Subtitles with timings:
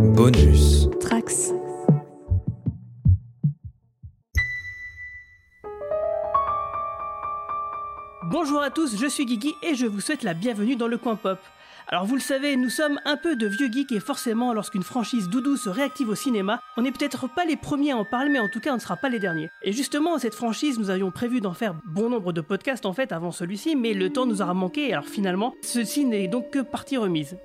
[0.00, 0.88] Bonus.
[0.98, 1.52] Trax.
[8.30, 11.16] Bonjour à tous, je suis Guigui et je vous souhaite la bienvenue dans le coin
[11.16, 11.38] pop.
[11.88, 15.28] Alors vous le savez, nous sommes un peu de vieux geeks et forcément lorsqu'une franchise
[15.28, 18.40] doudou se réactive au cinéma, on n'est peut-être pas les premiers à en parler mais
[18.40, 19.50] en tout cas on ne sera pas les derniers.
[19.62, 23.12] Et justement cette franchise, nous avions prévu d'en faire bon nombre de podcasts en fait
[23.12, 26.96] avant celui-ci, mais le temps nous aura manqué alors finalement ceci n'est donc que partie
[26.96, 27.36] remise.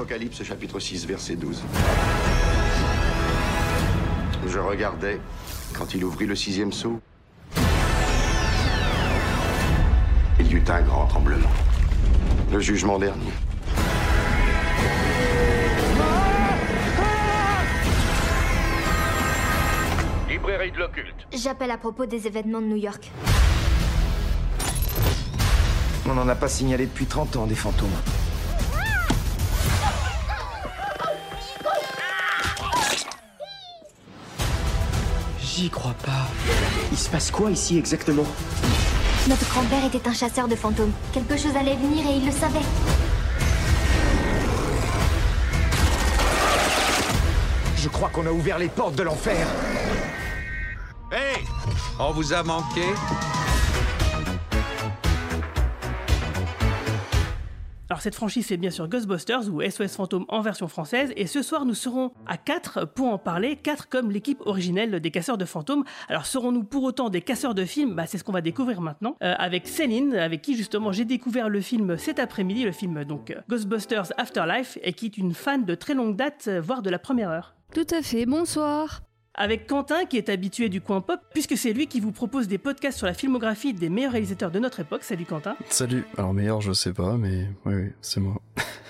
[0.00, 1.62] Apocalypse chapitre 6 verset 12.
[4.46, 5.20] Je regardais
[5.74, 7.02] quand il ouvrit le sixième seau.
[10.38, 11.50] Il y eut un grand tremblement.
[12.50, 13.30] Le jugement dernier.
[20.30, 21.26] Librairie de l'occulte.
[21.30, 23.12] J'appelle à propos des événements de New York.
[26.08, 27.90] On n'en a pas signalé depuis 30 ans des fantômes.
[35.60, 36.26] J'y crois pas.
[36.90, 38.24] Il se passe quoi ici exactement
[39.28, 40.92] Notre grand-père était un chasseur de fantômes.
[41.12, 42.64] Quelque chose allait venir et il le savait.
[47.76, 49.46] Je crois qu'on a ouvert les portes de l'enfer.
[51.12, 51.44] Hé
[51.98, 52.86] On vous a manqué
[57.90, 61.42] Alors cette franchise c'est bien sûr Ghostbusters ou SOS Fantôme en version française et ce
[61.42, 65.44] soir nous serons à 4 pour en parler, 4 comme l'équipe originelle des casseurs de
[65.44, 65.82] fantômes.
[66.08, 67.96] Alors serons-nous pour autant des casseurs de films?
[67.96, 71.48] Bah, C'est ce qu'on va découvrir maintenant euh, avec Céline avec qui justement j'ai découvert
[71.48, 75.64] le film cet après-midi, le film donc euh, Ghostbusters Afterlife et qui est une fan
[75.64, 77.56] de très longue date, euh, voire de la première heure.
[77.74, 79.00] Tout à fait, bonsoir.
[79.40, 82.58] Avec Quentin qui est habitué du coin pop puisque c'est lui qui vous propose des
[82.58, 85.02] podcasts sur la filmographie des meilleurs réalisateurs de notre époque.
[85.02, 85.56] Salut Quentin.
[85.70, 86.04] Salut.
[86.18, 88.34] Alors meilleur, je sais pas, mais oui, oui, c'est moi.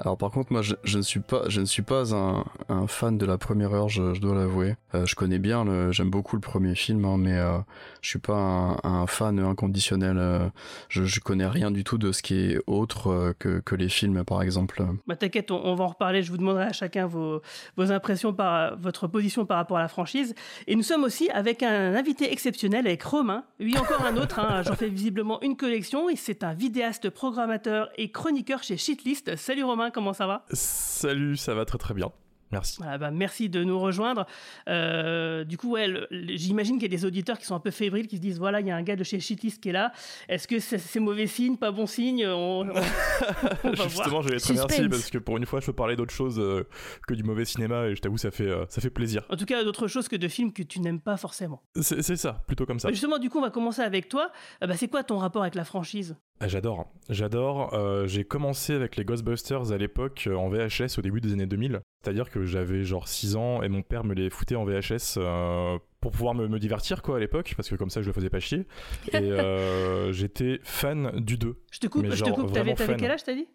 [0.00, 3.16] Alors par contre, moi, je, ne suis pas, je ne suis pas un, un fan
[3.18, 4.76] de la première heure, je, dois l'avouer.
[4.94, 7.58] Euh, je connais bien, le, j'aime beaucoup le premier film, hein, mais euh,
[8.00, 10.16] je suis pas un, fan inconditionnel.
[10.18, 10.48] Euh,
[10.88, 13.88] je, je connais rien du tout de ce qui est autre euh, que, que les
[13.88, 14.84] films, par exemple.
[15.06, 16.22] Bah t'inquiète, on, on va en reparler.
[16.22, 17.40] Je vous demanderai à chacun vos,
[17.76, 20.34] vos impressions par votre position par rapport à la franchise.
[20.66, 23.44] Et nous sommes aussi avec un invité exceptionnel, avec Romain.
[23.60, 24.38] Oui, encore un autre.
[24.38, 26.08] Hein, J'en fais visiblement une collection.
[26.08, 29.36] Et c'est un vidéaste, programmateur et chroniqueur chez Shitlist.
[29.36, 30.44] Salut Romain comment ça va?
[30.52, 32.10] Salut, ça va très très bien.
[32.52, 32.76] Merci.
[32.78, 34.26] Voilà, bah, merci de nous rejoindre.
[34.68, 35.88] Euh, du coup, ouais,
[36.36, 38.60] j'imagine qu'il y a des auditeurs qui sont un peu fébriles, qui se disent voilà,
[38.60, 39.90] il y a un gars de chez Shitlist qui est là.
[40.28, 42.24] Est-ce que c'est, c'est mauvais signe, pas bon signe?
[42.26, 42.74] On, on- on va
[43.74, 43.88] voir.
[43.88, 46.38] Justement, je vais te remercier parce que pour une fois, je peux parler d'autre chose
[46.38, 46.64] euh,
[47.08, 49.24] que du mauvais cinéma et je t'avoue, ça fait, euh, ça fait plaisir.
[49.30, 51.62] En tout cas, d'autres choses que de films que tu n'aimes pas forcément.
[51.80, 52.90] C'est c'est ça, plutôt comme ça.
[52.90, 54.30] Justement, du coup, on va commencer avec toi.
[54.62, 56.14] Euh, bah, c'est quoi ton rapport avec la franchise?
[56.40, 57.72] Ah, J'adore, j'adore.
[57.74, 61.46] Euh, j'ai commencé avec les Ghostbusters à l'époque euh, en VHS au début des années
[61.46, 61.80] 2000.
[62.02, 65.78] C'est-à-dire que j'avais genre 6 ans et mon père me les foutait en VHS euh,
[66.00, 68.30] pour pouvoir me, me divertir quoi à l'époque parce que comme ça je le faisais
[68.30, 68.66] pas chier.
[69.12, 71.56] Et euh, j'étais fan du 2.
[71.70, 72.52] Je te coupe, Mais je te coupe.
[72.52, 73.46] T'avais, quel âge, t'as dit?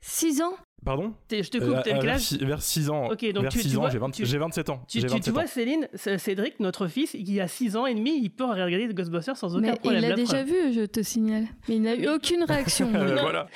[0.00, 0.52] 6 ans
[0.84, 3.08] Pardon Je te coupe, Euh, t'avais euh, quel vers, âge six- vers 6 ans.
[3.10, 4.80] Ok, donc vers tu- 6 tu ans, vois, j'ai, 20 tu- j'ai 27 ans.
[4.88, 5.46] Tu, J'ai tu- tu 27 vois, ans.
[5.48, 5.88] Céline,
[6.18, 9.72] Cédric, notre fils, il a 6 ans et demi, il peut regarder Ghostbusters sans aucun
[9.72, 10.02] Mais problème.
[10.04, 10.46] il l'a déjà preuve.
[10.46, 11.46] vu, je te signale.
[11.68, 12.90] Mais il n'a eu aucune réaction.
[12.94, 13.48] Euh, voilà.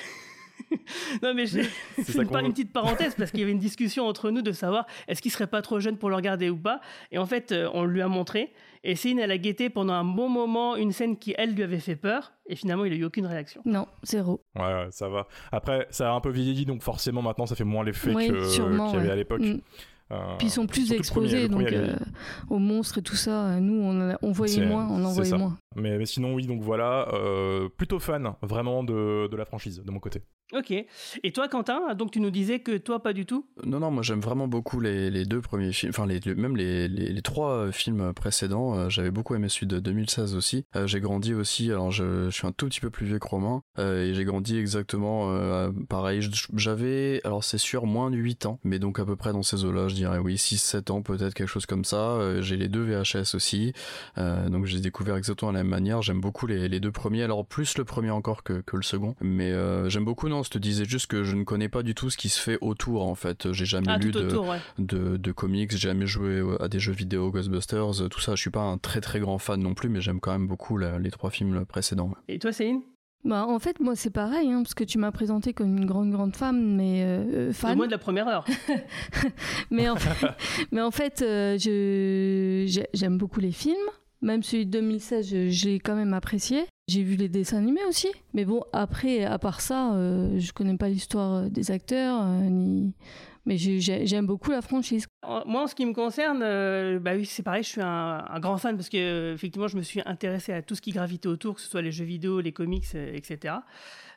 [1.21, 1.61] Non, mais je-
[2.03, 5.21] ça une, petite parenthèse parce qu'il y avait une discussion entre nous de savoir est-ce
[5.21, 6.81] qu'il serait pas trop jeune pour le regarder ou pas?
[7.11, 8.51] Et en fait, euh, on lui a montré.
[8.85, 11.79] Et Céline, elle a guetté pendant un bon moment une scène qui, elle, lui avait
[11.79, 12.33] fait peur.
[12.47, 13.61] Et finalement, il a eu aucune réaction.
[13.65, 14.41] Non, zéro.
[14.55, 15.27] Ouais, ça va.
[15.51, 18.35] Après, ça a un peu vieilli, donc forcément maintenant ça fait moins l'effet Oui, qu'il
[18.35, 19.09] y avait ouais.
[19.09, 19.41] à l'époque.
[19.41, 19.59] Mm.
[20.11, 21.95] Euh, Puis ils sont plus premier, exposés premier, donc, euh,
[22.49, 23.59] aux monstres et tout ça.
[23.59, 23.81] Nous,
[24.21, 25.37] on, voyait moins, on en voyait ça.
[25.37, 25.57] moins.
[25.75, 29.91] Mais, mais sinon, oui, donc voilà, euh, plutôt fan vraiment de, de la franchise, de
[29.91, 30.21] mon côté.
[30.53, 30.71] Ok.
[30.71, 33.47] Et toi, Quentin, donc tu nous disais que toi, pas du tout?
[33.65, 36.55] Non, non, moi j'aime vraiment beaucoup les, les deux premiers films, enfin les, les- même
[36.55, 38.77] les, les, les trois euh, films précédents.
[38.77, 40.65] Euh, J'avais beaucoup aimé celui de 2016 aussi.
[40.75, 43.27] Euh, j'ai grandi aussi, alors je, je suis un tout petit peu plus vieux que
[43.27, 46.19] Romain, euh, et j'ai grandi exactement euh, pareil.
[46.55, 49.65] J'avais, alors c'est sûr, moins de 8 ans, mais donc à peu près dans ces
[49.65, 52.11] eaux-là, je dirais oui, 6-7 ans peut-être, quelque chose comme ça.
[52.11, 53.73] Euh, j'ai les deux VHS aussi,
[54.19, 56.01] euh, donc j'ai découvert exactement la même manière.
[56.01, 59.15] J'aime beaucoup les, les deux premiers, alors plus le premier encore que, que le second,
[59.21, 61.95] mais euh, j'aime beaucoup, non, je te disais juste que je ne connais pas du
[61.95, 63.51] tout ce qui se fait autour en fait.
[63.51, 64.59] J'ai jamais Ah, lu de, autour, ouais.
[64.79, 68.35] de, de comics, j'ai jamais joué à des jeux vidéo Ghostbusters, euh, tout ça.
[68.35, 70.77] Je suis pas un très très grand fan non plus, mais j'aime quand même beaucoup
[70.77, 72.11] la- les trois films précédents.
[72.27, 72.81] Et toi, Céline?
[73.25, 76.11] Bah, en fait, moi, c'est pareil, hein, parce que tu m'as présenté comme une grande,
[76.11, 77.77] grande femme, mais euh, fan.
[77.77, 78.43] moins de la première heure.
[79.71, 80.27] mais, en fait,
[80.73, 81.55] mais en fait, euh,
[82.93, 83.75] j'aime beaucoup les films.
[84.23, 86.63] Même celui de 2016, je, l'ai quand même apprécié.
[86.87, 88.07] J'ai vu les dessins animés aussi.
[88.33, 92.49] Mais bon, après, à part ça, euh, je connais pas l'histoire euh, des acteurs, euh,
[92.49, 92.93] ni...
[93.45, 95.07] mais j'ai- j'ai- j'aime beaucoup la franchise.
[95.45, 98.57] Moi, en ce qui me concerne, euh, bah oui, c'est pareil, je suis un, grand
[98.57, 101.61] fan parce que effectivement, je me suis intéressé à tout ce qui gravitait autour, que
[101.61, 103.55] ce soit les jeux vidéo, les comics, etc.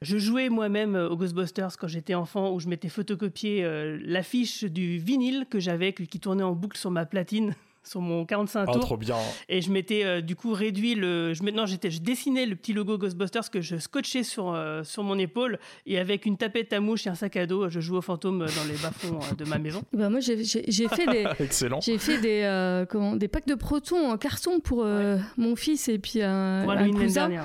[0.03, 3.65] Je jouais moi-même aux Ghostbusters quand j'étais enfant, où je m'étais photocopié
[4.05, 7.55] l'affiche du vinyle que j'avais, qui tournait en boucle sur ma platine.
[7.87, 9.17] Sur mon 45 Ah, tours trop bien.
[9.49, 12.73] et je m'étais euh, du coup réduit le je maintenant j'étais je dessinais le petit
[12.73, 16.81] logo Ghostbusters que je scotchais sur euh, sur mon épaule et avec une tapette à
[16.81, 19.45] mouche et un sac à dos je jouais aux fantômes dans les bas-fonds euh, de
[19.45, 21.81] ma maison ben moi, j'ai j'ai- j'ai fait des, Excellent.
[21.81, 25.89] j'ai fait des, euh, comment, des packs de protons en carton pour euh, mon fils
[25.89, 27.29] et puis un, pour un cousin.
[27.29, 27.45] dernière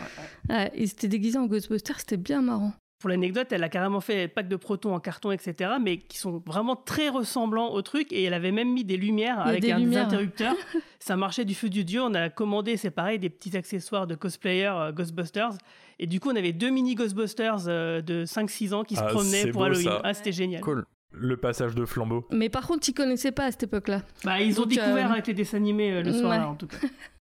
[0.49, 0.55] ouais.
[0.55, 2.73] Ouais, ils étaient déguisés en Ghostbusters, c'était bien marrant.
[3.01, 6.41] Pour l'anecdote, elle a carrément fait pack de protons en carton, etc., mais qui sont
[6.45, 8.13] vraiment très ressemblants au truc.
[8.13, 10.05] Et elle avait même mis des lumières avec des un lumières.
[10.05, 10.53] interrupteur.
[10.99, 12.01] Ça marchait du feu du dieu.
[12.01, 15.53] On a commandé, c'est pareil, des petits accessoires de cosplayer euh, Ghostbusters.
[15.97, 19.07] Et du coup, on avait deux mini Ghostbusters euh, de 5-6 ans qui se Ah,
[19.07, 19.83] promenaient pour beau, Halloween.
[19.85, 20.01] ça.
[20.03, 20.61] Ah, c'était génial.
[20.61, 20.85] Cool.
[21.13, 22.25] Le passage de flambeau.
[22.31, 24.03] Mais par contre, ils connaissaient pas à cette époque-là.
[24.23, 26.45] Bah, ils ont Donc, découvert euh, avec les dessins animés euh, le soir, ouais.
[26.45, 26.77] en tout cas.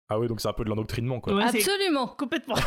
[0.08, 1.34] Ah ouais, donc c'est un peu de l'endoctrinement, quoi.
[1.34, 2.06] Ouais, Absolument.
[2.08, 2.54] complètement.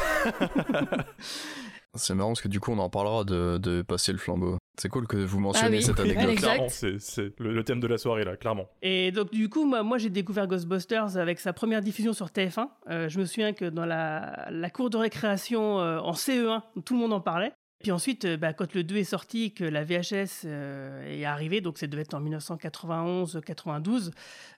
[1.95, 4.57] C'est marrant parce que du coup, on en parlera de, de passer le flambeau.
[4.79, 5.83] C'est cool que vous mentionniez oui.
[5.83, 6.35] cette anecdote.
[6.35, 8.67] Clairement, c'est c'est le, le thème de la soirée, là, clairement.
[8.81, 12.67] Et donc, du coup, moi, moi, j'ai découvert Ghostbusters avec sa première diffusion sur TF1.
[12.89, 16.93] Euh, je me souviens que dans la, la cour de récréation euh, en CE1, tout
[16.93, 17.51] le monde en parlait.
[17.81, 21.61] Puis ensuite, euh, bah, quand le 2 est sorti, que la VHS euh, est arrivée,
[21.61, 24.11] donc ça devait être en 1991-92,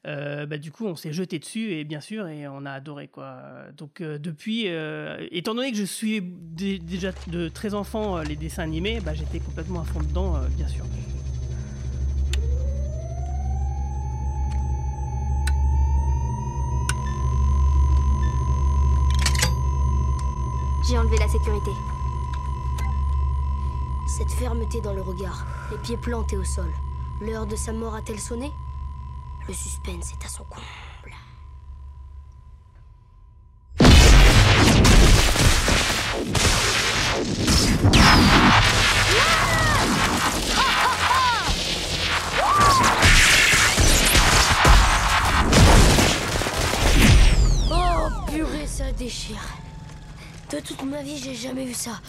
[0.08, 3.08] euh, bah, du coup, on s'est jeté dessus, et bien sûr, et on a adoré.
[3.10, 3.38] quoi.
[3.78, 4.66] Donc, depuis,
[5.30, 9.40] étant donné que je suis dé- déjà de très enfant les dessins animés, bah, j'étais
[9.40, 10.84] complètement à fond dedans, bien sûr.
[20.88, 21.72] J'ai enlevé la sécurité.
[24.18, 26.70] Cette fermeté dans le regard, les pieds plantés au sol.
[27.22, 28.52] L'heure de sa mort a-t-elle sonné?
[29.48, 30.62] Le suspense est à son comble.
[47.72, 49.42] Oh purée, ça déchire.
[50.52, 52.02] De toute ma vie, j'ai jamais vu ça.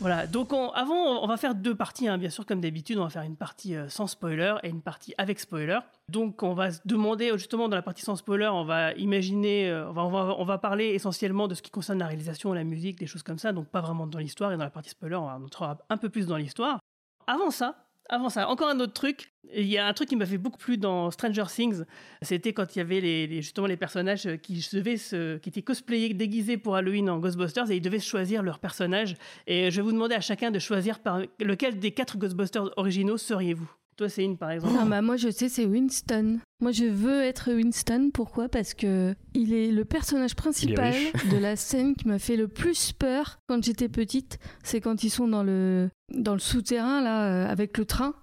[0.00, 3.04] Voilà, donc on- avant, on va faire deux parties, hein, bien sûr, comme d'habitude, on
[3.04, 5.78] va faire une partie euh, sans spoiler et une partie avec spoiler.
[6.08, 9.90] Donc on va se demander, justement, dans la partie sans spoiler, on va imaginer, euh,
[9.90, 12.64] on, va, on, va, on va parler essentiellement de ce qui concerne la réalisation, la
[12.64, 15.16] musique, des choses comme ça, donc pas vraiment dans l'histoire, et dans la partie spoiler,
[15.16, 16.78] on va entrer un peu plus dans l'histoire.
[17.26, 17.74] Avant ça,
[18.10, 19.32] avant ça, encore un autre truc.
[19.54, 21.84] Il y a un truc qui m'a fait beaucoup plu dans Stranger Things.
[22.22, 24.96] C'était quand il y avait les, justement les personnages qui devaient
[25.40, 29.16] qui étaient cosplayés, déguisés pour Halloween en Ghostbusters et ils devaient choisir leur personnage.
[29.46, 33.16] Et je vais vous demander à chacun de choisir par lequel des quatre Ghostbusters originaux
[33.16, 33.70] seriez-vous?
[34.00, 34.72] Toi, Céline, par exemple.
[34.80, 36.38] Ah bah moi je sais c'est Winston.
[36.62, 38.08] Moi je veux être Winston.
[38.14, 38.48] Pourquoi?
[38.48, 40.94] Parce que il est le personnage principal
[41.30, 44.38] de la scène qui m'a fait le plus peur quand j'étais petite.
[44.62, 48.14] C'est quand ils sont dans le dans le souterrain là euh, avec le train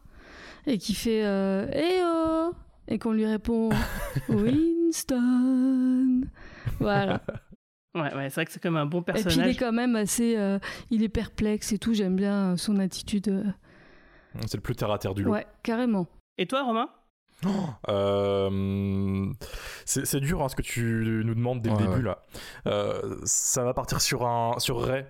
[0.65, 2.53] et qui fait euh, Eh oh
[2.87, 3.69] et qu'on lui répond
[4.29, 6.21] Winston.
[6.79, 7.21] Voilà.
[7.93, 9.57] Ouais, ouais, c'est vrai que c'est comme un bon Et puis il est personnage.
[9.57, 10.57] quand même assez, euh,
[10.89, 11.93] il est perplexe et tout.
[11.93, 13.27] J'aime bien euh, son attitude.
[13.27, 13.43] euh,
[14.47, 15.31] C'est le plus terre à terre du lot.
[15.31, 16.07] Ouais, carrément.
[16.37, 16.89] Et toi, Romain
[17.89, 19.25] Euh,
[19.85, 22.03] c'est c'est dur hein, ce que tu nous demandes dès Ouais, le début ouais.
[22.03, 22.23] là.
[22.67, 25.05] Euh, ça va partir sur un sur Ray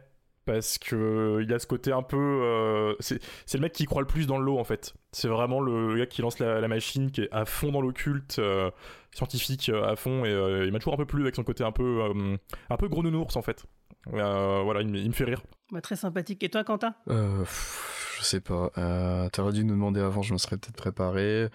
[0.45, 3.85] parce que euh, il a ce côté un peu euh, c'est c'est le mec qui
[3.85, 4.93] croit le plus dans le lot en fait.
[5.11, 8.39] C'est vraiment le gars qui lance la, la machine qui est à fond dans l'occulte
[8.39, 8.71] euh,
[9.13, 11.71] scientifique à fond et euh, il m'a toujours un peu plu avec son côté un
[11.71, 12.37] peu euh,
[12.69, 13.65] un peu gros nounours en fait.
[14.13, 15.41] Euh, voilà, il, me- il me fait rire.
[15.73, 16.41] Ouais, Très sympathique.
[16.43, 16.95] Et toi, Quentin?
[17.09, 18.71] Euh, pff, je sais pas.
[18.77, 21.49] Euh, T'aurais dû nous demander avant, je me serais peut-être préparé.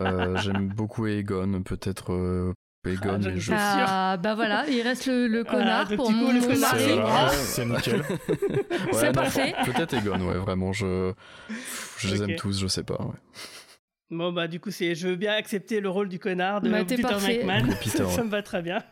[0.00, 2.52] Euh, J'aime beaucoup Egon, peut-être euh,
[2.86, 3.52] Egon, mais étais je.
[3.56, 6.40] Ah bah voilà, il reste le, le connard le pour coup, mon.
[6.40, 7.28] C'est Ah.
[7.30, 8.02] c'est nickel.
[8.70, 9.54] Ouais, C'est parfait.
[9.64, 11.12] Peut-être Egon, ouais, vraiment, je.
[11.98, 13.00] Je les aime tous, je sais pas.
[13.00, 13.14] ouais.
[14.10, 16.84] Bon, bah, du coup, c'est, je veux bien accepter le rôle du connard de Bah,
[16.84, 17.02] Peter.
[17.02, 17.70] McMahon.
[18.10, 18.82] Ça me va très bien.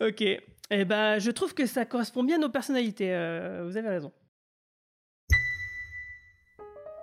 [0.00, 0.24] ok.
[0.70, 3.08] Eh ben, je trouve que ça correspond bien à nos personnalités.
[3.12, 4.12] euh, vous avez raison.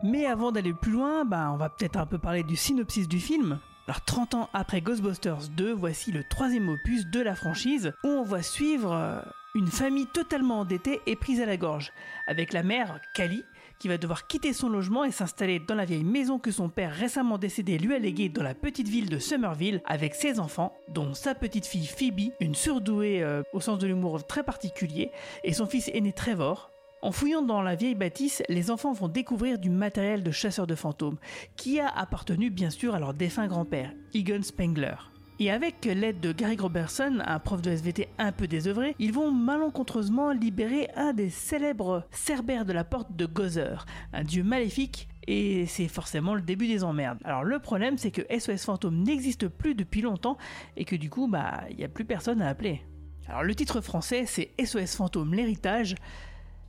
[0.04, 3.20] Mais avant d'aller plus loin, bah, on va peut-être un peu parler du synopsis du
[3.20, 3.60] film.
[3.88, 8.24] Alors 30 ans après Ghostbusters 2, voici le troisième opus de la franchise où on
[8.24, 9.20] va suivre euh,
[9.54, 11.92] une famille totalement endettée et prise à la gorge,
[12.26, 13.44] avec la mère, Kali,
[13.80, 16.94] qui va devoir quitter son logement et s'installer dans la vieille maison que son père
[16.94, 21.14] récemment décédé lui a léguée dans la petite ville de Somerville avec ses enfants, dont
[21.14, 25.12] sa petite fille Phoebe, une surdouée euh, au sens de l'humour très particulier,
[25.44, 26.71] et son fils aîné Trevor,
[27.02, 30.76] en fouillant dans la vieille bâtisse, les enfants vont découvrir du matériel de chasseurs de
[30.76, 31.18] fantômes,
[31.56, 34.96] qui a appartenu bien sûr à leur défunt grand-père, Egon Spengler.
[35.40, 39.32] Et avec l'aide de Gary Robertson, un prof de SVT un peu désœuvré, ils vont
[39.32, 45.66] malencontreusement libérer un des célèbres cerbères de la porte de Gozer, un dieu maléfique et
[45.66, 47.18] c'est forcément le début des emmerdes.
[47.24, 50.38] Alors le problème c'est que SOS Fantôme n'existe plus depuis longtemps
[50.78, 52.84] et que du coup bah il n'y a plus personne à appeler.
[53.28, 55.96] Alors le titre français c'est SOS Fantôme l'héritage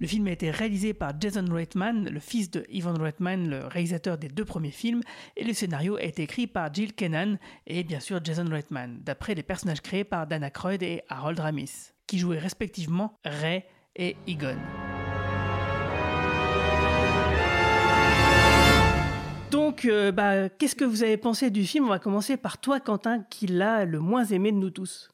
[0.02, 4.18] le film a été réalisé par Jason Reitman, le fils de Ivan Reitman, le réalisateur
[4.18, 5.00] des deux premiers films,
[5.37, 9.37] et le scénario a été écrit par Jill Kennan et bien sûr Jason Reitman, d'après
[9.37, 13.62] les personnages créés par Dana Croyd et Harold Ramis, qui jouaient respectivement Ray
[13.94, 14.56] et Egon.
[19.52, 21.85] Donc, euh, bah, qu'est-ce que vous avez pensé du film?
[21.85, 25.12] On va commencer par toi, Quentin, qui l'a le moins aimé de nous tous.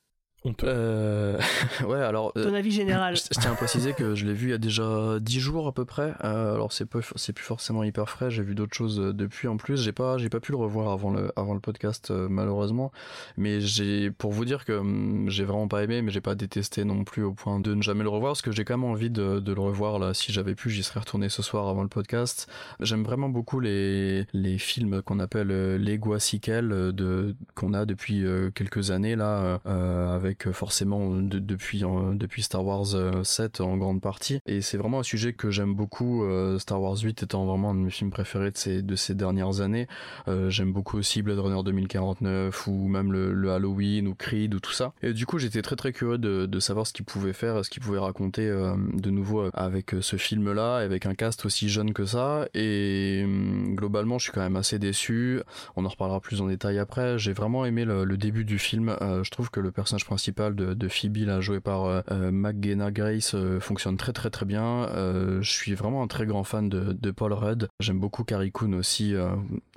[0.64, 1.38] Euh...
[1.86, 2.32] ouais, alors.
[2.32, 3.16] Ton avis général.
[3.16, 5.72] Je, tiens à préciser que je l'ai vu il y a déjà 10 jours à
[5.72, 6.14] peu près.
[6.24, 8.30] Euh, alors c'est peu, c'est plus forcément hyper frais.
[8.30, 9.82] J'ai vu d'autres choses euh, depuis en plus.
[9.82, 12.92] J'ai pas, j'ai pas pu le revoir avant le, avant le podcast euh, malheureusement.
[13.36, 16.84] Mais j'ai, pour vous dire que hum, j'ai vraiment pas aimé, mais j'ai pas détesté
[16.84, 19.10] non plus au point de ne jamais le revoir parce que j'ai quand même envie
[19.10, 20.14] de, de le revoir là.
[20.14, 22.48] Si j'avais pu, j'y serais retourné ce soir avant le podcast.
[22.80, 28.24] J'aime vraiment beaucoup les, les films qu'on appelle euh, les Guasiquel de qu'on a depuis
[28.54, 31.82] quelques années là avec forcément de, depuis
[32.14, 32.86] depuis Star Wars
[33.24, 34.40] 7 en grande partie.
[34.46, 36.24] Et c'est vraiment un sujet que j'aime beaucoup
[36.58, 39.60] Star Wars 8 étant vraiment un de mes films préférés de ces de ces dernières
[39.60, 39.86] années.
[40.28, 44.60] Euh, j'aime beaucoup aussi Blade Runner 2049 ou même le, le, Halloween ou Creed ou
[44.60, 44.92] tout ça.
[45.02, 47.70] Et du coup j'étais très très curieux de, de savoir ce qu'il pouvait faire ce
[47.70, 51.92] qu'il pouvait raconter euh, de nouveau avec ce film là avec un cast aussi jeune
[51.92, 52.48] que ça.
[52.54, 55.40] Et euh, globalement je suis quand même assez déçu.
[55.76, 57.18] On en reparlera plus en détail après.
[57.18, 58.96] J'ai vraiment aimé le, le début du film.
[59.00, 63.34] Je trouve que le personnage principal de, de Phoebe là joué par euh, McGenna Grace
[63.34, 64.88] euh, fonctionne très très très bien.
[64.88, 67.68] Euh, je suis vraiment un très grand fan de, Paul Rudd.
[67.80, 69.14] J'aime beaucoup Carrie Coon aussi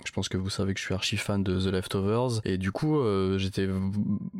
[0.03, 2.41] je pense que vous savez que je suis archi fan de The Leftovers.
[2.43, 2.99] Et du coup
[3.37, 3.69] j'étais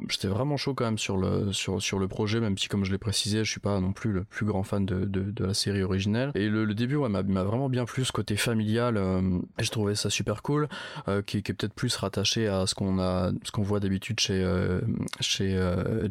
[0.09, 2.91] j'étais vraiment chaud quand même sur le sur sur le projet même si comme je
[2.91, 5.83] l'ai précisé je suis pas non plus le plus grand fan de, de, la série
[5.83, 6.31] originelle.
[6.35, 8.99] Et le, début ouais, m'a vraiment bien plu ce côté familial
[9.59, 10.67] je trouvais ça super cool
[11.25, 14.43] qui, qui, est peut-être plus rattaché à ce qu'on a ce qu'on voit d'habitude chez
[15.21, 15.57] chez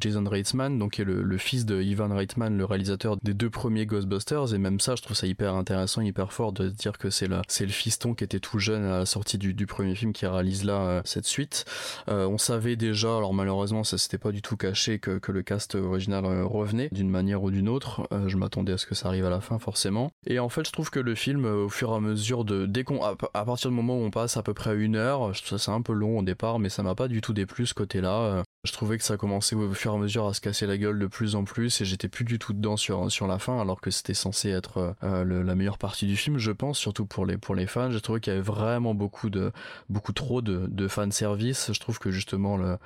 [0.00, 3.86] Jason Reitman donc qui est le, fils de Ivan Reitman le réalisateur des deux premiers
[3.86, 4.54] Ghostbusters.
[4.54, 7.42] Et même ça je trouve ça hyper intéressant hyper fort de dire que c'est là
[7.48, 10.64] c'est le fiston qui était tout jeune à la sortie du, premier film qui réalise
[10.64, 11.64] là euh, cette suite.
[12.08, 15.74] Euh, on savait déjà alors malheureusement ça s'était pas du tout caché que, le cast
[15.76, 18.08] original euh, revenait d'une manière ou d'une autre.
[18.12, 20.10] Euh, je m'attendais à ce que ça arrive à la fin forcément.
[20.26, 22.84] Et en fait je trouve que le film au fur et à mesure de dès
[22.84, 25.58] qu'on à, à, partir du moment où on passe à peu près une heure ça
[25.58, 28.00] c'est un peu long au départ mais ça m'a pas du tout déplu ce côté
[28.00, 30.76] là je trouvais que ça commençait au fur et à mesure à se casser la
[30.76, 33.58] gueule de plus en plus et j'étais plus du tout dedans sur sur la fin
[33.58, 37.24] alors que c'était censé être euh, la meilleure partie du film je pense surtout pour
[37.24, 37.90] les pour les fans.
[37.90, 39.52] J'ai trouvé qu'il y avait vraiment beaucoup de
[39.88, 42.76] beaucoup trop de, de je trouve que justement le,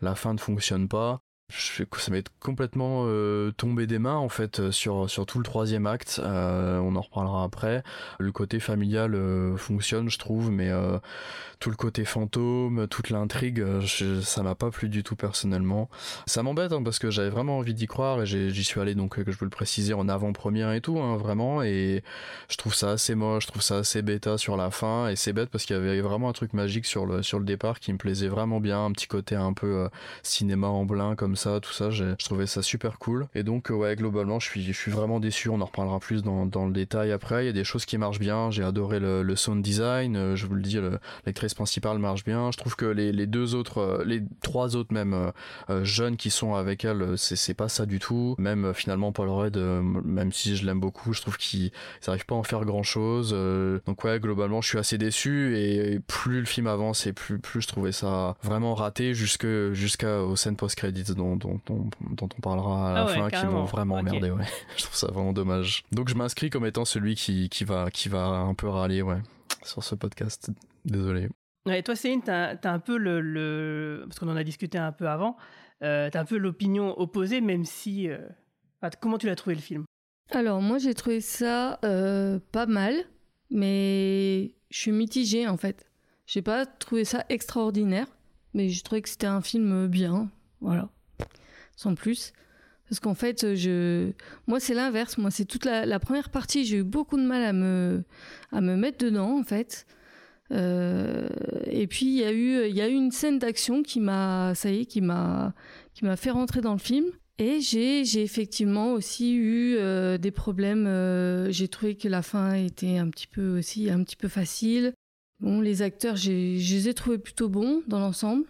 [0.00, 4.70] la fin ne fonctionne pas je, ça m'est complètement euh, tombé des mains en fait
[4.70, 6.20] sur sur tout le troisième acte.
[6.22, 7.82] Euh, on en reparlera après.
[8.18, 10.98] Le côté familial euh, fonctionne je trouve mais euh,
[11.58, 13.82] tout le côté fantôme toute l'intrigue euh,
[14.22, 15.88] ça m'a pas plu du tout personnellement.
[16.26, 19.22] Ça m'embête hein, parce que j'avais vraiment envie d'y croire et j'y suis allé donc
[19.24, 21.62] que je veux le préciser en avant-première et tout hein, vraiment.
[21.62, 22.04] Et
[22.50, 25.32] je trouve ça assez moche je trouve ça assez bêta sur la fin et c'est
[25.32, 27.90] bête parce qu'il y avait vraiment un truc magique sur le sur le départ qui
[27.92, 29.88] me plaisait vraiment bien un petit côté un peu euh,
[30.22, 33.26] cinéma en blanc comme ça tout ça je trouvais ça super cool.
[33.34, 36.46] Et donc ouais globalement je suis je suis vraiment déçu on en reparlera plus dans,
[36.46, 37.44] dans le détail après.
[37.44, 40.46] Il y a des choses qui marchent bien j'ai adoré le, le sound design je
[40.46, 40.78] vous le dis
[41.26, 42.50] l'actrice principale marche bien.
[42.50, 45.32] Je trouve que les, les deux autres les trois autres même
[45.70, 48.34] euh, jeunes qui sont avec elle c'est pas ça du tout.
[48.38, 51.70] Même finalement Paul Rudd euh, même si je l'aime beaucoup je trouve qu'ils
[52.06, 55.56] n'arrivent pas à en faire grand chose euh, donc ouais globalement je suis assez déçu.
[55.58, 60.36] Et, plus le film avance et plus plus je trouvais ça vraiment raté jusque jusqu'aux
[60.36, 63.46] scènes post credits dont, dont, dont, dont on parlera à la ah ouais, fin qui
[63.46, 64.08] vont vraiment okay.
[64.08, 64.44] emmerder ouais
[64.76, 68.08] je trouve ça vraiment dommage donc je m'inscris comme étant celui qui, qui va qui
[68.08, 69.18] va un peu râler ouais
[69.62, 70.50] sur ce podcast
[70.84, 71.28] désolé
[71.68, 73.20] Ouais, toi, Céline, tu as, as, un peu le.
[73.20, 74.04] le...
[74.08, 75.36] Parce qu'on en a discuté un peu avant.
[75.82, 78.08] Euh, tu as un peu l'opinion opposée, même si.
[78.08, 78.18] Euh...
[78.80, 79.84] Enfin, comment tu l'as trouvé le film?
[80.30, 82.94] Alors, moi, j'ai trouvé ça euh, pas mal,
[83.50, 85.90] mais je suis mitigée en fait.
[86.26, 88.06] J'ai pas trouvé ça extraordinaire.
[88.54, 90.30] mais je trouvais que c'était un film bien,
[90.60, 90.88] voilà,
[91.78, 92.32] sans plus.
[92.88, 94.10] Parce qu'en fait, je,
[94.46, 95.16] moi, c'est l'inverse.
[95.16, 96.64] Moi, c'est toute la, première partie.
[96.64, 98.02] J'ai eu beaucoup de mal à me,
[98.50, 99.86] à me mettre dedans, en fait.
[100.50, 101.28] Euh,
[101.66, 104.54] et puis il y a eu, il y a eu une scène d'action qui m'a,
[104.54, 105.52] ça y est, qui m'a,
[105.92, 107.06] qui m'a fait rentrer dans le film.
[107.38, 110.86] Et j'ai, j'ai effectivement aussi eu euh, des problèmes.
[110.86, 114.94] Euh, j'ai trouvé que la fin était un petit peu aussi un petit peu facile.
[115.40, 118.44] Bon, les acteurs, j'ai, je les ai trouvés plutôt bons dans l'ensemble.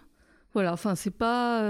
[0.53, 0.73] Voilà.
[0.73, 1.61] Enfin, c'est pas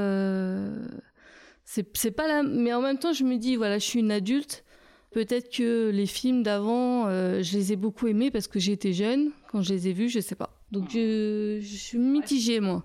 [1.94, 4.64] c'est pas la mais en même temps je me dis voilà je suis une adulte.
[5.12, 9.32] Peut-être que les films d'avant euh, je les ai beaucoup aimés parce que j'étais jeune.
[9.52, 10.50] Quand je les ai vus je sais pas.
[10.72, 12.84] Donc je, je suis mitigée moi.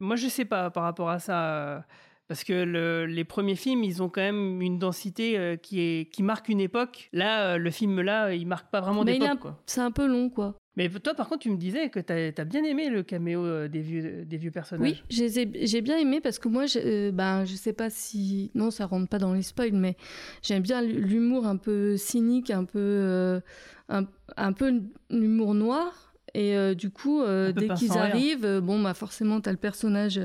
[0.00, 1.84] Moi je sais pas par rapport à ça
[2.30, 6.22] parce que les premiers films, ils ont quand même une densité euh, qui, est, qui
[6.22, 7.08] marque une époque.
[7.12, 9.52] Là, le film là, il marque pas vraiment d'époque.
[9.66, 10.54] C'est un peu long, quoi.
[10.76, 13.66] Mais toi, par contre, tu me disais que tu as, bien aimé le caméo euh,
[13.66, 15.02] des vieux, des vieux personnages.
[15.10, 15.26] Oui,
[15.60, 18.52] j'ai bien aimé parce que moi, je, euh, ben, je sais pas si.
[18.54, 19.96] Non, ça rentre pas dans les spoils, mais
[20.40, 22.78] j'aime bien l'humour un peu cynique, un peu.
[22.78, 23.40] Euh,
[23.88, 26.14] un, peu l'humour noir.
[26.32, 30.20] Et du coup, dès qu'ils arrivent, bon, bah, forcément, tu as le personnage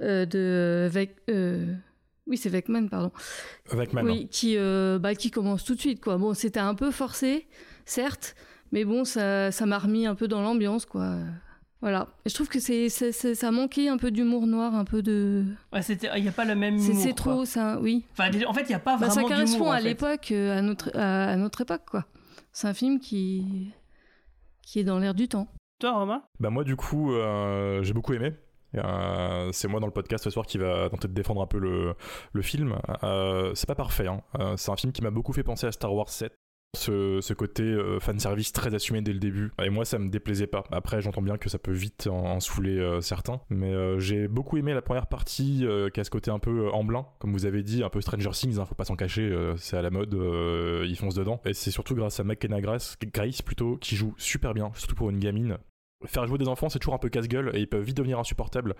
[0.00, 0.88] de.
[0.90, 1.16] Vec,
[2.28, 3.10] oui, c'est Vecman, pardon.
[3.70, 4.04] Vecman.
[4.04, 6.18] Oui, qui, bah, qui commence tout de suite, quoi.
[6.18, 7.46] Bon, c'était un peu forcé,
[7.84, 8.34] certes.
[8.70, 11.18] Mais bon, ça, ça m'a remis un peu dans l'ambiance, quoi.
[11.82, 12.06] Voilà.
[12.26, 15.44] je trouve que c'est, ça manquait un peu d'humour noir, un peu de.
[15.72, 16.94] Ouais, c'était, il n'y a pas le même humour.
[16.96, 18.04] C'est, trop, ça, oui.
[18.12, 20.62] Enfin, en fait, il n'y a pas bah, vraiment Ça correspond à l'époque, euh, à
[20.62, 22.06] notre, à, notre époque, quoi.
[22.52, 23.72] C'est un film qui,
[24.62, 25.48] qui est dans l'air du temps.
[25.80, 26.22] Toi, Romain?
[26.38, 28.32] Bah moi, du coup, euh, j'ai beaucoup aimé.
[28.76, 31.58] Euh, c'est moi dans le podcast ce soir qui va tenter de défendre un peu
[31.58, 31.94] le,
[32.32, 32.76] le film.
[33.54, 34.06] c'est pas parfait.
[34.06, 34.22] Hein.
[34.56, 36.32] c'est un film qui m'a beaucoup fait penser à Star Wars 7
[36.74, 39.52] ce, côté euh, fan service très assumé dès le début.
[39.62, 40.64] Et moi, ça me déplaisait pas.
[40.70, 43.40] Après, j'entends bien que ça peut vite en, saouler euh, certains.
[43.50, 46.84] Mais euh, j'ai beaucoup aimé la première partie qui a ce côté un peu en
[46.84, 49.76] blanc, comme vous avez dit, un peu Stranger Things, hein, faut pas s'en cacher, c'est
[49.76, 50.14] à la mode,
[50.84, 51.40] ils foncent dedans.
[51.44, 55.10] Et c'est surtout grâce à McKenna Grace, Grace plutôt, qui joue super bien, surtout pour
[55.10, 55.58] une gamine
[56.06, 58.74] faire jouer des enfants c'est toujours un peu casse-gueule et ils peuvent vite devenir insupportables.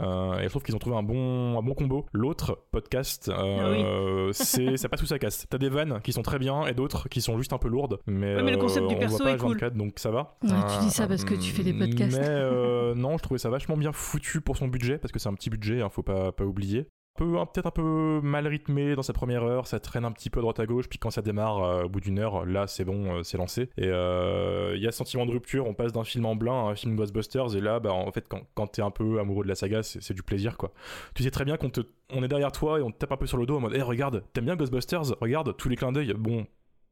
[0.00, 2.06] Euh, et je trouve qu'ils ont trouvé un bon un bon combo.
[2.12, 5.46] L'autre podcast euh, ah c'est ça passe sous sa casse.
[5.48, 7.98] T'as des vannes qui sont très bien et d'autres qui sont juste un peu lourdes
[8.06, 9.58] mais, mais le concept du euh, perso est cool.
[9.74, 10.36] donc ça va.
[10.42, 12.18] Tu dis ça parce que tu fais des podcasts.
[12.18, 15.34] Mais non je trouvais ça vachement bien foutu pour son budget parce que c'est un
[15.34, 19.44] petit budget hein, faut pas pas oublier peut-être un peu mal rythmé dans sa première
[19.44, 21.84] heure, ça traîne un petit peu à droite à gauche, puis quand ça démarre euh,
[21.84, 23.70] au bout d'une heure, là c'est bon, euh, c'est lancé.
[23.76, 26.66] Et euh, il y a ce sentiment de rupture, on passe d'un film en blanc
[26.66, 29.48] à un film Ghostbusters, et là, bah, en fait, quand, t'es un peu amoureux de
[29.48, 30.72] la saga, c'est du plaisir, quoi.
[31.14, 33.38] Tu sais très bien qu'on est derrière toi et on te tape un peu sur
[33.38, 35.14] le dos en mode, hé, regarde, t'aimes bien Ghostbusters?
[35.20, 36.46] Regarde, tous les clins d'œil, bon,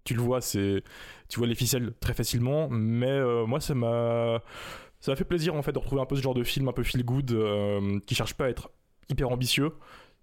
[0.04, 0.84] tu le vois, c'est,
[1.28, 4.40] tu vois les ficelles très facilement, mais moi ça m'a,
[5.00, 6.72] ça m'a fait plaisir en fait de retrouver un peu ce genre de film un
[6.72, 8.70] peu feel good qui cherche pas à être
[9.08, 9.72] hyper ambitieux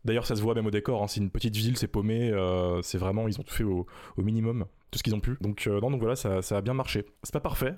[0.05, 1.03] D'ailleurs, ça se voit même au décor.
[1.03, 1.07] Hein.
[1.07, 2.31] C'est une petite ville, c'est paumé.
[2.31, 3.85] Euh, c'est vraiment, ils ont tout fait au,
[4.17, 5.37] minimum, tout ce qu'ils ont pu.
[5.41, 7.05] Donc, euh, non, donc voilà, ça, a bien marché.
[7.23, 7.75] C'est pas parfait,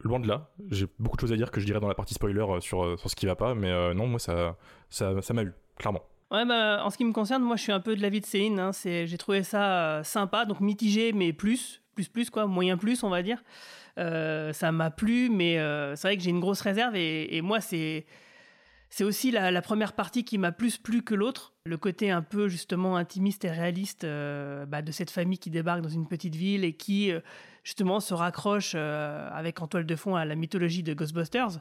[0.00, 0.50] loin de là.
[0.70, 2.98] J'ai beaucoup de choses à dire que je dirais dans la partie spoiler euh, sur,
[2.98, 4.56] ce qui va pas, mais non, moi, ça
[4.90, 6.02] ça, m'a eu, clairement.
[6.30, 8.26] Ouais, bah, en ce qui me concerne, moi, je suis un peu de l'avis de
[8.26, 8.58] Céline.
[8.58, 8.70] Hein.
[8.84, 13.22] J'ai trouvé ça sympa, donc mitigé, mais plus, plus, plus, quoi, moyen plus, on va
[13.22, 13.42] dire.
[13.96, 15.54] ça m'a plu, mais
[15.96, 18.04] c'est vrai que j'ai une grosse réserve, et moi, c'est
[18.96, 21.52] c'est aussi la, première partie qui m'a plus plu que l'autre.
[21.64, 25.80] Le côté un peu justement intimiste et réaliste euh, bah, de cette famille qui débarque
[25.80, 27.18] dans une petite ville et qui euh,
[27.64, 31.58] justement se raccroche euh, avec en toile de fond à la mythologie de Ghostbusters.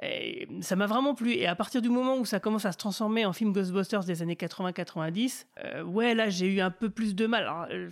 [0.00, 1.32] Et ça m'a vraiment plu.
[1.32, 4.22] Et à partir du moment où ça commence à se transformer en film Ghostbusters des
[4.22, 5.46] années 80-90,
[5.86, 7.90] ouais, là j'ai eu un peu plus de mal.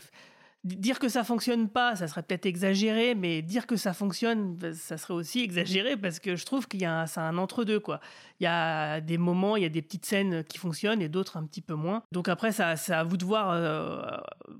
[0.64, 4.74] Dire que ça fonctionne pas, ça serait peut-être exagéré, mais dire que ça fonctionne, bah,
[4.74, 8.00] ça serait aussi exagéré parce que je trouve qu'il y a un, un entre-deux quoi.
[8.40, 11.36] Il y a des moments, il y a des petites scènes qui fonctionnent et d'autres
[11.36, 12.02] un petit peu moins.
[12.10, 14.02] Donc après, ça, c'est à vous de voir euh,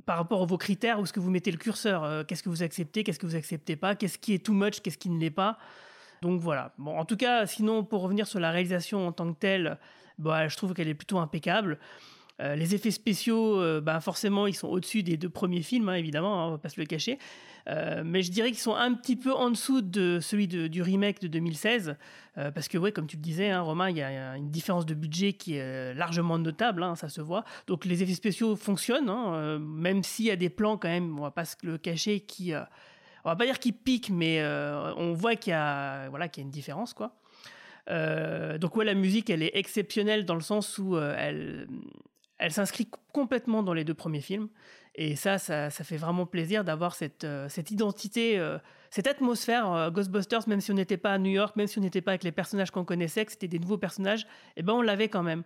[0.07, 2.05] par rapport à vos critères où est-ce que vous mettez le curseur.
[2.05, 4.81] Euh, qu'est-ce que vous acceptez, qu'est-ce que vous acceptez pas, qu'est-ce qui est too much,
[4.81, 5.59] qu'est-ce qui ne l'est pas.
[6.23, 6.73] Donc voilà.
[6.79, 9.79] Bon, en tout cas, sinon pour revenir sur la réalisation en tant que telle,
[10.19, 11.79] bah, je trouve qu'elle est plutôt impeccable.
[12.41, 15.95] Euh, les effets spéciaux, euh, bah, forcément, ils sont au-dessus des deux premiers films, hein,
[15.95, 17.19] évidemment, hein, on va pas se le cacher.
[17.69, 21.21] Euh, mais je dirais qu'ils sont un petit peu en dessous de celui du remake
[21.21, 21.97] de 2016,
[22.55, 24.95] parce que, ouais, comme tu le disais, hein, Romain, il y, a une différence de
[24.95, 27.45] budget qui est largement notable, ça se voit.
[27.67, 29.11] Donc les effets spéciaux fonctionnent,
[29.59, 32.55] même s'il y a des plans quand même, on va pas se le cacher, qui,
[33.25, 34.41] on va pas dire qui piquent, mais
[34.97, 37.17] on voit qu'il y a, voilà, qu'il y a une différence, quoi.
[37.89, 41.67] donc ouais, la musique, elle est exceptionnelle dans le sens où elle,
[42.39, 44.49] elle s'inscrit complètement dans les deux premiers films.
[44.95, 48.59] Et ça, ça, ça fait vraiment plaisir d'avoir cette, euh, cette identité, euh,
[48.91, 51.83] cette atmosphère euh, Ghostbusters, même si on n'était pas à New York, même si on
[51.83, 54.83] n'était pas avec les personnages qu'on connaissait, que c'était des nouveaux personnages, et ben on
[54.83, 55.45] l'avait quand même.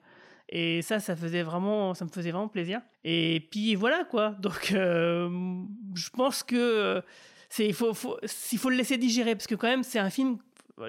[0.48, 2.80] Et ça, ça faisait vraiment, ça me faisait vraiment plaisir.
[3.04, 4.30] Et puis voilà quoi.
[4.40, 7.02] Donc, je pense que
[7.48, 10.38] c'est, il faut, faut le laisser digérer parce que quand même, c'est un film.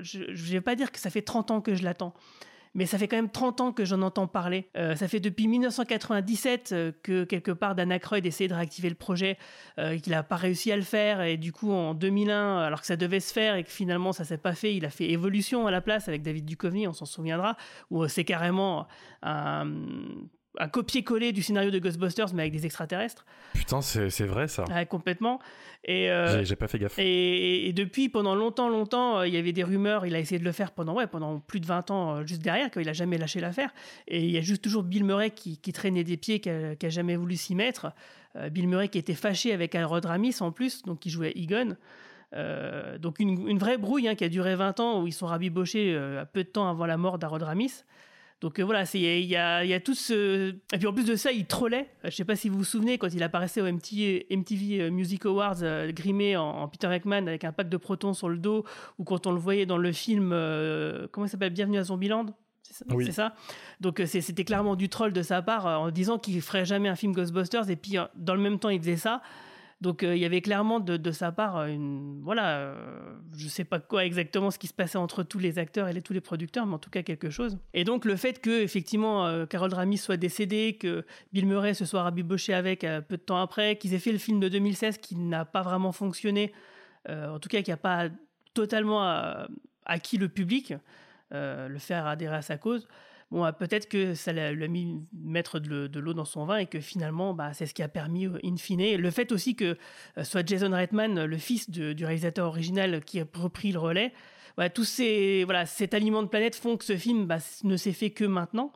[0.01, 2.13] Je, je vais pas dire que ça fait 30 ans que je l'attends
[2.73, 4.69] mais ça fait quand même 30 ans que j'en entends parler.
[4.77, 8.95] Euh, ça fait depuis 1997 euh, que quelque part Dan Aykroyd essayait de réactiver le
[8.95, 9.37] projet,
[9.79, 12.87] euh, qu'il n'a pas réussi à le faire, et du coup en 2001, alors que
[12.87, 15.67] ça devait se faire et que finalement ça s'est pas fait, il a fait Évolution
[15.67, 17.55] à la place avec David Duchovny, on s'en souviendra,
[17.91, 18.87] où c'est carrément
[19.21, 19.67] un
[20.59, 23.25] un copier-coller du scénario de Ghostbusters, mais avec des extraterrestres.
[23.53, 24.65] Putain, c'est vrai ça.
[24.85, 25.39] complètement.
[25.85, 26.95] Et euh, j'ai pas fait gaffe.
[26.97, 30.05] Et, depuis, pendant longtemps, longtemps, euh, il y avait des rumeurs.
[30.05, 32.41] Il a essayé de le faire pendant, ouais, pendant plus de 20 ans, euh, juste
[32.41, 33.73] derrière, qu'il a jamais lâché l'affaire.
[34.07, 37.15] Et il y a juste toujours Bill Murray qui, traînait des pieds, qui a, jamais
[37.15, 37.91] voulu s'y mettre.
[38.51, 41.77] Bill Murray qui était fâché avec Harold Ramis en plus, donc qui jouait Egon.
[42.99, 45.95] donc une, vraie brouille hein, qui a duré 20 ans où ils sont rabibochés
[46.33, 47.83] peu de temps avant la mort d'Harold Ramis.
[48.43, 50.49] Donc euh, voilà, il y a, y a, tout ce...
[50.73, 51.87] Et puis en plus de ça, il trollait.
[52.03, 55.25] Euh, je sais pas si vous vous souvenez, quand il apparaissait au MTV, euh, Music
[55.25, 58.65] Awards, grimé en, Peter McMahon avec un pack de protons sur le dos,
[58.99, 60.31] ou quand on le voyait dans le film,
[61.11, 61.53] comment il s'appelle?
[61.53, 62.25] Bienvenue à Zombieland?
[62.63, 63.13] C'est ça, oui.
[63.13, 63.33] ça,
[63.79, 67.13] Donc c'était clairement du troll de sa part en disant qu'il ferait jamais un film
[67.13, 69.21] Ghostbusters et puis dans le même temps il faisait ça.
[69.83, 73.65] Donc euh, il y avait clairement de, sa part euh, une voilà, euh, je sais
[73.65, 76.65] pas quoi exactement ce qui se passait entre tous les acteurs et tous les producteurs,
[76.65, 77.57] mais en tout cas quelque chose.
[77.73, 82.01] Et donc le fait que effectivement Carol Ramis soit décédée, que Bill Murray se soit
[82.01, 85.43] rabiboché avec peu de temps après, qu'ils aient fait le film de 2016 qui n'a
[85.43, 86.53] pas vraiment fonctionné,
[87.09, 88.07] en tout cas qui n'a pas
[88.53, 89.03] totalement
[89.85, 90.75] acquis le public,
[91.31, 92.87] le faire adhérer à sa cause.
[93.57, 97.53] Peut-être que ça l'a mis mettre de l'eau dans son vin et que finalement, bah,
[97.53, 99.77] c'est ce qui a permis, euh, in fine, le fait aussi que
[100.17, 104.13] euh, soit Jason Reitman, le fils du réalisateur original, qui a repris le relais,
[104.73, 108.11] tous ces, voilà, cet aliment de planète font que ce film bah, ne s'est fait
[108.11, 108.71] que maintenant.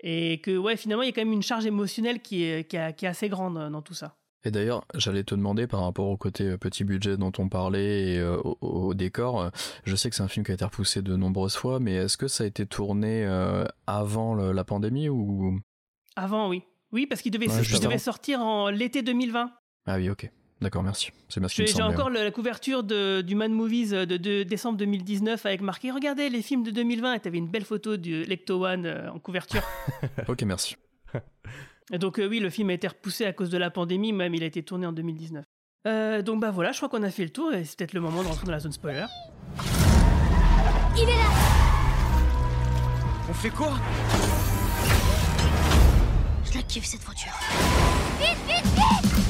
[0.00, 2.76] Et que, ouais, finalement, il y a quand même une charge émotionnelle qui est, qui
[2.76, 4.16] est assez grande euh, dans tout ça.
[4.44, 8.12] Et d'ailleurs, j'allais te demander par rapport au côté euh, petit budget dont on parlait
[8.12, 9.50] et euh, au, décor, euh,
[9.84, 12.18] je sais que c'est un film qui a été repoussé de nombreuses fois, mais est-ce
[12.18, 13.24] que ça a été tourné
[13.86, 15.58] avant la pandémie ou?
[16.16, 16.62] Avant, oui.
[16.92, 19.50] Oui, parce qu'il devait, devait sortir en l'été 2020.
[19.86, 20.30] Ah oui, ok.
[20.60, 21.10] D'accord, merci.
[21.28, 26.28] C'est J'ai encore la couverture de, du Man Movies de, décembre 2019 avec marqué Regardez
[26.30, 29.62] les films de 2020 et tu avais une belle photo du Lecto One en couverture.
[30.28, 30.76] ok, merci.
[31.92, 34.34] Et donc euh, oui, le film a été repoussé à cause de la pandémie, même
[34.34, 35.44] il a été tourné en 2019.
[35.86, 38.00] Euh, donc bah voilà, je crois qu'on a fait le tour et c'est peut-être le
[38.00, 39.04] moment de rentrer dans la zone spoiler.
[40.96, 41.30] Il est là
[43.28, 43.74] On fait quoi?
[46.44, 47.32] Je la kiffe cette voiture.
[48.18, 49.23] Vite, vite, vite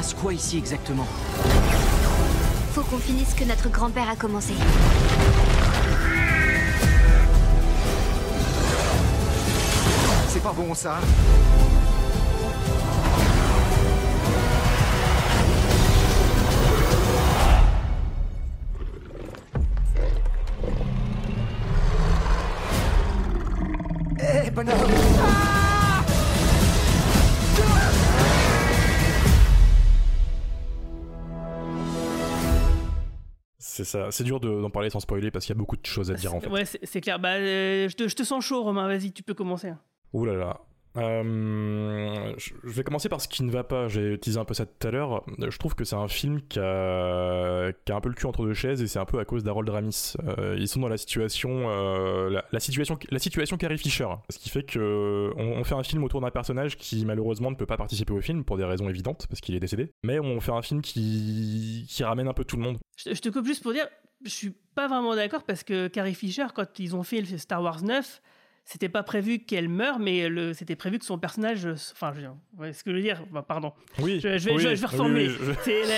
[0.00, 1.06] passe quoi ici exactement
[2.72, 4.54] Faut qu'on finisse ce que notre grand-père a commencé.
[10.28, 11.00] C'est pas bon ça
[24.18, 25.49] Eh, hey, bonhomme
[33.70, 36.10] C'est ça, c'est dur d'en parler sans spoiler parce qu'il y a beaucoup de choses
[36.10, 36.48] à dire en fait.
[36.48, 37.20] Ouais, c'est clair.
[37.20, 38.88] Bah, euh, je, te, je, te, sens chaud, Romain.
[38.88, 39.72] Vas-y, tu peux commencer.
[40.12, 40.60] Ouh là là.
[40.96, 43.88] Euh, je vais commencer par ce qui ne va pas.
[43.88, 45.24] J'ai utilisé un peu ça tout à l'heure.
[45.38, 48.82] Je trouve que c'est un film qui a, un peu le cul entre deux chaises
[48.82, 50.14] et c'est un peu à cause d'Harold Ramis.
[50.24, 54.50] Euh, ils sont dans la situation, euh, la, situation, la situation Carrie Fisher, ce qui
[54.50, 58.12] fait que on, fait un film autour d'un personnage qui malheureusement ne peut pas participer
[58.12, 59.92] au film pour des raisons évidentes parce qu'il est décédé.
[60.02, 62.78] Mais on fait un film qui, ramène un peu tout le monde.
[62.96, 63.86] Je, te coupe juste pour dire,
[64.24, 67.82] je suis pas vraiment d'accord parce que Carrie Fisher, quand ils ont fait Star Wars
[67.82, 68.22] 9
[68.70, 71.66] c'était pas prévu qu'elle meure, mais c'était prévu que son personnage.
[71.92, 73.72] Enfin, je, ce que je veux dire, bah, pardon.
[73.98, 74.20] Oui.
[74.20, 75.28] Je, vais, je, vais reformuler.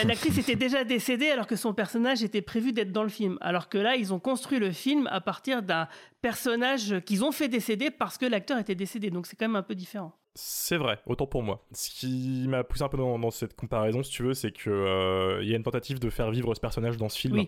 [0.07, 3.37] L'actrice était déjà décédée alors que son personnage était prévu d'être dans le film.
[3.43, 5.87] Alors que là, ils ont construit le film à partir d'un
[6.23, 9.11] personnage qu'ils ont fait décéder parce que l'acteur était décédé.
[9.11, 10.17] Donc c'est quand même un peu différent.
[10.35, 11.63] C'est vrai, autant pour moi.
[11.73, 15.43] Ce qui m'a poussé un peu dans, cette comparaison, si tu veux, c'est que euh,
[15.43, 17.45] il y a une tentative de faire vivre ce personnage dans ce film,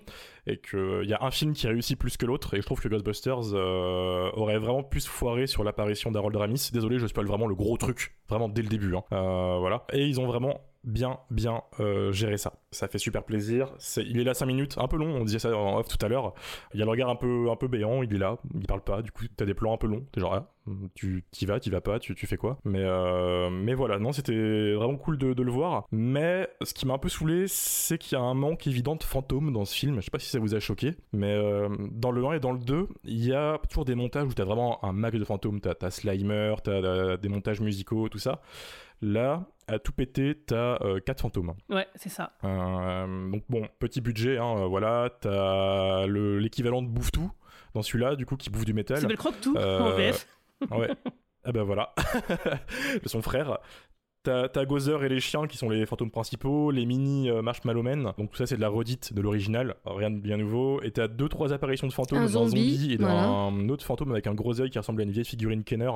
[0.47, 2.81] et qu'il euh, y a un film qui réussit plus que l'autre, et je trouve
[2.81, 6.71] que Ghostbusters euh, aurait vraiment plus foiré sur l'apparition d'Harold Ramis.
[6.75, 8.95] Désolé, je spoil vraiment le gros truc, vraiment dès le début.
[8.95, 9.05] Hein.
[9.11, 9.87] voilà.
[9.95, 12.55] Et ils ont vraiment bien, bien euh, gérer ça.
[12.71, 13.75] Ça fait super plaisir.
[13.97, 16.09] Il est là 5 minutes, un peu long, on disait ça en off tout à
[16.09, 16.35] l'heure.
[16.73, 18.83] Il y a le regard un peu, un peu béant, il est là, il parle
[18.83, 20.55] pas, du coup t'as des plans un peu longs, t'es genre, ah,
[20.95, 22.59] tu t'y vas, t'y vas pas, tu, tu fais quoi?
[22.65, 25.85] Mais, euh, mais voilà, non, c'était vraiment cool de, le voir.
[25.93, 29.03] Mais ce qui m'a un peu saoulé, c'est qu'il y a un manque évident de
[29.03, 29.97] fantômes dans ce film.
[29.97, 32.53] Je sais pas si ça vous a choqué, mais euh, dans le 1 et dans
[32.53, 35.61] le 2, il y a toujours des montages où t'as vraiment un max de fantômes.
[35.61, 38.41] T'as, t'as Slimer, t'as, t'as des montages musicaux, tout ça.
[39.05, 41.53] Là, à tout péter, t'as 4 euh, fantômes.
[41.69, 42.33] Ouais, c'est ça.
[42.43, 47.31] Euh, donc bon, petit budget, hein, euh, voilà, t'as le, l'équivalent de Bouffe-Tout
[47.75, 49.01] dans celui-là, du coup, qui bouffe du métal.
[49.03, 50.27] C'est le Croque-Tout en VF.
[50.71, 50.89] ouais.
[51.47, 51.95] Ah ben voilà,
[53.05, 53.59] son frère.
[54.25, 58.13] T'as Gozer et les chiens qui sont les fantômes principaux, les mini euh, Marshmallow Men,
[58.19, 60.81] donc tout ça c'est de la redite de l'original, rien de bien nouveau.
[60.83, 63.23] Et t'as deux trois apparitions de fantômes un dans zombie, zombie et voilà.
[63.27, 65.91] d'un autre fantôme avec un gros œil qui ressemble à une vieille figurine Kenner.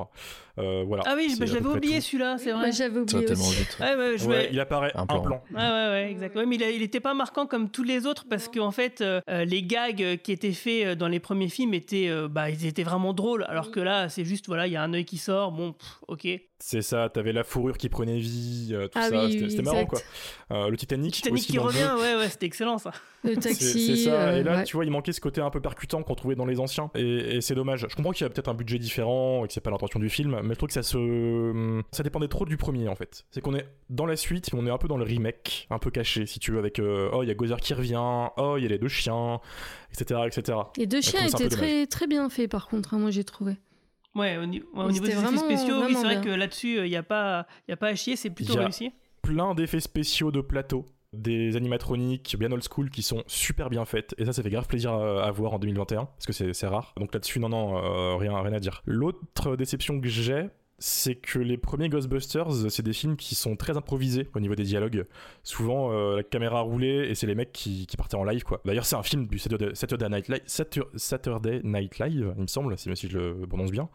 [0.59, 1.03] Euh, voilà.
[1.07, 2.01] Ah oui, bah, près oublié tout.
[2.01, 2.65] celui-là, c'est vrai.
[2.65, 3.55] Bah, j'avais oublié aussi.
[3.55, 3.77] vite.
[3.79, 5.21] Ouais, ouais, je Ouais, vais- il apparaît Un un plan.
[5.21, 5.43] plan.
[5.51, 6.35] Ouais, ouais, ouais, exact.
[6.35, 9.01] Ouais, mais il, a- il était pas marquant comme tous les autres parce qu'en fait,
[9.01, 12.65] euh, euh, les gags qui étaient faits dans les premiers films étaient, euh, bah, ils
[12.67, 13.43] étaient vraiment drôles.
[13.47, 15.51] Alors que là, c'est juste, voilà, il y a un œil qui sort.
[15.51, 16.27] Bon, pff, ok.
[16.61, 19.63] C'est ça, t'avais la fourrure qui prenait vie, euh, tout Ah ça, oui, c'était oui,
[19.63, 19.99] marrant quoi.
[20.51, 21.79] Euh, le Titanic, Titanic aussi qui dans le jeu.
[21.87, 22.91] revient, ouais, ouais, c'était excellent ça.
[23.23, 23.85] Le C'est- taxi.
[23.97, 24.63] C'est ça, euh, et là, ouais.
[24.63, 27.35] tu vois, il manquait ce côté un peu percutant qu'on trouvait dans les anciens, et,
[27.37, 27.85] et c'est dommage.
[27.89, 30.09] Je comprends qu'il y a peut-être un budget différent et que c'est pas l'intention du
[30.09, 31.81] film, mais je trouve que ça se.
[31.91, 33.25] Ça dépendait trop du premier en fait.
[33.31, 35.79] C'est qu'on est dans la suite, mais on est un peu dans le remake, un
[35.79, 38.55] peu caché si tu veux, avec euh, oh, il y a Gozer qui revient, oh,
[38.57, 39.39] il y a les deux chiens,
[39.93, 40.21] etc.
[40.25, 40.57] etc.
[40.77, 41.51] Les deux chiens étaient dommage.
[41.57, 43.53] très, très bien faits par contre, hein, moi j'ai trouvé.
[44.15, 46.21] Ouais, au, ni- ouais, au Mais niveau des effets spéciaux, oui, c'est vrai bien.
[46.21, 48.61] que là-dessus, il n'y a, pas- y a pas à chier, c'est plutôt Y a-
[48.61, 48.91] réussi.
[49.21, 54.13] plein d'effets spéciaux de plateau, des animatroniques bien old school qui sont super bien faites
[54.17, 56.67] et ça ça fait grave plaisir à, à voir en 2021 parce que c'est c'est
[56.67, 61.15] rare donc là-dessus non non euh, rien rien à dire l'autre déception que j'ai c'est
[61.15, 65.05] que les premiers Ghostbusters, c'est des films qui sont très improvisés au niveau des dialogues.
[65.43, 68.61] Souvent, euh, la caméra roulait et c'est les mecs qui, qui partaient en live, quoi.
[68.65, 72.77] D'ailleurs, c'est un film du Saturday, Night Live, Satur- Saturday Night Live, il me semble,
[72.77, 73.89] si si je le prononce bien.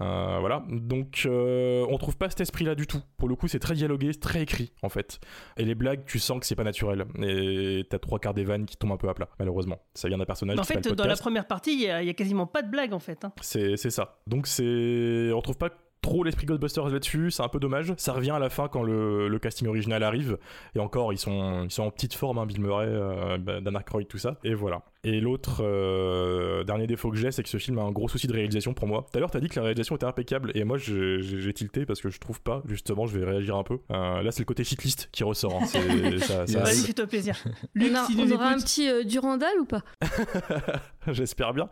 [0.00, 0.64] Euh, voilà.
[0.68, 3.00] Donc, euh, on trouve pas cet esprit-là du tout.
[3.16, 5.20] Pour le coup, c'est très dialogué, très écrit, en fait.
[5.56, 7.06] Et les blagues, tu sens que c'est pas naturel.
[7.22, 9.78] Et t'as trois quarts des vannes qui tombent un peu à plat, malheureusement.
[9.94, 12.10] Ça vient d'un personnage en fait, dans la première partie, il y, a il y
[12.10, 13.24] a quasiment pas de blague en fait.
[13.24, 13.32] hein.
[13.40, 14.18] C'est c'est ça.
[14.26, 15.70] Donc c'est, on trouve pas
[16.02, 17.30] trop l'esprit Ghostbusters là-dessus.
[17.30, 17.92] C'est un peu dommage.
[17.96, 20.38] Ça revient à la fin quand le, casting original arrive.
[20.74, 23.76] Et encore, ils sont, ils sont en petite forme, hein, Bill Murray, euh, bah, Dan
[23.76, 24.36] Aykroyd, tout ça.
[24.44, 24.82] Et voilà.
[25.04, 28.26] Et l'autre euh, dernier défaut que j'ai, c'est que ce film a un gros souci
[28.26, 29.06] de réalisation pour moi.
[29.10, 32.00] Tout à l'heure, t'as dit que la réalisation était impeccable, et moi j'ai tilté parce
[32.00, 32.62] que je trouve pas.
[32.66, 33.78] Justement, je vais réagir un peu.
[33.92, 35.54] Euh, là, c'est le côté shitlist qui ressort.
[35.62, 35.66] hein.
[35.66, 37.36] C'est- ça- ça Vas-y, fais-toi plaisir.
[37.46, 39.82] On, Luc, si on aura un petit euh, Durandal ou pas?
[41.06, 41.68] J'espère bien.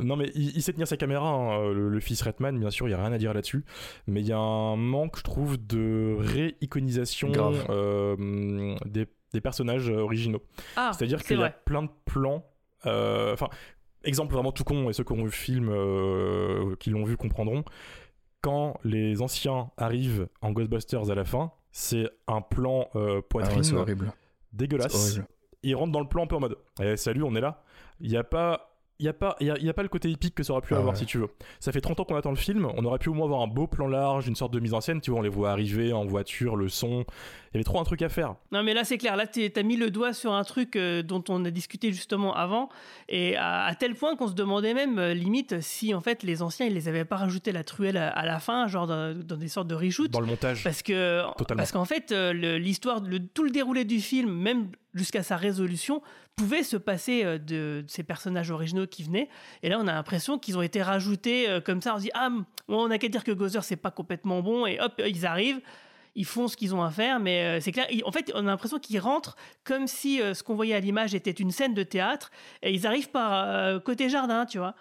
[0.00, 2.88] Non, mais il, il sait tenir sa caméra, hein, le, le fils Redman, bien sûr,
[2.88, 3.64] il y a rien à dire là-dessus.
[4.06, 7.66] Mais il y a un manque, je trouve, de réiconisation Grave.
[7.70, 10.42] euh, des, des personnages originaux.
[10.76, 11.56] Ah, C'est-à-dire c'est qu'il y a vrai.
[11.64, 12.44] plein de plans.
[12.86, 13.48] Euh, Enfin,
[14.04, 17.16] exemple vraiment tout con, et ceux qui ont vu le film, euh, qui l'ont vu
[17.16, 17.64] comprendront.
[18.40, 23.62] Quand les anciens arrivent en Ghostbusters à la fin, c'est un plan euh, Ah poitrine
[23.74, 24.12] ouais, horrible.
[24.52, 24.92] dégueulasse.
[24.92, 25.26] C'est horrible.
[25.62, 27.62] Il rentre dans le plan un peu en mode eh, Salut, on est là.
[28.00, 28.68] Il n'y a pas.
[28.98, 30.62] Il n'y a, pas- y a, y a pas le côté épique que ça aurait
[30.62, 30.98] pu Ah avoir ouais.
[30.98, 31.26] si tu veux.
[31.58, 33.48] Ça fait 30 ans qu'on attend le film, on aurait pu au moins avoir un
[33.48, 35.92] beau plan large, une sorte de mise en scène, tu vois, on les voit arriver
[35.92, 37.04] en voiture, le son.
[37.52, 38.36] Il y avait trop un truc à faire.
[38.50, 39.14] Non, mais là, c'est clair.
[39.14, 42.70] Là, t'as mis le doigt sur un truc euh, dont on a discuté justement avant.
[43.10, 46.40] Et à, à tel point qu'on se demandait même, euh, limite, si en fait les
[46.40, 49.36] anciens, ils les avaient pas rajouté la truelle à, à la fin, genre dans, dans
[49.36, 50.10] des sortes de reshoot.
[50.10, 50.64] Dans le montage.
[50.64, 51.58] Parce que Totalement.
[51.60, 56.00] parce qu'en fait, euh, l'histoire, le, tout le déroulé du film, même jusqu'à sa résolution,
[56.36, 59.28] pouvait se passer de, de ces personnages originaux qui venaient.
[59.62, 61.92] Et là, on a l'impression qu'ils ont été rajoutés comme ça.
[61.94, 62.30] On se dit ah,
[62.68, 65.60] on a qu'à dire que Gozer c'est pas complètement bon et hop, ils arrivent.
[66.14, 67.86] Ils font ce qu'ils ont à faire, mais euh, c'est clair.
[68.04, 71.14] En fait, on a l'impression qu'ils rentrent comme si euh, ce qu'on voyait à l'image
[71.14, 72.30] était une scène de théâtre,
[72.62, 74.74] et ils arrivent par euh, côté jardin, tu vois.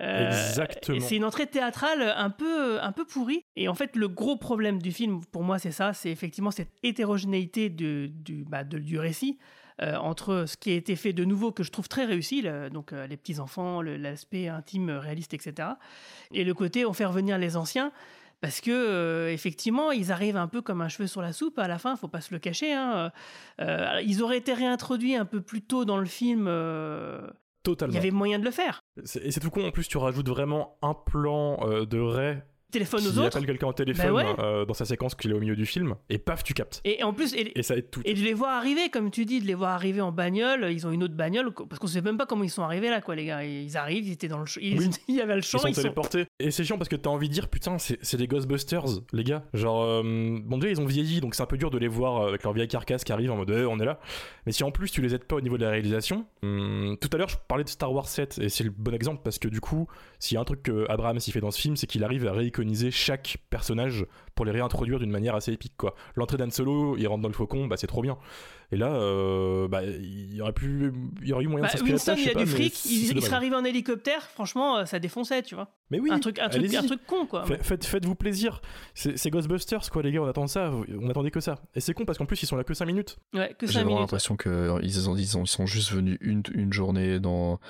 [0.00, 1.00] Euh, Exactement.
[1.00, 3.44] C'est une entrée théâtrale un peu, un peu pourrie.
[3.56, 6.72] Et en fait, le gros problème du film, pour moi, c'est ça c'est effectivement cette
[6.82, 9.38] hétérogénéité de- du, bah, de- du récit.
[9.80, 12.68] euh, entre ce qui a été fait de nouveau que je trouve très réussi, le-
[12.68, 15.70] donc euh, les petits enfants, le- l'aspect intime, réaliste, etc.
[16.30, 17.90] Et le côté on fait revenir les anciens
[18.42, 21.66] parce que euh, effectivement ils arrivent un peu comme un cheveu sur la soupe à
[21.68, 22.74] la fin, faut pas se le cacher.
[22.74, 23.10] hein.
[23.60, 26.44] Euh, ils auraient été réintroduits un peu plus tôt dans le film.
[26.48, 27.26] euh,
[27.62, 27.92] Totalement.
[27.92, 28.80] il y avait moyen de le faire.
[29.22, 33.06] Et c'est tout con, en plus, tu rajoutes vraiment un plan euh, de Ray téléphone
[33.06, 33.36] aux qui autres.
[33.36, 34.26] appelle quelqu'un au téléphone Bah ouais.
[34.40, 36.80] euh, dans sa séquence qu'il est au milieu du film, et paf, tu captes.
[36.84, 38.00] Et en plus, et, Et ça aide tout.
[38.04, 40.86] et de les voir arriver, comme tu dis, de les voir arriver en bagnole, ils
[40.86, 43.14] ont une autre bagnole, parce qu'on sait même pas comment ils sont arrivés là, quoi,
[43.14, 43.44] les gars.
[43.44, 44.90] Ils arrivent, ils étaient dans le champ, ils- Oui.
[45.08, 45.82] il y avait le champ, Ils sont ils sont.
[45.82, 46.26] téléportés.
[46.40, 49.44] Et c'est chiant parce que t'as envie de dire, putain, c'est des Ghostbusters, les gars.
[49.54, 50.02] Genre, euh,
[50.42, 52.42] bon, déjà, ils ont vieilli, donc c'est un peu dur de les voir euh, avec
[52.42, 54.00] leur vieille carcasse qui arrive en mode, Eh, on est là.
[54.46, 57.08] Mais si en plus tu les aides pas au niveau de la réalisation, hum, tout
[57.12, 59.48] à l'heure, je parlais de Star Wars 7, et c'est le bon exemple parce que
[59.48, 59.86] du coup,
[60.18, 62.26] s'il y a un truc que Abraham s'y fait dans ce film, c'est qu'il arrive
[62.26, 62.32] à
[62.90, 65.94] chaque personnage pour les réintroduire d'une manière assez épique, quoi.
[66.16, 68.16] L'entrée d'Han Solo, il rentre dans le faucon, bah c'est trop bien.
[68.70, 71.82] Et là, euh, bah, il y aurait pu, il y aurait eu moyen Bah, de
[71.84, 74.84] Winston, il sais a pas, du fric, il, il serait arrivé en hélicoptère, franchement, euh,
[74.86, 75.68] ça défonçait, tu vois.
[75.90, 76.78] Mais oui, un truc, un truc, allez-y.
[76.78, 77.44] un truc con, quoi.
[77.44, 78.62] Fa- Faites, faites-vous plaisir.
[78.94, 80.22] C'est c'est Ghostbusters, quoi, les gars.
[80.22, 80.70] On attend ça.
[80.98, 81.56] On attendait que ça.
[81.74, 83.18] Et c'est con parce qu'en plus, ils sont là que 5 minutes.
[83.34, 84.00] Ouais, que J'ai 5 vraiment minutes.
[84.12, 87.60] l'impression qu'ils ils ont, ils ont- ils sont juste venus une, une journée dans,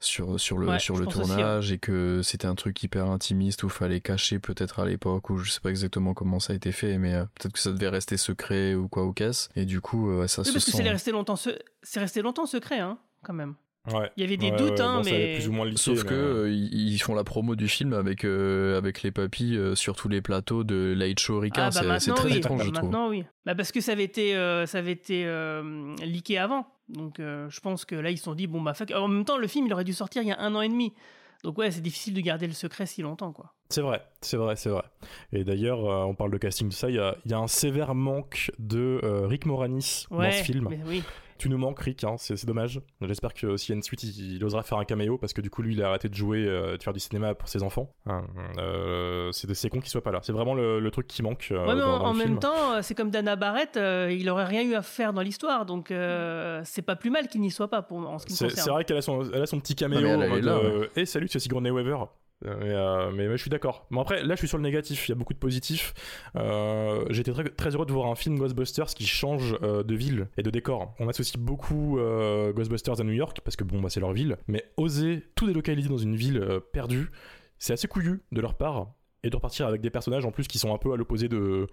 [0.00, 3.62] sur, sur le, Ouais, sur le aussi, tournage et que c'était un truc hyper intimiste
[3.64, 6.70] où fallait cacher peut-être à l'époque ou je sais pas exactement comment ça a été
[6.72, 9.80] fait mais euh, peut-être que ça devait rester secret ou quoi ou qu'est-ce et du
[9.80, 12.46] coup euh, ça Oui, se parce que sent c'est resté longtemps, se- c'est resté longtemps
[12.46, 13.54] secret, hein, quand même.
[13.92, 14.10] Ouais.
[14.18, 15.34] Il y avait des Ouais, doutes, ouais, hein, bon, mais.
[15.36, 18.76] plus ou moins Sauf mais- que euh, ils font la promo du film avec euh,
[18.76, 21.42] avec les papis euh, sur tous les plateaux de Late Show.
[21.56, 22.82] Ah bah c'est- très oui, étrange, je trouve.
[22.84, 23.24] maintenant oui.
[23.46, 27.48] Bah parce que ça avait été, euh, ça avait été euh, leaké avant, donc euh,
[27.50, 28.90] je pense que là ils se sont dit bon bah fuck.
[28.92, 30.68] En même temps le film il aurait dû sortir il y a un an et
[30.68, 30.92] demi,
[31.44, 33.52] donc ouais c'est difficile de garder le secret si longtemps quoi.
[33.70, 34.82] C'est vrai, c'est vrai, c'est vrai.
[35.30, 36.88] Et d'ailleurs, euh, on parle de casting, tout ça.
[36.88, 40.30] Il y a, y a un sévère manque de euh, Rick Moranis Ouais.
[40.30, 40.68] dans ce film.
[40.70, 41.02] mais oui.
[41.38, 42.80] Tu nous manques, Rick, hein, c'est dommage.
[43.00, 45.40] J'espère que s'il y a une suite, il, il osera faire un caméo parce que
[45.40, 47.62] du coup, lui, il a arrêté de jouer, euh, de faire du cinéma pour ses
[47.62, 47.94] enfants.
[48.06, 48.24] Hein,
[48.58, 50.20] euh, c'est con qu'il soit pas là.
[50.22, 51.48] C'est vraiment le, le truc qui manque.
[51.52, 52.38] euh, Ouais, mais en, dans en le même film.
[52.40, 55.64] temps, euh, c'est comme Dana Barrett, euh, il aurait rien eu à faire dans l'histoire,
[55.66, 58.36] donc euh, c'est pas plus mal qu'il n'y soit pas pour, en ce qui me
[58.36, 58.64] C'est concerne.
[58.64, 61.06] c'est vrai qu'elle a, a son petit caméo Non, elle, en elle là, euh, Hey,
[61.06, 61.98] salut, c'est Sigourney Weaver.
[62.46, 63.86] Euh, mais, euh, mais, je suis d'accord.
[63.90, 65.08] Bon après, là je suis sur le négatif.
[65.08, 65.92] Il y a beaucoup de positifs.
[66.36, 70.50] Euh, J'étais très, heureux de voir un film Ghostbusters qui change de ville et de
[70.50, 70.94] décor.
[71.00, 71.98] On associe beaucoup
[72.54, 74.36] Ghostbusters à New York parce que bon, bah, c'est leur ville.
[74.46, 77.10] Mais oser tout délocaliser dans une ville perdue,
[77.58, 78.92] c'est assez couillu de leur part.
[79.24, 81.66] Et de repartir avec des personnages en plus qui sont un peu à l'opposé de,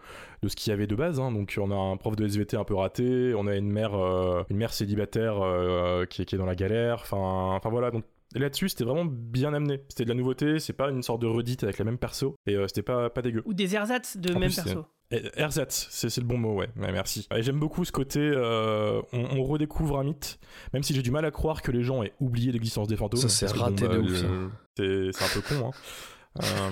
[0.48, 1.20] ce qu'il y avait de base.
[1.20, 1.32] hein.
[1.32, 3.94] Donc on a un prof de SVT un peu raté, on a une mère,
[4.72, 5.36] célibataire
[6.10, 7.02] qui, est- dans la galère.
[7.04, 7.92] Enfin, voilà.
[8.34, 9.82] Là-dessus, c'était vraiment bien amené.
[9.90, 10.60] C'était de la nouveauté.
[10.60, 12.36] C'est pas une sorte de redite avec la même perso.
[12.48, 13.44] Et euh, c'était pas, pas dégueu.
[13.46, 14.86] Ou des ersatz de En même plus, perso.
[15.12, 16.68] Et Ersatz, c'est le bon mot, ouais.
[16.78, 17.28] Ouais, merci.
[17.36, 20.40] Et j'aime beaucoup ce côté, euh, on, on redécouvre un mythe,
[20.74, 23.20] même si j'ai du mal à croire que les gens aient oublié l'existence des fantômes.
[23.20, 24.26] Ça, c'est raté de ouf, ça.
[24.76, 26.72] C'est c'est un peu con, hein.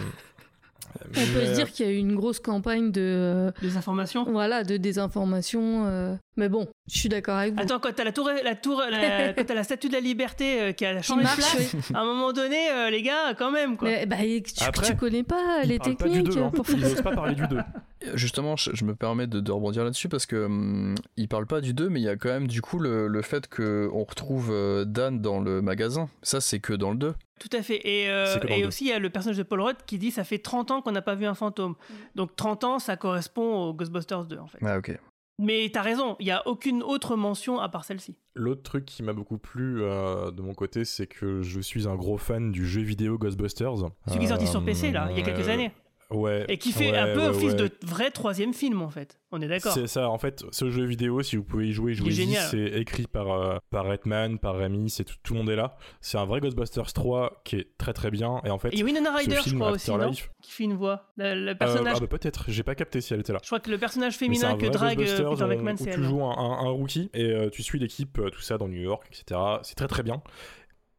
[1.02, 4.24] Euh, On peut se dire qu'il y a eu une grosse campagne de, Des informations
[4.32, 5.86] voilà, de désinformation.
[5.88, 7.62] euh, Mais bon, je suis d'accord avec vous.
[7.62, 10.62] Attends, quand t'as la tour, la tour, la, quand t'as la statue de la liberté
[10.62, 13.52] euh, qui a changé de marche, place, à un moment donné, euh, les gars, quand
[13.52, 13.88] même, quoi.
[13.90, 16.36] Mais, bah, tu, Après, tu connais pas les parlent pas du techniques.
[16.36, 16.52] deux, hein.
[16.70, 17.58] Ils pas parler du 2.
[18.16, 21.62] Justement, je, je me permets de, de rebondir là-dessus parce que hum, il parle pas
[21.62, 24.04] du 2, mais il y a quand même du coup le, le fait que on
[24.04, 26.10] retrouve euh, Dan dans le magasin.
[26.22, 27.14] Ça, c'est que dans le 2.
[27.40, 27.82] Tout à fait.
[27.88, 30.24] Et, euh, et aussi, il y a le personnage de Paul Rudd qui dit ça
[30.24, 31.76] fait 30 ans qu'on n'a pas vu un fantôme.
[32.16, 34.60] Donc 30 ans, ça correspond au Ghostbusters 2, en fait.
[34.62, 34.98] Ah, ok.
[35.40, 38.16] Mais t'as raison, il n'y a aucune autre mention à part celle-ci.
[38.36, 41.96] L'autre truc qui m'a beaucoup plu euh, de mon côté, c'est que je suis un
[41.96, 43.78] gros fan du jeu vidéo Ghostbusters.
[44.08, 45.72] Celui qui est sorti sur Euh, PC, là, il y a quelques euh, années.
[46.14, 46.46] Ouais.
[46.48, 49.20] Et qui fait ouais, un peu ouais, office de vrai troisième film, en fait.
[49.32, 49.74] On est d'accord.
[49.74, 52.36] C'est ça, en fait, ce jeu vidéo, si vous pouvez y jouer, jouez-y.
[52.36, 55.76] C'est écrit par, euh, par Redman, par Rémi, c'est tout, tout le monde est là.
[56.02, 58.42] C'est un vrai Ghostbusters 3 qui est très très bien.
[58.46, 60.64] Et en fait, Et il y a Winona Ryder, je crois aussi, non Qui fait
[60.66, 61.12] une voix.
[61.18, 63.40] Le, le Euh, ah bah peut-être, j'ai pas capté si elle était là.
[63.42, 65.36] Je crois que le personnage féminin que drague euh, Peter où
[65.78, 66.04] c'est tu elle.
[66.04, 69.08] joues un, un- un rookie et euh, tu suis l'équipe, tout ça dans New York,
[69.12, 69.40] etc.
[69.64, 70.22] C'est très très bien.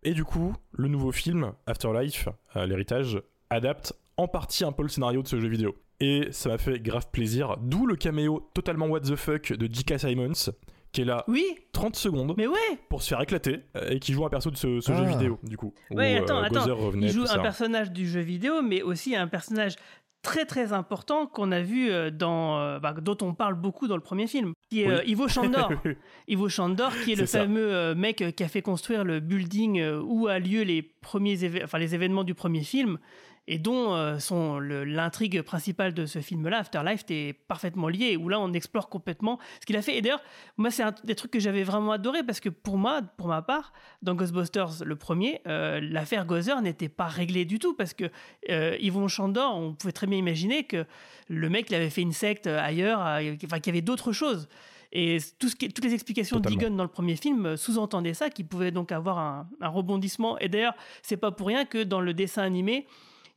[0.02, 5.22] Et du coup, le nouveau film, Afterlife, l'héritage, adapte en partie un peu le scénario
[5.22, 5.74] de ce jeu vidéo.
[6.00, 7.56] Et ça m'a fait grave plaisir.
[7.60, 9.98] D'où le caméo totalement what the fuck de J.K.
[10.00, 10.52] Simons,
[10.92, 12.56] qui est là Oui, 30 secondes mais ouais
[12.88, 14.96] pour se faire éclater euh, et qui joue un perso de ce, ce Ah.
[14.96, 15.72] jeu vidéo, du coup.
[15.90, 16.74] Ouais, où, attends, euh, attends.
[16.76, 17.38] Revenait, Il joue un ça.
[17.38, 19.74] personnage du jeu vidéo, mais aussi un personnage
[20.22, 24.00] très très important qu'on a vu euh, dans, bah, dont on parle beaucoup dans le
[24.02, 24.92] premier film, qui est Oui.
[24.94, 25.70] euh, Ivo Chandor.
[26.28, 27.40] Ivo Chandor, qui est le ça.
[27.40, 31.78] fameux euh, mec qui a fait construire le building où a lieu les premiers, enfin
[31.78, 32.98] les événements du premier film.
[33.46, 38.40] Et dont euh, sont l'intrigue principale de ce film-là, Afterlife, est parfaitement lié, où là
[38.40, 39.98] on explore complètement ce qu'il a fait.
[39.98, 40.22] Et d'ailleurs,
[40.56, 43.42] moi c'est un des trucs que j'avais vraiment adoré, parce que pour moi, pour ma
[43.42, 48.06] part, dans Ghostbusters le premier, euh, l'affaire Gozer n'était pas réglée du tout, parce que
[48.48, 50.86] euh, Yvon Chandor, on pouvait très bien imaginer que
[51.28, 54.48] le mec il avait fait une secte ailleurs, euh, enfin qu'il y avait d'autres choses.
[54.94, 56.58] Et tout ce qui, toutes les explications Totalement.
[56.58, 60.38] d'Egon dans le premier film euh, sous-entendaient ça, qu'il pouvait donc avoir un, un rebondissement.
[60.38, 62.86] Et d'ailleurs, c'est pas pour rien que dans le dessin animé,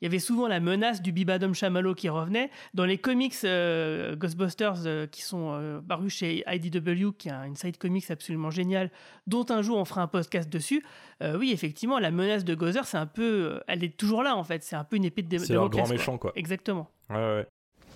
[0.02, 2.52] il y avait souvent la menace du bibadom chamallow qui revenait.
[2.74, 7.56] Dans les comics euh, Ghostbusters euh, qui sont euh, parus chez IDW, qui est une
[7.56, 8.92] side comics absolument géniale,
[9.26, 10.84] dont un jour on fera un podcast dessus,
[11.22, 13.60] oui, effectivement, la menace de Gozer, c'est un peu.
[13.68, 15.90] elle est toujours là en fait, c'est un peu une épée de C'est un grand
[15.90, 16.32] méchant quoi.
[16.36, 16.92] Exactement.
[17.10, 17.48] Ouais, ouais.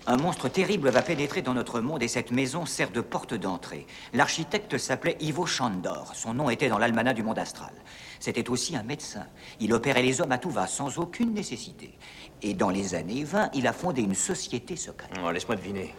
[0.06, 3.86] Un monstre terrible va pénétrer dans notre monde et cette maison sert de porte d'entrée.
[4.12, 6.10] L'architecte s'appelait Ivo Chandor.
[6.14, 7.70] Son nom était dans l'almanach du monde astral.
[8.18, 9.26] C'était aussi un médecin.
[9.60, 11.96] Il opérait les hommes à tout va, sans aucune nécessité.
[12.42, 15.12] Et dans les années 20, il a fondé une société secrète.
[15.24, 15.94] Oh, Laisse-moi deviner.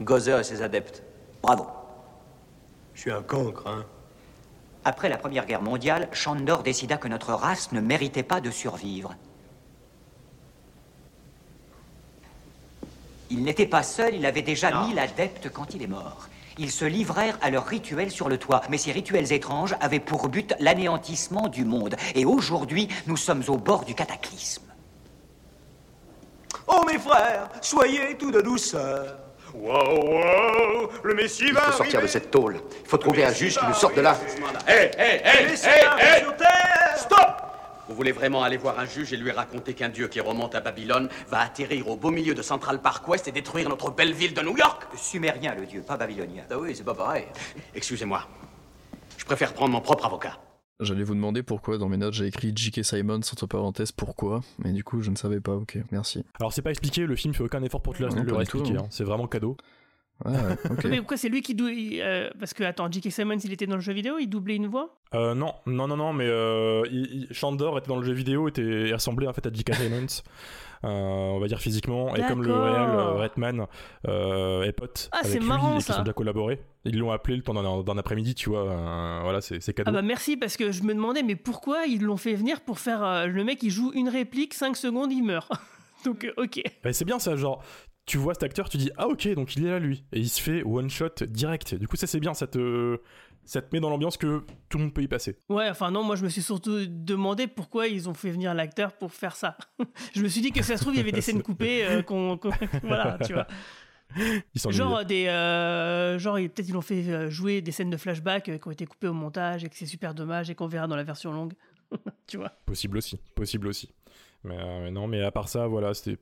[0.00, 1.02] Gozer et ses adeptes.
[1.42, 1.66] Bravo.
[2.92, 3.86] Je suis un cancre, hein.
[4.84, 9.16] Après la Première Guerre mondiale, Chandor décida que notre race ne méritait pas de survivre.
[13.30, 16.28] Il n'était pas seul, il avait déjà mille adeptes quand il est mort.
[16.58, 20.28] Ils se livrèrent à leurs rituels sur le toit, mais ces rituels étranges avaient pour
[20.28, 21.96] but l'anéantissement du monde.
[22.14, 24.62] Et aujourd'hui, nous sommes au bord du cataclysme.
[26.66, 29.18] Oh mes frères, soyez tout de douceur.
[29.54, 32.60] Wow, wow, le Messie Il va faut sortir de cette tôle.
[32.84, 34.16] Il faut trouver un juge qui nous sorte de là.
[34.68, 37.45] Hé, hé, hé, hé, hé sur terre Stop
[37.88, 40.60] Vous voulez vraiment aller voir un juge et lui raconter qu'un dieu qui remonte à
[40.60, 44.34] Babylone va atterrir au beau milieu de Central Park West et détruire notre belle ville
[44.34, 44.82] de New York?
[44.96, 46.42] Sumérien, le dieu, pas babylonien.
[46.50, 47.26] Ah oui, c'est pas pareil.
[47.74, 48.26] Excusez-moi.
[49.16, 50.38] Je préfère prendre mon propre avocat.
[50.80, 52.84] J'allais vous demander pourquoi dans mes notes j'ai écrit J.K.
[52.84, 56.22] Simon entre parenthèses pourquoi, mais du coup je ne savais pas, ok, merci.
[56.38, 58.76] Alors c'est pas expliqué, le film fait aucun effort pour te le, Non, le expliquer,
[58.76, 58.86] hein.
[58.90, 59.56] c'est vraiment cadeau.
[60.24, 60.84] Ouais, ouais, ok.
[60.86, 61.72] Mais pourquoi c'est lui qui double.
[62.00, 63.10] euh, parce que, attends, J.K.
[63.12, 64.96] Simmons, il était dans le jeu vidéo, il doublait une voix?
[65.14, 68.48] Euh, non, non, non, non, mais euh, il- il- Chandor était dans le jeu vidéo,
[68.48, 69.74] était il ressemblait en fait à J.K.
[69.74, 70.06] Simmons,
[70.84, 73.66] euh, on va dire physiquement, et comme le réel euh, Redman
[74.08, 75.98] euh, est pote Ah, avec c'est lui marrant, et qu'ils ça.
[76.00, 79.60] ont déjà collaboré, ils l'ont appelé le temps d'un après-midi, tu vois, euh, voilà, c'est
[79.74, 79.90] cadeau.
[79.90, 82.78] Ah bah merci, parce que je me demandais, mais pourquoi ils l'ont fait venir pour
[82.78, 83.04] faire.
[83.04, 85.52] euh, le mec, il joue une réplique, 5 secondes, il meurt?
[86.06, 86.62] Donc, ok.
[86.82, 87.62] Bah, c'est bien ça, genre,
[88.06, 90.28] tu vois cet acteur, tu dis ah ok, donc il est là lui, et il
[90.28, 91.74] se fait one shot direct.
[91.74, 92.98] Du coup ça c'est bien, ça te,
[93.44, 95.36] ça te met dans l'ambiance que tout le monde peut y passer.
[95.48, 98.92] Ouais, enfin non, moi je me suis surtout demandé pourquoi ils ont fait venir l'acteur
[98.92, 99.56] pour faire ça.
[100.14, 102.02] je me suis dit que ça se trouve, il y avait des scènes coupées, euh,
[102.02, 102.38] qu'on.
[102.38, 102.50] qu'on-
[102.84, 103.46] voilà, tu vois.
[104.54, 108.44] Ils Genre, des, euh, genre peut-être ils l'ont fait euh, jouer des scènes de flashback
[108.60, 110.94] qui ont été coupées au montage et que c'est super dommage et qu'on verra dans
[110.96, 111.54] la version longue.
[112.28, 112.52] tu vois.
[112.66, 113.90] Possible aussi, possible aussi.
[114.44, 116.18] Mais, euh, mais non, mais à part ça, voilà, c'était.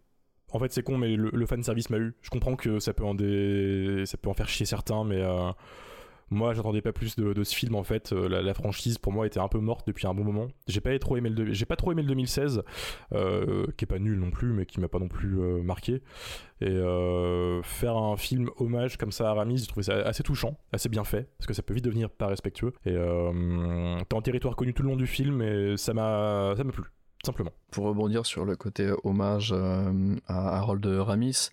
[0.55, 2.15] En fait, c'est con, mais le, le fan service m'a eu.
[2.23, 3.15] Je comprends que ça peut en
[4.35, 5.51] faire chier certains, mais euh,
[6.31, 7.75] moi, j'attendais pas plus de, ce film.
[7.75, 10.49] En fait, Euh, la, franchise pour moi était un peu morte depuis un bon moment.
[10.69, 12.63] J'ai pas trop aimé le, pas trop aimé le 2016,
[13.13, 16.03] euh, qui est pas nul non plus, mais qui m'a pas non plus euh, marqué.
[16.61, 16.81] Et
[17.63, 21.05] faire un film hommage comme ça à Ramis, j'ai trouvé ça assez touchant, assez bien
[21.05, 22.73] fait, parce que ça peut vite devenir pas respectueux.
[22.87, 26.85] Et t'es en territoire connu tout le long du film, et ça m'a plu,
[27.25, 27.53] simplement.
[27.71, 31.51] Pour rebondir sur le côté hommage euh, à Harold Ramis,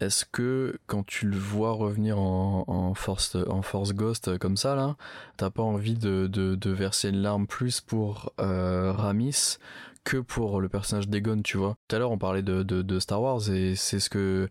[0.00, 3.36] est-ce que quand tu le vois revenir en, force
[3.94, 4.96] Ghost euh, comme ça là,
[5.36, 9.58] t'as pas envie de, verser une larme plus pour euh, Ramis
[10.04, 11.76] que pour le personnage d'Egon, tu vois?
[11.88, 14.48] Tout à l'heure, on parlait de, Star Wars et c'est ce que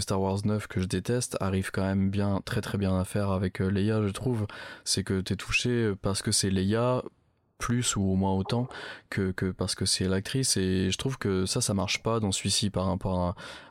[0.00, 3.30] Star Wars 9 que je déteste arrive quand même bien très très bien à faire
[3.30, 4.46] avec euh, Leia, je trouve.
[4.84, 7.02] C'est que t'es touché parce que c'est Leia
[7.58, 8.68] plus ou au moins autant
[9.10, 12.30] que, que parce que c'est l'actrice et je trouve que ça ça marche pas dans
[12.32, 13.18] celui-ci par rapport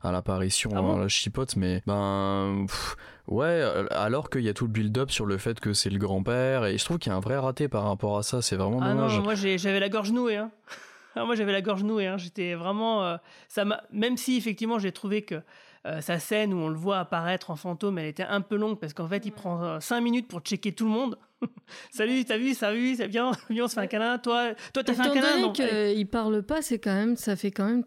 [0.03, 3.61] à, à l'apparition Ah bon à la chipote mais ben pff, ouais
[3.91, 6.77] alors qu'il y a tout le build-up sur le fait que c'est le grand-père et
[6.77, 8.89] je trouve qu'il y a un vrai raté par rapport à ça c'est vraiment Ah
[8.93, 10.35] dommage non, moi j'avais la gorge nouée.
[10.37, 10.51] Hein.
[11.19, 12.05] Ah, moi j'avais la gorge nouée.
[12.05, 12.17] Hein.
[12.19, 13.03] J'étais vraiment.
[13.03, 13.17] euh,
[13.47, 13.81] ça m'a.
[13.91, 15.41] Même si effectivement j'ai trouvé que
[15.87, 18.77] euh, sa scène où on le voit apparaître en fantôme, elle était un peu longue
[18.79, 21.17] parce qu'en fait il prend 5 minutes pour checker tout le monde.
[21.91, 24.17] Salut, t'as vu, ça vu, c'est bien, viens, on se fait un câlin.
[24.17, 25.53] Toi, toi t'as fait un Étant câlin donné non?
[25.59, 25.95] Allez.
[25.95, 27.83] qu'il parle pas, c'est quand même, ça fait quand même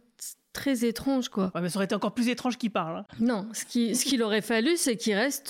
[0.53, 1.51] très étrange, quoi.
[1.55, 2.99] Ouais, mais ça aurait été encore plus étrange qu'il parle.
[2.99, 3.05] hein.
[3.21, 5.49] Non, ce qui- ce qu'il aurait fallu, c'est qu'il reste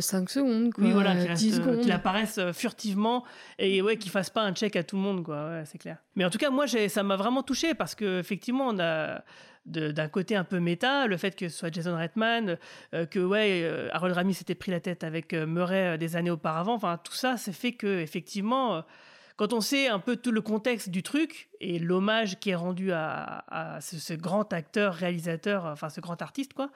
[0.00, 0.84] 5 secondes, quoi.
[0.84, 1.80] Oui, voilà, qu'il 10 reste, euh, secondes.
[1.82, 3.24] qu'il apparaisse euh, furtivement
[3.58, 5.48] et ouais, qu'il fasse pas un check à tout le monde, quoi.
[5.50, 5.98] Ouais, c'est clair.
[6.16, 9.22] Mais en tout cas, moi, j'ai- ça m'a vraiment touché parce que effectivement, on a
[9.66, 12.56] de- d'un côté un peu méta, le fait que ce soit Jason Reitman,
[12.94, 16.16] euh, que ouais, euh, Harold Ramis s'était pris la tête avec euh, Murray euh, des
[16.16, 16.72] années auparavant.
[16.74, 18.82] Enfin, tout ça, c'est fait que effectivement.
[19.38, 22.92] Quand on sait un peu tout le contexte du truc et l'hommage qui est rendu
[22.92, 26.70] à, à ce, ce grand acteur, réalisateur, enfin ce grand artiste, quoi,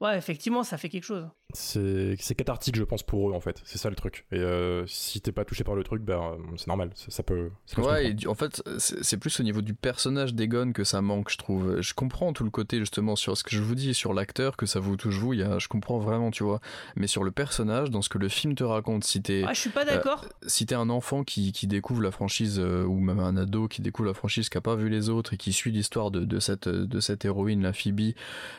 [0.00, 1.28] ouais, effectivement, ça fait quelque chose.
[1.54, 3.60] C'est cathartique, je pense, pour eux, en fait.
[3.64, 4.24] C'est ça le truc.
[4.32, 6.90] Et euh, si t'es pas touché par le truc, ben, c'est normal.
[6.94, 7.50] Ça, ça peut.
[7.66, 8.10] ça peut se Ouais, comprendre.
[8.10, 11.38] et du- en fait, c'est plus au niveau du personnage d'Egon que ça manque, je
[11.38, 11.80] trouve.
[11.80, 14.66] Je comprends tout le côté, justement, sur ce que je vous dis, sur l'acteur, que
[14.66, 16.60] ça vous touche vous, il y a, je comprends vraiment, tu vois.
[16.96, 19.44] Mais sur le personnage, dans ce que le film te raconte, si t'es.
[19.46, 20.24] Ah, je suis pas d'accord.
[20.24, 23.68] euh, si t'es un enfant qui, qui découvre la franchise, euh, ou même un ado
[23.68, 26.24] qui découvre la franchise, qui a pas vu les autres et qui suit l'histoire de,
[26.24, 28.12] de, cette, de cette héroïne, la Phoebe,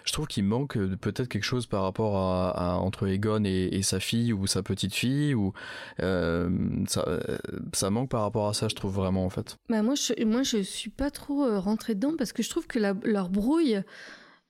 [0.04, 3.70] je trouve qu'il manque euh, peut-être quelque chose par rapport à, à- entre Egon et,
[3.72, 5.54] et sa fille ou sa petite fille, ou
[6.02, 6.50] euh,
[6.88, 7.20] ça, euh,
[7.74, 9.58] ça manque par rapport à ça, je trouve vraiment en fait.
[9.70, 12.68] Bah, moi, je, moi, je suis pas trop euh, rentrée dedans parce que je trouve
[12.68, 13.82] que la- leur brouille,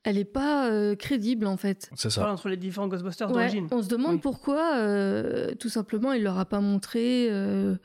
[0.04, 1.90] elle est pas euh, crédible en fait.
[1.96, 3.68] C'est parles entre les différents Ghostbusters Ouais, d'origine.
[3.72, 4.20] on se demande Oui.
[4.22, 7.76] pourquoi, euh, tout simplement, il leur a pas montré euh,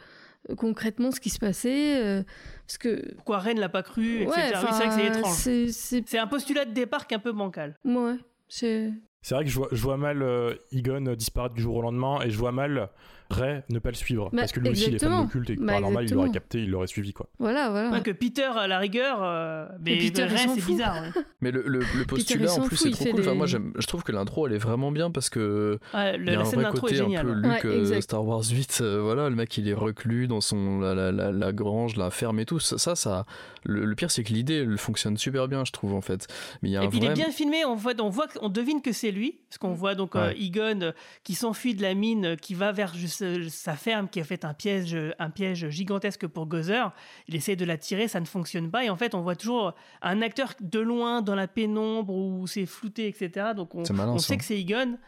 [0.56, 2.02] concrètement ce qui se passait.
[2.04, 2.22] euh,
[2.66, 3.14] parce que.
[3.14, 4.28] Pourquoi Rennes l'a pas cru, etc.
[4.36, 5.36] Ouais, oui, c'est vrai que c'est étrange.
[5.72, 7.76] c'est- C'est un postulat de départ qui est un peu bancal.
[7.84, 8.16] Ouais,
[8.48, 8.92] c'est.
[9.28, 12.38] C'est vrai que je vois, mal euh, Egon disparaître du jour au lendemain et je
[12.38, 12.88] vois mal
[13.30, 14.30] Ray ne pas le suivre.
[14.32, 16.30] Bah, parce que lui aussi, il est fan d'occulte et Bah, par normal, il l'aurait
[16.30, 17.28] capté, il l'aurait suivi, quoi.
[17.38, 17.90] Voilà, voilà.
[17.90, 21.02] Ouais, que Peter, à la rigueur, euh, mais, Et Peter, Ray, c'est bizarre.
[21.02, 21.22] ouais.
[21.40, 23.20] Mais le, le, le postulat en plus c'est trop cool.
[23.20, 26.24] Enfin, moi j'aime- je trouve que l'intro elle est vraiment bien parce que Ouais, le-
[26.24, 27.26] il y a la un scène vrai d'intro est côté un géniale.
[27.26, 27.54] peu ouais.
[27.54, 28.00] Luke Ouais, euh.
[28.00, 31.30] Star Wars 8 euh, voilà le mec il est reclus dans son la, la, la,
[31.30, 33.24] la grange la ferme et tout ça ça, ça
[33.64, 36.26] le, le pire c'est que l'idée elle fonctionne super bien je trouve en fait
[36.62, 38.26] mais il y a Et un puis il est bien filmé, on voit, on voit,
[38.40, 40.32] on devine que c'est lui, parce qu'on voit donc euh.
[40.40, 43.17] Egon qui s'enfuit de la mine, qui va vers juste,
[43.48, 46.92] sa ferme, qui a fait un piège, euh, un piège gigantesque pour Gozer.
[47.28, 49.74] Il essaie de la tirer, ça ne fonctionne pas, et en fait on voit toujours
[50.02, 53.48] un acteur de loin dans la pénombre où c'est flouté, etc.
[53.56, 54.98] Donc on, sait que c'est Egon.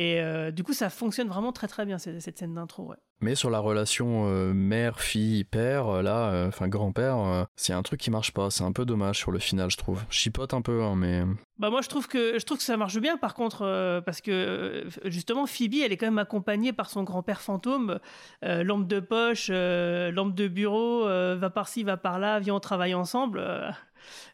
[0.00, 2.84] Et euh, du coup, ça fonctionne vraiment très très bien cette, cette scène d'intro.
[2.90, 2.96] Ouais.
[3.20, 7.72] mais sur la relation euh, mère fille père euh, là enfin grand père euh, c'est
[7.72, 10.54] un truc qui marche pas c'est un peu dommage sur le final je trouve chipote
[10.54, 11.24] un peu hein, mais
[11.58, 14.86] Bah moi je trouve que je trouve que ça marche bien par contre parce que
[15.04, 17.98] justement Phoebe elle est quand même accompagnée par son grand-père fantôme
[18.42, 23.42] lampe de poche lampe de bureau va par-ci va par-là viens on travaille ensemble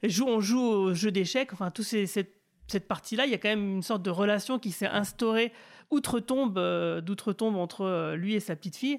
[0.03, 2.35] et joue on joue au jeu d'échecs enfin tout ces- cette
[2.67, 5.53] cette partie-là, il y a quand même une sorte de relation qui s'est instaurée
[5.91, 8.99] outre-tombe, euh, d'outre-tombe entre euh, lui et sa petite fille.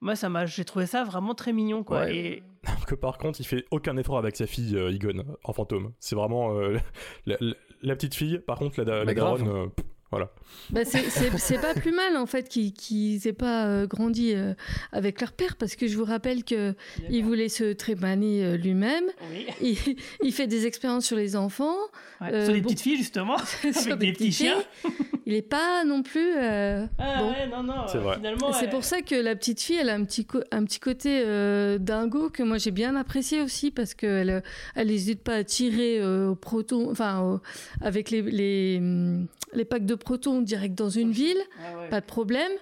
[0.00, 2.00] Moi, ça m'a, j'ai trouvé ça vraiment très mignon, quoi.
[2.00, 2.16] Ouais.
[2.16, 4.92] Et Alors que par contre, il fait aucun effort avec sa fille euh,
[5.44, 5.92] en fantôme.
[6.00, 6.78] C'est vraiment euh,
[7.26, 9.66] la, la- la petite fille, par contre, la, la daronne, euh,
[10.14, 10.30] voilà.
[10.70, 14.54] Bah, c'est- pas plus mal en fait qu'ils qu'ils aient pas euh, grandi euh,
[14.92, 16.74] avec leur père parce que je vous rappelle que
[17.10, 19.04] il voulait se trépaner euh, lui-même.
[19.30, 19.46] Oui.
[19.60, 21.76] Il, il fait des expériences sur les enfants.
[22.20, 22.68] Ouais, Euh, sur des bon.
[22.68, 24.62] petites filles justement, avec des, petits chiens.
[25.26, 26.34] Il est pas non plus.
[26.36, 27.30] euh, Ah bon.
[27.30, 27.74] ouais, non, non.
[27.88, 28.16] C'est euh, vrai.
[28.16, 30.64] Finalement, C'est elle- pour ça que la petite fille, elle a un petit, co- un
[30.64, 34.40] petit côté euh, dingo que moi j'ai bien apprécié aussi parce qu'elle euh,
[34.74, 37.40] elle n'hésite pas à tirer euh, au proton, enfin
[37.80, 41.88] avec les, les, hum, les packs de protons direct dans une ville, Ah ouais.
[41.88, 42.52] pas de problème.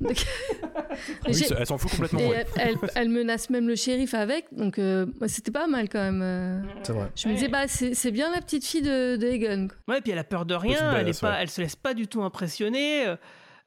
[0.00, 0.16] Donc-
[1.26, 2.20] Oui, J'ai- elle s'en fout complètement.
[2.20, 2.46] et ouais.
[2.56, 6.22] elle, elle- elle menace même le shérif avec, donc euh, c'était pas mal quand même.
[6.22, 6.60] euh.
[6.82, 9.68] c'est vrai Je me disais, bah, c'est c'est bien la petite fille de, de Egon.
[9.68, 9.94] quoi.
[9.94, 12.06] Ouais, puis elle a peur de rien, elle, est pas, elle se laisse pas du
[12.08, 13.04] tout impressionner.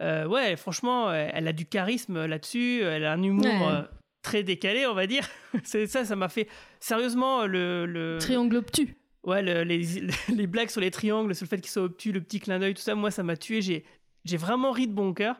[0.01, 3.73] euh, ouais, franchement, elle a du charisme là-dessus, elle a un humour Ouais.
[3.73, 3.81] euh,
[4.23, 5.27] très décalé, on va dire.
[5.63, 6.47] C'est ça, ça m'a fait
[6.79, 8.95] sérieusement le, le Triangle obtus.
[9.25, 9.81] ouais, le- les,
[10.35, 12.73] les blagues sur les triangles, sur le fait qu'ils soient obtus, le petit clin d'œil,
[12.73, 13.61] tout ça, moi ça m'a tué.
[13.61, 13.85] J'ai
[14.23, 15.37] j'ai vraiment ri de bon cœur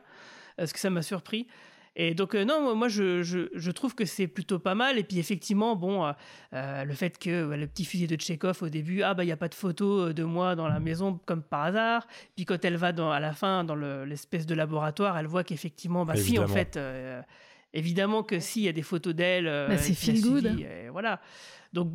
[0.56, 1.46] parce que ça m'a surpris.
[1.94, 4.96] Et donc, euh, non, moi, je, je, je trouve que c'est plutôt pas mal.
[4.98, 6.12] Et puis, effectivement, bon, euh,
[6.54, 9.32] euh, le fait que le petit fusil de Tchekhov au début, ah, bah, il n'y
[9.32, 12.06] a pas de photo euh, de moi dans la maison, comme par hasard.
[12.34, 15.44] Puis, quand elle va dans, à la fin dans le- l'espèce de laboratoire, elle voit
[15.44, 17.20] qu'effectivement, bah, si, en fait, euh,
[17.74, 19.46] évidemment que si, il y a des photos d'elle.
[19.46, 20.46] euh, Bah, c'est feel good.
[20.46, 21.20] et voilà.
[21.74, 21.92] Donc,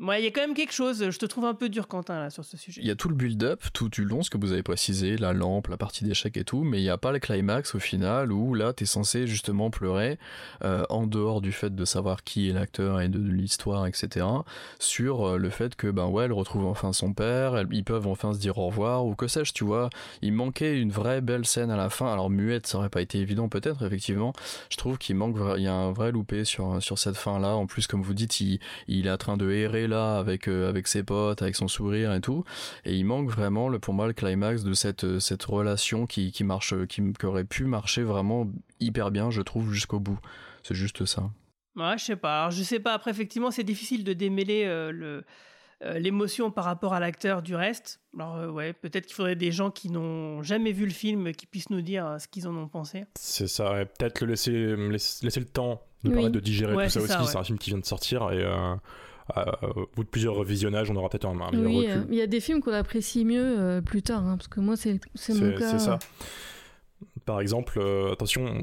[0.00, 1.10] moi, il y a quand même quelque chose.
[1.10, 2.80] Je te trouve un peu dur, Quentin, là, sur ce sujet.
[2.80, 5.34] il y a tout le build-up tout du long ce que vous avez précisé la
[5.34, 8.32] lampe la partie d'échec et tout mais il n'y a pas le climax au final
[8.32, 10.18] où là t'es censé justement pleurer
[10.64, 14.26] euh, en dehors du fait de savoir qui est l'acteur et de, l'histoire etc
[14.78, 18.32] sur euh, le fait que ben ouais elle retrouve enfin son père ils peuvent enfin
[18.32, 19.90] se dire au revoir ou que sais-je tu vois
[20.22, 23.18] il manquait une vraie belle scène à la fin alors muette ça aurait pas été
[23.18, 24.32] évident peut-être effectivement
[24.70, 27.54] je trouve qu'il manque il y a un vrai loupé sur sur cette fin là
[27.54, 30.68] en plus comme vous dites il, il est en train de errer là avec euh,
[30.68, 32.44] avec ses potes avec son sourire et tout
[32.86, 36.32] et il manque vraiment le pour moi le climax de cette euh, cette relation qui
[36.32, 38.46] qui marche qui, qui aurait pu marcher vraiment
[38.80, 40.18] hyper bien je trouve jusqu'au bout
[40.62, 41.30] c'est juste ça
[41.76, 42.40] Ouais, je sais pas.
[42.40, 42.94] Alors, je sais pas.
[42.94, 45.24] Après, effectivement, c'est difficile de démêler euh, le
[45.82, 48.00] euh, l'émotion par rapport à l'acteur du reste.
[48.18, 51.46] Alors, euh, ouais, peut-être qu'il faudrait des gens qui n'ont jamais vu le film qui
[51.46, 53.04] puissent nous dire euh, ce qu'ils en ont pensé.
[53.14, 53.86] C'est ça, ouais.
[53.86, 56.28] peut-être le laisser, laisser, laisser le temps de Oui.
[56.28, 57.12] de digérer Ouais, tout ça c'est aussi.
[57.14, 57.26] ça, ouais.
[57.28, 58.74] C'est un film qui vient de sortir et euh,
[59.76, 61.90] au bout de plusieurs visionnages, on aura peut-être un, un meilleur Oui, recul.
[62.00, 64.60] euh, il y a des films qu'on apprécie mieux euh, plus tard, hein, parce que
[64.60, 65.70] moi, c'est c'est mon cas.
[65.70, 65.98] C'est ça.
[67.24, 68.62] Par exemple, euh, attention,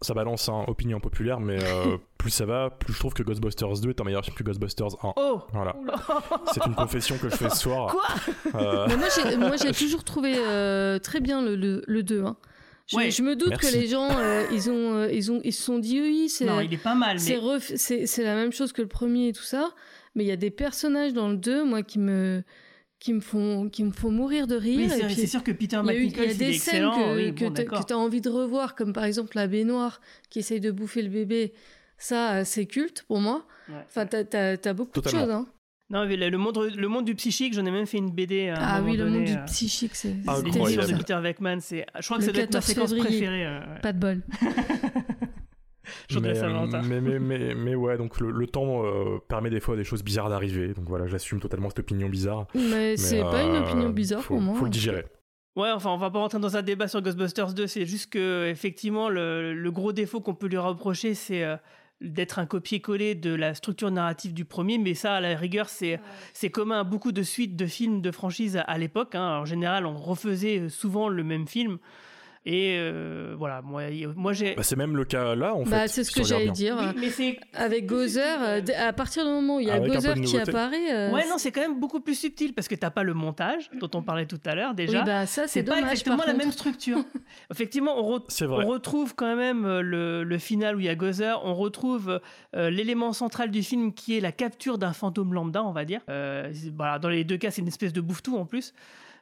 [0.00, 3.80] ça balance hein, opinion populaire, mais euh, plus ça va, plus je trouve que Ghostbusters
[3.80, 5.12] 2 est un meilleur film que Ghostbusters 1.
[5.16, 5.74] Oh Voilà.
[6.52, 7.94] C'est une confession que je fais ce soir.
[8.52, 12.02] Quoi Euh, Mais moi, j'ai- moi, j'ai toujours trouvé euh, très bien le, le, le
[12.02, 12.24] 2.
[12.24, 12.36] hein.
[12.86, 13.10] Je, Ouais.
[13.10, 13.72] je me doute Merci.
[13.72, 16.44] que les gens, euh, ils, ont, euh, ils, ont, ils se sont dit oui, c'est
[16.44, 18.88] Non, il est pas mal, c'est mais ref- c'est c'est la même chose que le
[18.88, 19.70] premier et tout ça.
[20.14, 22.42] Mais il y a des personnages dans le 2, moi, qui me,
[23.00, 24.78] qui me, font, qui me font mourir de rire.
[24.80, 26.52] Oui, c'est c'est sûr que Peter il y a, eu- il y McNichol, a des
[26.54, 30.00] scènes que, oui, bon, tu as envie de revoir, comme par exemple la baignoire
[30.30, 31.52] qui essaye de bouffer le bébé.
[31.98, 33.46] Ça, c'est culte pour moi.
[33.68, 33.74] Ouais.
[33.86, 34.24] Enfin, t'as
[34.64, 35.20] as, beaucoup Totalement.
[35.20, 35.34] de choses.
[35.34, 35.46] Hein.
[35.90, 38.48] Non, mais le, monde, le monde du psychique, j'en ai même fait une BD.
[38.48, 40.92] à un Ah oui, le monde du euh, psychique, c'est Ah, c'est incroyable.
[40.92, 40.96] de.
[40.96, 41.86] Peter c'est.
[42.00, 43.08] Je crois que Le ça doit être ma 14 séquence février.
[43.18, 43.46] préférée.
[43.46, 43.80] euh, ouais.
[43.82, 44.22] Pas de bol.
[46.10, 49.60] De la mais, mais, mais, mais, mais ouais, donc le, le temps euh, permet des
[49.60, 50.74] fois des choses bizarres d'arriver.
[50.74, 52.46] Donc voilà, j'assume totalement cette opinion bizarre.
[52.54, 54.54] Mais c'est Mais, pas une euh, opinion bizarre faut, pour moi.
[54.56, 55.04] Faut le digérer.
[55.56, 57.66] Ouais, enfin, on va pas rentrer dans un débat sur Ghostbusters 2.
[57.68, 61.56] C'est juste que, effectivement, le, le gros défaut qu'on peut lui reprocher, c'est euh,
[62.00, 64.78] d'être un copier-coller de la structure narrative du premier.
[64.78, 66.00] Mais ça, à la rigueur, c'est
[66.32, 69.14] c'est commun à beaucoup de suites de films de franchise à, à l'époque.
[69.14, 69.38] hein.
[69.38, 71.78] En général, on refaisait souvent le même film.
[72.46, 73.84] Et euh, voilà, moi,
[74.16, 74.54] moi j'ai.
[74.54, 75.70] Bah, c'est même le cas là, en fait.
[75.70, 76.76] Bah, c'est ce si que j'allais dire.
[76.78, 77.38] Oui, mais c'est.
[77.54, 80.92] Avec Gozer, euh, à partir du moment où il y a Avec Gozer qui apparaît.
[80.92, 83.70] euh, Ouais, non, c'est quand même beaucoup plus subtil parce que t'as pas le montage
[83.80, 84.98] dont on parlait tout à l'heure déjà.
[85.00, 85.92] Oui, bah ça, c'est c'est pas dommage.
[85.92, 86.44] exactement par la contre.
[86.44, 86.98] même structure.
[87.50, 91.40] Effectivement, on, re- retrouve quand même le, le final où il y a Gozer.
[91.44, 92.20] On retrouve
[92.56, 96.00] euh, l'élément central du film qui est la capture d'un fantôme lambda, on va dire.
[96.10, 98.74] Euh, voilà, dans les deux cas, c'est une espèce de bouffe-tout en plus.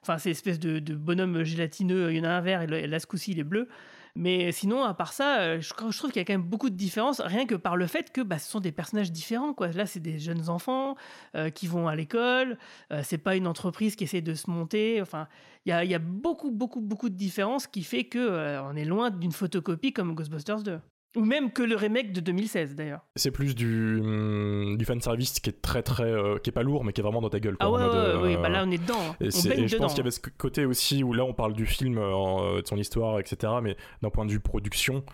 [0.03, 2.12] Enfin, c'est une espèce de, de bonhomme gélatineux.
[2.12, 3.68] Il y en a un vert et le- là, ce coup-ci, il est bleu.
[4.14, 6.76] Mais sinon, à part ça, euh, je, trouve qu'il y a quand même beaucoup de
[6.76, 9.55] différences, rien que par le fait que bah, ce sont des personnages différents.
[9.55, 9.68] Quoi.
[9.68, 10.96] Là, c'est des jeunes enfants
[11.34, 12.59] euh, qui vont à l'école.
[12.92, 15.00] Euh, c'est pas une entreprise qui essaie de se monter.
[15.00, 15.28] Enfin,
[15.64, 19.32] il y a, beaucoup, beaucoup, beaucoup de différences qui fait que euh, est loin d'une
[19.32, 20.80] photocopie comme Ghostbusters 2.
[21.14, 23.00] Ou même que le remake de 2016 d'ailleurs.
[23.16, 26.04] C'est plus du, hum, du fanservice qui est très très.
[26.10, 27.56] euh, qui est pas lourd, mais qui est vraiment dans ta gueule.
[27.58, 28.94] quoi, Ah ouais, euh, bah là on est dedans.
[29.10, 29.16] hein.
[29.20, 29.84] Et, on c'est- baigne et je dedans.
[29.84, 32.66] pense qu'il y avait ce côté aussi où là on parle du film, euh, de
[32.66, 33.52] son histoire, etc.
[33.62, 35.04] Mais d'un point de vue production,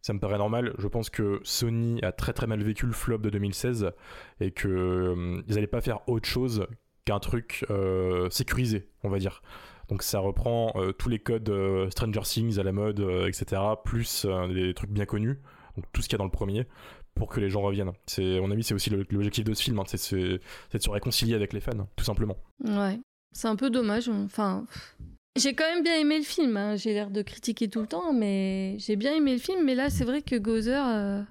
[0.00, 0.72] ça me paraît normal.
[0.78, 3.90] Je pense que Sony a très très mal vécu le flop de 2016
[4.40, 6.66] et que euh, ils allaient pas faire autre chose
[7.04, 7.66] qu'un truc
[8.30, 9.42] sécurisé, on va dire.
[9.88, 13.60] Donc ça reprend euh, tous les codes euh, Stranger Things à la mode, euh, etc.
[13.84, 15.38] Plus des trucs bien connus,
[15.76, 16.66] donc tout ce qu'il y a dans le premier
[17.14, 17.92] pour que les gens reviennent.
[18.06, 20.40] C'est, mon avis, c'est aussi l'objectif de ce film, hein, c'est, de
[20.78, 22.38] se réconcilier avec les fans, tout simplement.
[22.64, 22.98] Ouais,
[23.32, 24.08] c'est un peu dommage.
[24.08, 24.64] Enfin,
[25.36, 26.56] j'ai quand même bien aimé le film.
[26.56, 26.76] hein.
[26.76, 29.62] J'ai l'air de critiquer tout le temps, mais j'ai bien aimé le film.
[29.64, 31.24] Mais là, c'est vrai que Gozer,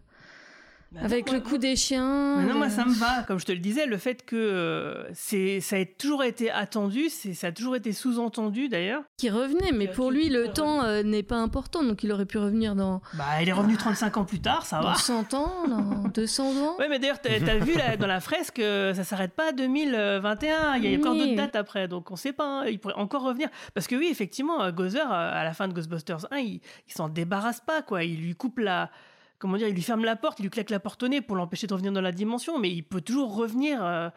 [0.95, 2.41] euh, avec le coup des chiens.
[2.41, 3.23] Non, moi ça me va.
[3.23, 7.09] Comme je te le disais, le fait que euh, c'est, ça a toujours été attendu,
[7.09, 9.03] c'est, ça a toujours été sous-entendu d'ailleurs.
[9.17, 12.25] Qui revenait, mais Qui- pour lui, le temps euh, n'est pas important, donc il aurait
[12.25, 14.95] pu revenir dans, Bah, il est revenu 35 ans plus tard, ça dans va.
[14.95, 16.75] 100 ans, dans 200 ans.
[16.79, 19.51] Ouais, mais d'ailleurs, t'as, t'as vu là, dans la fresque, euh, ça s'arrête pas à
[19.53, 20.75] 2021.
[20.77, 22.61] Il y a encore d'autres dates après, donc on sait pas.
[22.61, 23.49] hein, il pourrait encore revenir.
[23.73, 26.93] Parce que oui, effectivement, euh, Gozer, euh, à la fin de Ghostbusters 1, il, il
[26.93, 28.03] s'en débarrasse pas, quoi.
[28.03, 28.89] Il lui coupe la.
[29.41, 31.35] Comment dire Il lui ferme la porte, il lui claque la porte au nez pour
[31.35, 33.83] l'empêcher de revenir dans la dimension, mais il peut toujours revenir.
[33.83, 34.09] euh,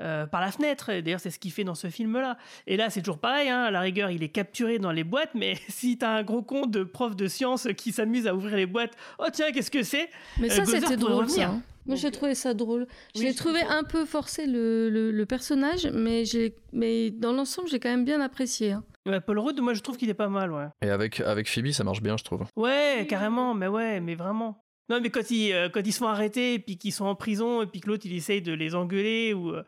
[0.00, 2.36] euh, par la fenêtre, d'ailleurs c'est ce qu'il fait dans ce film-là.
[2.66, 5.30] Et là c'est toujours pareil, hein, à la rigueur il est capturé dans les boîtes,
[5.34, 8.66] mais si t'as un gros con de prof de sciences qui s'amuse à ouvrir les
[8.66, 10.08] boîtes, oh tiens qu'est-ce que c'est?
[10.40, 11.42] Mais Euh, ça, c'était drôle, ça.
[11.50, 11.62] hein.
[11.86, 12.86] Moi, j'ai trouvé ça drôle.
[13.14, 17.32] Je Oui, l'ai trouvé un peu forcé, le, le, le personnage, mais, j'ai- mais dans
[17.32, 18.72] l'ensemble, j'ai quand même bien apprécié.
[18.72, 18.84] hein.
[19.04, 20.66] Ouais, Paul Rudd, moi je trouve qu'il est pas mal, ouais.
[20.80, 22.44] Et avec, avec Phoebe, ça marche bien, je trouve.
[22.56, 24.61] Ouais, carrément, mais ouais, mais vraiment.
[24.88, 27.14] Non, mais quand ils, euh, quand ils se font arrêter, et puis qu'ils sont en
[27.14, 29.50] prison, et puis que l'autre il essaye de les engueuler, ou.
[29.50, 29.62] euh,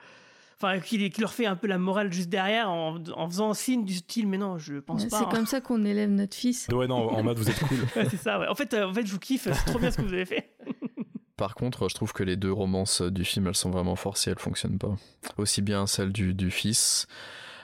[0.57, 3.85] Enfin, qu'il qu'il leur fait un peu la morale juste derrière en, en faisant signe
[3.85, 5.23] du style, mais non, je pense C'est pas.
[5.23, 5.29] hein.
[5.31, 6.69] comme ça qu'on élève notre fils.
[6.73, 7.79] Ouais, non, en mode vous êtes cool.
[7.97, 8.47] Ouais, c'est ça, ouais.
[8.47, 10.25] En fait, euh, en fait, je vous kiffe, c'est trop bien ce que vous avez
[10.25, 10.53] fait.
[11.37, 14.39] Par contre, je trouve que les deux romances du film, elles sont vraiment forcées, elles
[14.39, 14.95] fonctionnent pas.
[15.39, 17.09] Aussi bien celle du, du fils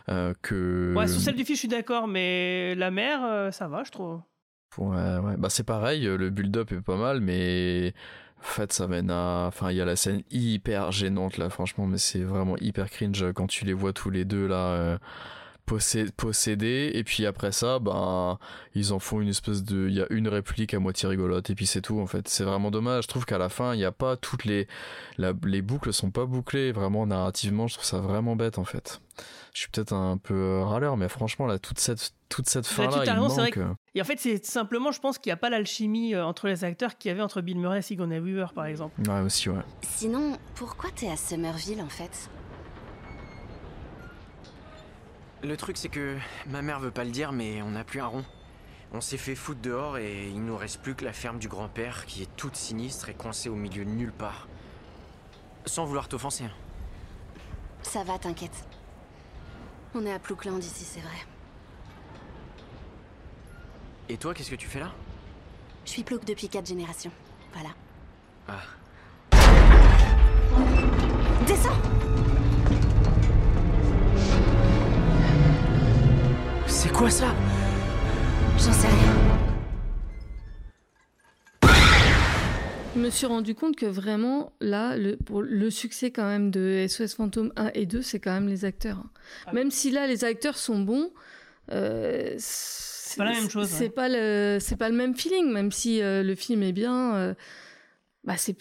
[0.09, 0.92] euh, que.
[0.96, 3.92] Ouais, sur celle du fils, je suis d'accord, mais la mère, euh, ça va, je
[3.92, 4.20] trouve.
[4.78, 5.36] Ouais, ouais.
[5.36, 7.92] Bah, c'est pareil, le build-up est pas mal, mais.
[8.40, 9.44] En fait, ça mène à.
[9.48, 13.32] Enfin, il y a la scène hyper gênante là, franchement, mais c'est vraiment hyper cringe
[13.34, 14.56] quand tu les vois tous les deux là.
[14.72, 14.98] euh,
[16.16, 16.90] possédé.
[16.94, 18.38] Et puis après ça ben
[18.74, 21.50] ils en font une espèce de il y a une réplique à moitié rigolote.
[21.50, 22.28] Et puis c'est tout en fait.
[22.28, 23.04] C'est vraiment dommage.
[23.04, 24.66] Je trouve qu'à la fin il n'y a pas toutes les
[25.18, 27.66] les boucles sont pas bouclées vraiment narrativement.
[27.66, 29.00] Je trouve ça vraiment bête en fait.
[29.54, 33.02] Je suis peut-être un peu râleur mais franchement là toute cette toute cette fin là
[33.04, 33.56] il manque...
[33.56, 33.74] Euh.
[33.96, 36.62] et en fait c'est simplement je pense qu'il n'y a pas l'alchimie euh, entre les
[36.62, 39.00] acteurs qu'il y avait entre Bill Murray et Sigourney Weaver par exemple.
[39.08, 39.62] Ouais aussi ouais.
[39.82, 42.30] Sinon pourquoi t'es à Summerville en fait?
[45.43, 46.16] Le truc, c'est que
[46.49, 48.24] ma mère veut pas le dire, mais on n'a plus un rond.
[48.93, 52.07] On s'est fait foutre dehors et il nous reste plus que la ferme du grand-père
[52.07, 54.49] qui est toute sinistre et coincée au milieu de nulle part.
[55.64, 56.45] Sans vouloir t'offenser.
[56.45, 56.53] Hein.
[57.82, 58.64] Ça va, t'inquiète.
[59.95, 61.26] On est à Ploucland ici, c'est vrai.
[64.09, 64.93] Et toi, qu'est-ce que tu fais là?
[65.84, 67.12] Je suis Plouc depuis quatre générations.
[67.53, 67.70] Voilà.
[68.49, 68.62] Ah.
[71.47, 71.78] Descends
[76.82, 77.34] C'est quoi ça
[78.56, 79.14] J'en sais rien.
[82.94, 86.86] Je me suis rendu compte que vraiment, là, le, pour le succès quand même de
[86.88, 89.04] SOS Fantôme 1 et 2, c'est quand même les acteurs.
[89.44, 91.12] Ah même si là, les acteurs sont bons,
[91.70, 93.68] euh, c'est pas la même chose.
[93.68, 97.14] C'est pas le, c'est pas le même feeling, même si euh, le film est bien.
[97.14, 97.34] Euh,
[98.24, 98.56] bah c'est,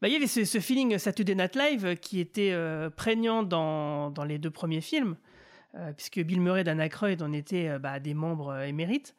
[0.00, 2.56] bah, il y avait ce, ce, feeling Saturday Night Live qui était
[2.96, 5.18] prégnant dans, dans les deux premiers films.
[5.76, 9.14] Euh, puisque Bill Murray et Dan Aykroyd en étaient euh, bah, des membres euh, émérites.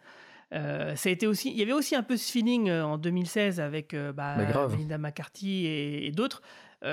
[0.51, 3.93] ça a été aussi, il y avait aussi un peu ce feeling en 2016 avec
[4.13, 4.37] bah,
[4.77, 6.41] Linda McCarthy et, d'autres.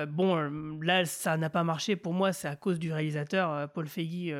[0.08, 0.34] bon,
[0.80, 1.94] là, ça n'a pas marché.
[1.94, 4.34] Pour moi, c'est à cause du réalisateur Paul Feig.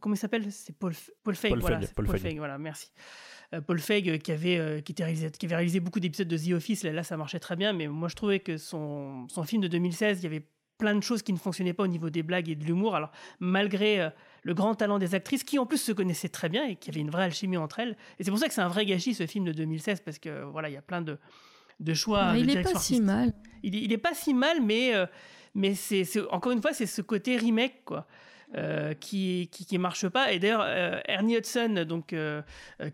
[0.00, 0.50] comment il s'appelle?
[0.50, 1.50] C'est Paul, Paul Feig.
[1.50, 2.38] Paul voilà, Feig, Paul Paul Feig.
[2.38, 2.90] Voilà, merci.
[3.66, 6.84] Paul Feig qui avait, qui, était réalisé, qui avait réalisé beaucoup d'épisodes de The Office.
[6.84, 7.74] Là, là, ça marchait très bien.
[7.74, 10.46] Mais moi, je trouvais que son, son film de 2016, il y avait
[10.78, 12.94] plein de choses qui ne fonctionnaient pas au niveau des blagues et de l'humour.
[12.94, 13.10] Alors,
[13.40, 14.10] malgré euh,
[14.42, 17.00] le grand talent des actrices, qui en plus se connaissaient très bien et qui avaient
[17.00, 17.96] une vraie alchimie entre elles.
[18.18, 20.44] Et c'est pour ça que c'est un vrai gâchis, ce film de 2016, parce que
[20.44, 21.18] voilà, il y a plein de,
[21.80, 22.32] de choix.
[22.36, 23.32] il n'est pas si mal.
[23.62, 25.06] Il, n'est pas si mal, mais, euh,
[25.54, 28.06] mais c'est, encore une fois, c'est ce côté remake, quoi.
[28.56, 30.32] Euh, qui, qui, marche pas.
[30.32, 32.40] Et d'ailleurs, euh, Ernie Hudson, donc, euh,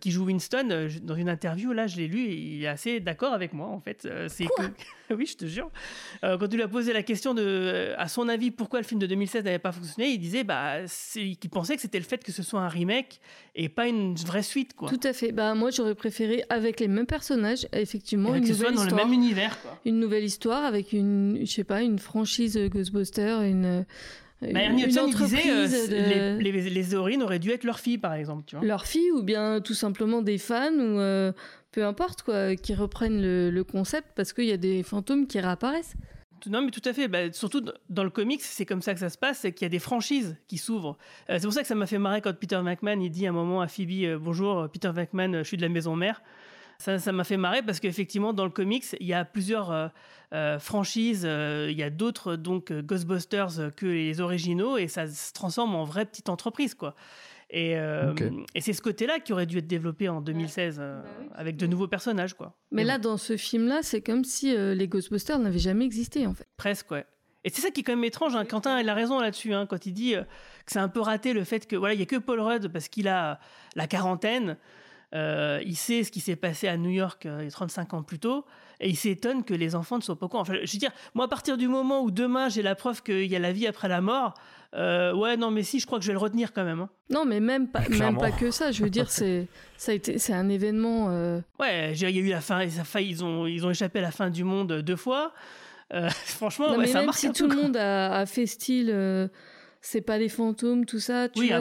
[0.01, 3.33] qui joue Winston, dans une interview, là, je l'ai lu, et il est assez d'accord
[3.33, 4.09] avec moi, en fait.
[4.27, 4.63] c'est que...
[5.15, 5.71] oui, je te jure.
[6.23, 9.07] quand tu lui as posé la question de, à son avis, pourquoi le film de
[9.07, 10.79] 2016 n'avait pas fonctionné, il disait bah,
[11.13, 13.21] qu'il pensait que c'était le fait que ce soit un remake
[13.55, 14.75] et pas une vraie suite.
[14.75, 14.89] Quoi.
[14.89, 15.31] Tout à fait.
[15.31, 18.97] Bah, moi, j'aurais préféré, avec les mêmes personnages, effectivement, une que nouvelle ce soit dans
[18.97, 19.57] le même univers.
[19.85, 23.87] Une nouvelle histoire avec une, je sais pas, une franchise Ghostbuster, une
[24.43, 28.15] bah, Ernie Hudson, il disait euh, les, les, les auraient dû être leur fille, par
[28.15, 28.45] exemple.
[28.47, 28.65] Tu vois.
[28.65, 31.33] Leur fille, ou bien tout simplement des fans, ou euh,
[31.73, 35.95] peu importe, quoi, qui reprennent le, concept parce qu'il y a des fantômes qui réapparaissent.
[36.47, 37.09] Non, mais tout à fait.
[37.09, 39.67] Bah, surtout dans le comics, c'est comme ça que ça se passe, c'est qu'il y
[39.67, 40.99] a des franchises qui s'ouvrent.
[41.31, 43.31] Euh, c'est pour ça que ça m'a fait marrer quand Peter McMahon il dit à
[43.31, 46.23] un moment à Phoebe Bonjour, Peter McMahon, je suis de la maison mère.
[46.79, 49.89] Ça m'a fait marrer parce qu'effectivement, dans le comics, il y a plusieurs euh,
[50.33, 55.33] euh, franchises, euh, il y a d'autres donc Ghostbusters que les originaux et ça se
[55.33, 56.95] transforme en vraie petite entreprise, quoi.
[57.51, 57.73] Et,
[58.55, 61.05] et c'est ce côté-là qui aurait dû être développé en 2016 bah
[61.35, 62.57] avec de nouveaux personnages, quoi.
[62.73, 66.49] Mais, là, dans ce film-là, c'est comme si les Ghostbusters n'avaient jamais existé, en fait.
[66.57, 67.07] Presque, ouais.
[67.45, 68.35] Et c'est ça qui est quand même étrange.
[68.35, 68.45] Hein.
[68.45, 70.25] Quentin, il a raison là-dessus hein, quand il dit que
[70.67, 72.89] c'est un peu raté le fait que voilà, il y a que Paul Rudd parce
[72.89, 73.39] qu'il a
[73.77, 74.57] la quarantaine.
[75.15, 78.45] Euh, il sait ce qui s'est passé à New York 35 euh, ans plus tôt,
[78.81, 81.27] et il s'étonne que les enfants ne soient pas au Enfin, je veux dire, moi,
[81.27, 83.89] à partir du moment où demain j'ai la preuve qu'il y a la vie après
[83.89, 84.35] la mort,
[84.75, 86.81] euh, ouais, non, mais si, je crois que je vais le retenir quand même.
[86.81, 86.91] Hein.
[87.11, 88.73] Non, mais même pas, même pas que ça.
[88.73, 89.47] Je veux dire, c'est
[89.77, 91.07] ça a été, c'est un événement.
[91.61, 94.31] Ouais, il y a eu la fin, ils ont, ils ont échappé à la fin
[94.31, 95.33] du monde deux fois.
[96.25, 99.31] franchement, mais ça même si tout, le monde a, a fait style
[99.85, 101.29] c'est pas des fantômes, tout ça.
[101.29, 101.61] Tu vois,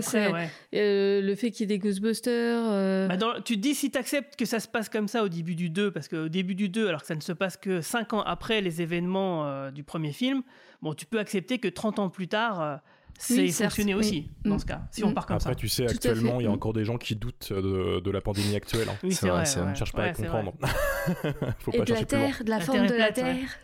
[0.74, 2.64] euh, le fait qu'il y ait des Ghostbusters.
[2.66, 3.08] Euh.
[3.08, 5.56] Bah, tu te dis, si tu acceptes que ça se passe comme ça au début
[5.56, 8.14] du 2, parce qu'au début du 2, alors que ça ne se passe que 5
[8.14, 10.42] ans après les événements euh, du premier film,
[10.82, 12.80] bon, tu peux accepter que 30 ans plus tard.
[13.20, 15.14] c'est fonctionné aussi, dans ce cas, si on mm.
[15.14, 15.50] part comme Après, ça.
[15.50, 16.54] Après, tu sais, actuellement, il y a mm.
[16.54, 18.88] encore des gens qui doutent de, la pandémie actuelle.
[18.90, 18.96] Hein.
[19.04, 19.44] Oui, c'est vrai.
[19.58, 20.54] On ne cherche pas à comprendre.
[21.60, 23.60] Faut Et pas de la Terre, de la forme de la Terre.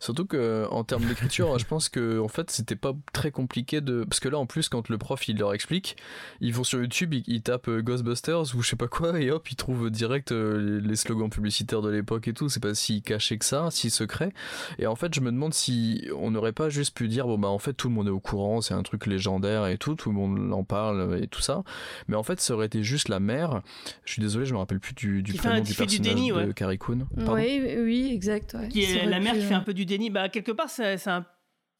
[0.00, 4.04] Surtout que en termes d'écriture, je pense que en fait c'était pas très compliqué de
[4.04, 5.96] parce que là en plus quand le prof il leur explique,
[6.40, 9.50] ils vont sur YouTube, ils, tapent euh, Ghostbusters ou je sais pas quoi et hop
[9.50, 12.48] ils trouvent direct euh, les slogans publicitaires de l'époque et tout.
[12.48, 14.32] C'est pas si caché que ça, si secret.
[14.78, 17.48] Et en fait je me demande si on n'aurait pas juste pu dire bon bah
[17.48, 20.10] en fait tout le monde est au courant, c'est un truc légendaire et tout, tout
[20.10, 21.62] le monde en parle et tout ça.
[22.08, 23.62] Mais en fait ça aurait été juste la mère.
[24.04, 27.06] Je suis désolé, je me rappelle plus du, du prénom du personnage de Carrie Coon.
[27.16, 28.56] Oui oui exact.
[28.68, 31.24] Qui est la mère qui fait un peu du déni, bah, quelque part, c'est un,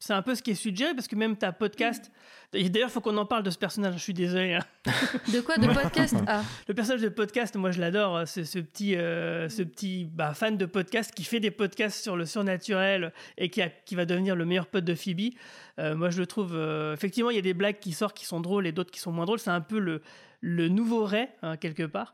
[0.09, 2.11] un, peu ce qui est suggéré, parce que même ta podcast,
[2.53, 4.53] D'ailleurs, il faut qu'on en parle de ce personnage, je suis désolé.
[4.53, 4.65] hein.
[5.33, 6.15] De quoi De podcast?
[6.27, 6.41] Ah.
[6.67, 10.55] Le personnage de podcast, moi je l'adore, c'est ce petit, euh, ce petit bah, fan
[10.55, 14.35] de podcast qui fait des podcasts sur le surnaturel et qui, a- qui va devenir
[14.37, 15.33] le meilleur pote de Phoebe.
[15.79, 18.25] Euh, moi je le trouve, euh, effectivement, il y a des blagues qui sortent qui
[18.25, 19.39] sont drôles et d'autres qui sont moins drôles.
[19.39, 20.01] C'est un peu le,
[20.47, 22.13] le nouveau Ray, hein, quelque part.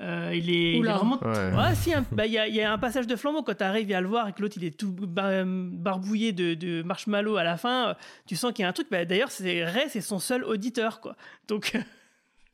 [0.00, 1.18] Euh, il, est, il est vraiment.
[1.20, 1.56] Ouais.
[1.56, 3.56] Ouais, si, un- bah, il y, a, il y a un passage de flambeau quand
[3.56, 6.82] tu arrives à le voir et que l'autre il est tout bar- barbouillé de, de
[6.82, 7.88] marshmallow à la fin.
[7.88, 7.94] euh,
[8.26, 8.86] Tu sens qu'il y a un truc.
[8.90, 11.16] Bah, D'ailleurs, c'est Ray, c'est son seul auditeur, quoi.
[11.48, 11.72] Donc.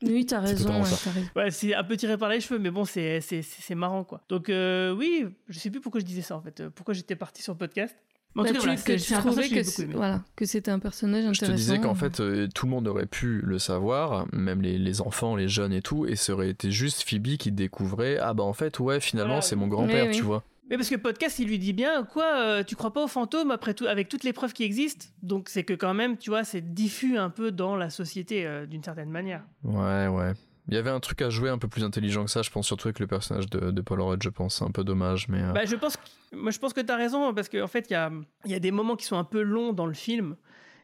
[0.01, 0.81] Oui, t'as raison.
[0.81, 0.87] ouais.
[1.35, 4.03] Ouais, c'est un peu tiré par les cheveux, mais bon, c'est c'est- c'est- c'est marrant,
[4.05, 4.21] quoi.
[4.29, 6.61] Donc, euh, oui, je sais plus pourquoi je disais ça, en fait.
[6.61, 7.95] euh, Pourquoi j'étais parti sur le podcast.
[8.35, 11.23] En Bah, tout cas, tu, voilà, que un trouvais que, voilà, que c'était un personnage
[11.23, 11.51] Je intéressant.
[11.51, 15.01] te disais qu'en fait, euh, tout le monde aurait pu le savoir, même les, les
[15.01, 18.43] enfants, les jeunes et tout, et ça aurait été juste Phoebe qui découvrait Ah bah
[18.43, 19.41] en fait, ouais, finalement, Voilà.
[19.41, 20.15] c'est mon grand-père, Oui, oui.
[20.15, 20.43] tu vois.
[20.69, 23.49] Mais parce que podcast, il lui dit bien, quoi, euh, tu crois pas aux fantômes
[23.49, 25.07] après tout, avec toutes les preuves qui existent?
[25.23, 28.67] Donc, c'est que quand même, tu vois, c'est diffus un peu dans la société, euh,
[28.67, 29.41] d'une certaine manière.
[29.63, 30.33] Ouais, ouais.
[30.69, 32.67] Il y avait un truc à jouer un peu plus intelligent que ça, je pense,
[32.67, 34.59] surtout avec le personnage de, Paul Rudd, je pense.
[34.59, 35.41] C'est un peu dommage, mais.
[35.41, 37.87] euh, Bah, je pense, que- moi, je pense que tu as raison, parce qu'en fait,
[37.89, 38.11] il y a,
[38.45, 40.35] y a des moments qui sont un peu longs dans le film.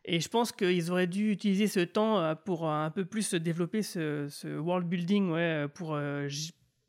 [0.03, 3.33] Et je pense qu'ils auraient dû utiliser ce temps euh, pour euh, un peu plus
[3.35, 5.97] développer ce, world building, ouais, pour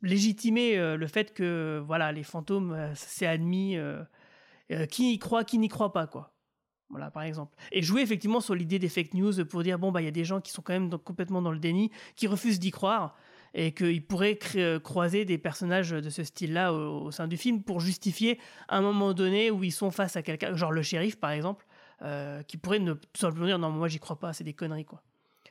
[0.01, 3.77] légitimer le fait que voilà, les fantômes, c'est admis.
[4.89, 6.33] qui y croit, qui n'y croit pas, quoi.
[6.89, 7.53] Voilà, par exemple.
[7.71, 10.11] Et jouer effectivement sur l'idée des fake news pour dire bon, bah, il y a
[10.11, 13.15] des gens qui sont quand même dans- complètement dans le déni, qui refusent d'y croire,
[13.53, 17.61] et qu'ils pourraient euh, croiser des personnages de ce style-là au, au sein du film
[17.63, 21.31] pour justifier un moment donné où ils sont face à quelqu'un, genre le shérif par
[21.31, 21.65] exemple,
[22.03, 24.85] euh, qui pourrait ne tout simplement dire non, moi j'y crois pas, c'est des conneries,
[24.85, 25.01] quoi.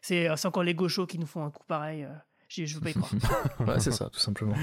[0.01, 2.09] C'est euh, encore les gauchos qui nous font un coup pareil, euh,
[2.49, 3.11] j'y- je veux pas y croire.
[3.69, 4.55] ouais, c'est ça, tout simplement.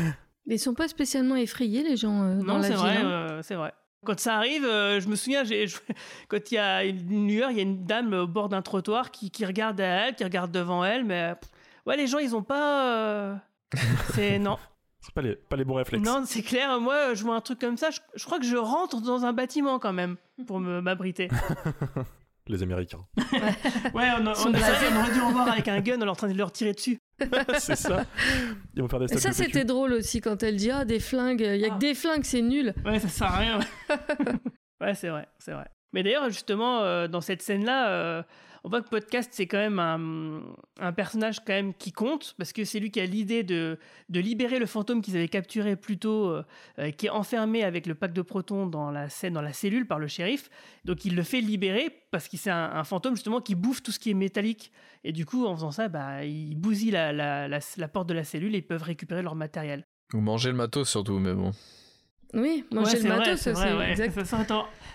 [0.48, 2.78] Ils sont pas spécialement effrayés, les gens, euh, dans Non, la c'est ville.
[2.80, 3.40] vrai, hein.
[3.44, 3.74] c'est vrai.
[4.04, 5.78] Quand ça arrive, euh, je me souviens, je-
[6.28, 9.12] quand il y a une lueur, il y a une dame au bord d'un trottoir
[9.12, 11.50] qui, qui regarde à elle, qui regarde devant elle, mais pff,
[11.86, 12.94] ouais, les gens, ils ont pas.
[12.96, 13.36] euh,
[14.14, 14.58] C'est non,
[15.02, 16.06] C'est pas les, pas les bons réflexes.
[16.06, 16.80] non, c'est clair.
[16.80, 19.34] Moi, je vois un truc comme ça, je, je crois que je rentre dans un
[19.34, 21.30] bâtiment quand même pour me m'abriter.
[22.48, 23.06] Les Américains.
[23.94, 24.86] Ouais, on, a- Sont on, a- blasés.
[24.92, 26.74] on aurait dû en voir avec un gun, on est en train de leur tirer
[26.74, 26.98] dessus.
[27.60, 28.06] c'est ça.
[28.76, 31.42] Ils vont faire des Et ça, c'était drôle aussi quand elle dit Ah, des flingues,
[31.42, 31.76] il y a Ah.
[31.76, 32.74] que des flingues, c'est nul.
[32.86, 33.60] Ouais, ça sert à rien.
[34.82, 35.68] ouais, c'est vrai, c'est vrai.
[35.94, 38.24] Mais d'ailleurs, justement, euh, dans cette scène-là, euh,
[38.64, 40.42] on voit que Podcast, c'est quand même un,
[40.80, 43.78] un personnage quand même qui compte, parce que c'est lui qui a l'idée de,
[44.10, 46.44] de libérer le fantôme qu'ils avaient capturé plus tôt, euh,
[46.80, 50.00] euh, qui est enfermé avec le pack de protons dans la, dans la cellule par
[50.00, 50.50] le shérif.
[50.86, 54.00] Donc il le fait libérer, parce que c'est un, fantôme justement qui bouffe tout ce
[54.00, 54.72] qui est métallique.
[55.04, 58.14] Et du coup, en faisant ça, bah, il bousille la, la, la, la porte de
[58.14, 59.86] la cellule et ils peuvent récupérer leur matériel.
[60.14, 61.52] Ou manger le matos surtout, mais bon.
[62.34, 63.92] Oui, manger Ouais, le c'est vrai, matos, c'est ça, vrai, ouais.
[63.92, 64.24] exact.
[64.26, 64.46] Ça,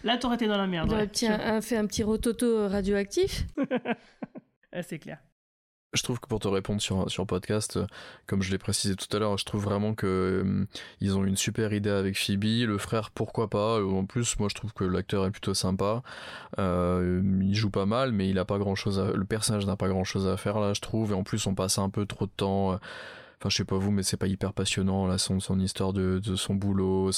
[0.04, 0.92] Là, t'aurais été dans la merde.
[0.92, 1.06] Ouais.
[1.06, 3.44] petit- un- fait un petit rototo radioactif.
[3.56, 5.18] Ouais, c'est clair.
[5.94, 7.86] Je trouve que pour te répondre sur, sur podcast, euh,
[8.26, 10.06] comme je l'ai précisé tout à l'heure, je trouve vraiment que
[10.44, 10.66] euh,
[11.00, 13.78] ils ont une super idée avec Phoebe, le frère pourquoi pas.
[13.78, 16.02] Euh, En plus, moi je trouve que l'acteur est plutôt sympa.
[16.58, 19.00] Euh, il joue pas mal, mais il a pas grand chose.
[19.00, 19.12] À...
[19.12, 21.12] Le personnage n'a pas grand chose à faire là, je trouve.
[21.12, 22.72] Et en plus, on passe un peu trop de temps.
[22.74, 22.76] euh,
[23.40, 26.18] Enfin, je sais pas vous, mais c'est pas hyper passionnant là, son, son histoire de,
[26.18, 27.10] de son boulot,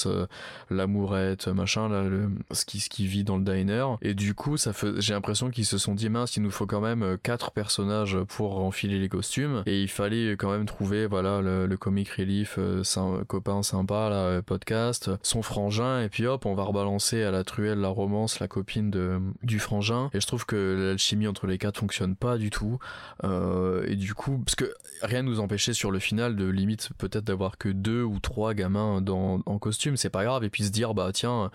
[0.68, 2.04] l'amourette, machin là,
[2.52, 3.84] ce qui ce qui vit dans le diner.
[4.02, 6.66] Et du coup, ça fait, j'ai l'impression qu'ils se sont dit mince, il nous faut
[6.66, 9.62] quand même euh, quatre personnages pour enfiler les costumes.
[9.66, 12.82] Et il fallait quand même trouver voilà le, le comic relief, euh,
[13.26, 17.44] copain sympa là, euh, podcast, son frangin, et puis hop, on va rebalancer à la
[17.44, 20.10] truelle la romance, la copine de du frangin.
[20.12, 22.78] Et je trouve que l'alchimie entre les quatre fonctionne pas du tout.
[23.22, 27.68] Et du coup, parce que rien nous empêchait sur le de limite peut-être d'avoir que
[27.68, 31.10] deux ou trois gamins dans, en costume, c'est pas grave, et puis se dire bah
[31.12, 31.50] tiens.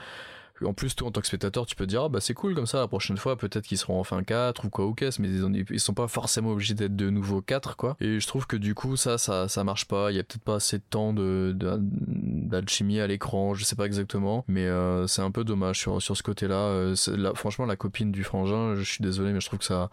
[0.64, 2.66] En plus, toi, en tant que spectateur, tu peux dire, ah, bah, c'est cool comme
[2.66, 5.44] ça, la prochaine fois, peut-être qu'ils seront enfin quatre ou quoi ou qu'est-ce, mais ils,
[5.44, 7.98] ont- ils sont pas forcément obligés d'être de nouveau quatre, quoi.
[8.00, 10.12] Et je trouve que du coup, ça, ça, ça marche pas.
[10.12, 13.86] Il y a peut-être pas assez de temps de, d'alchimie à l'écran, je sais pas
[13.86, 16.56] exactement, mais euh, c'est un peu dommage sur, sur ce côté-là.
[16.56, 19.66] Euh, c'est- la- franchement, la copine du frangin, je suis désolé, mais je trouve que
[19.66, 19.90] ça,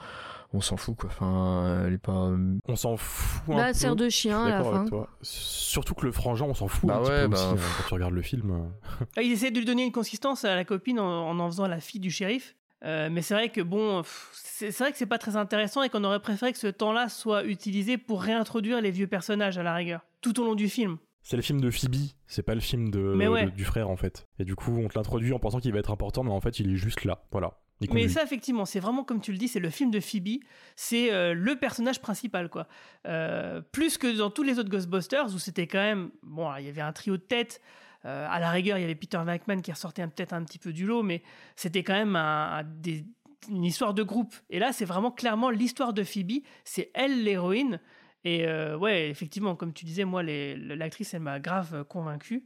[0.55, 1.09] on s'en fout, quoi.
[1.11, 2.13] Enfin, elle est pas.
[2.29, 3.69] euh, On s'en fout un Bah, peu.
[3.69, 4.89] elle sert de chien à la d'accord avec fin.
[4.91, 5.09] toi.
[5.23, 7.89] Surtout que le frangin, on s'en fout Bah un petit peu bah, aussi hein, quand
[7.89, 8.71] tu regardes le film.
[9.17, 11.67] Ah, Il essaie de lui donner une consistance à la copine en en, en faisant
[11.67, 12.55] la fille du shérif.
[12.85, 16.03] Euh, mais c'est vrai que bon, c'est vrai que c'est pas très intéressant et qu'on
[16.03, 20.01] aurait préféré que ce temps-là soit utilisé pour réintroduire les vieux personnages à la rigueur,
[20.21, 20.99] tout au long du film.
[21.23, 21.95] C'est le film de Phoebe,
[22.27, 23.45] c'est pas le film de, Mais ouais.
[23.45, 24.27] de- du frère en fait.
[24.41, 26.59] Et du coup, on te l'introduit en pensant qu'il va être important, mais en fait,
[26.59, 27.23] il est juste là.
[27.31, 27.61] Voilà.
[27.95, 30.41] Mais ça, effectivement, c'est vraiment comme tu le dis, c'est le film de Phoebe,
[30.77, 32.67] c'est euh, le personnage principal, quoi.
[33.07, 36.67] Euh, plus que dans tous les autres Ghostbusters où c'était quand même, bon, alors, il
[36.67, 37.61] y avait un trio de tête.
[38.05, 40.59] euh, à la rigueur, il y avait Peter Venkman qui ressortait un- peut-être un petit
[40.59, 41.23] peu du lot, mais
[41.55, 43.05] c'était quand même un, un des,
[43.49, 44.35] une histoire de groupe.
[44.51, 46.43] Et là, c'est vraiment clairement l'histoire de Phoebe.
[46.65, 47.79] C'est elle l'héroïne.
[48.25, 52.45] Et euh, ouais, effectivement, comme tu disais, moi, l'actrice, elle m'a grave convaincu.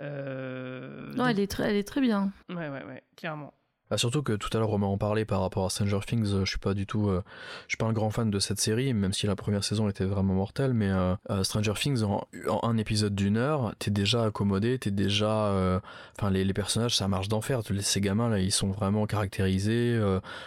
[0.00, 2.32] Euh, non, elle, est très, elle est très bien.
[2.48, 3.54] Ouais, ouais, ouais, clairement.
[3.92, 6.44] Bah, surtout que tout à l'heure on en parlait par rapport à Stranger Things, euh,
[6.46, 7.22] je suis pas du tout, euh,
[7.66, 10.06] je suis pas un grand fan de cette série, même si la première saison était
[10.06, 12.26] vraiment mortelle, mais euh, Stranger Things en,
[12.62, 15.80] un épisode d'une heure, t'es déjà accommodé, t'es déjà,
[16.18, 20.00] enfin les, personnages ça marche d'enfer, ces gamins là ils sont vraiment caractérisés,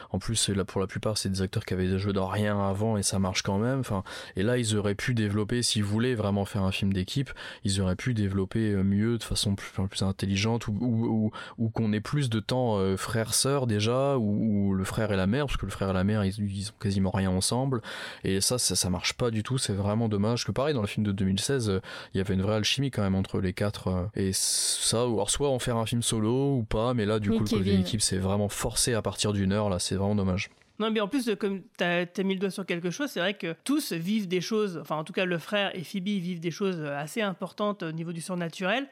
[0.09, 2.59] en plus là pour la plupart c'est des acteurs qui avaient déjà joué dans rien
[2.59, 4.03] avant et ça marche quand même, enfin
[4.35, 7.29] et là ils auraient pu développer, s'ils voulaient vraiment faire un film d'équipe,
[7.63, 12.01] ils auraient pu développer mieux de façon plus, intelligente ou, ou, ou, ou qu'on ait
[12.01, 15.71] plus de temps frère sœur déjà, ou, le frère et la mère, parce que le
[15.71, 17.81] frère et la mère, ils, ils ont quasiment rien ensemble.
[18.23, 19.57] Et ça, ça, marche pas du tout.
[19.57, 20.45] C'est vraiment dommage.
[20.45, 21.81] Que pareil, dans le film de 2016, euh,
[22.13, 23.87] il y avait une vraie alchimie quand même entre les quatre.
[23.87, 27.29] Euh, et ça, alors soit en faire un film solo ou pas, mais là, du
[27.29, 29.69] coup, le côté d'équipe, c'est vraiment forcé à partir d'une heure.
[29.69, 30.49] Là, c'est vraiment dommage.
[30.79, 33.33] Non, mais en plus, comme tu as, mis le doigt sur quelque chose, c'est vrai
[33.33, 36.51] que tous vivent des choses, enfin en tout cas le frère et Phoebe vivent des
[36.51, 38.89] choses assez importantes au niveau du surnaturel,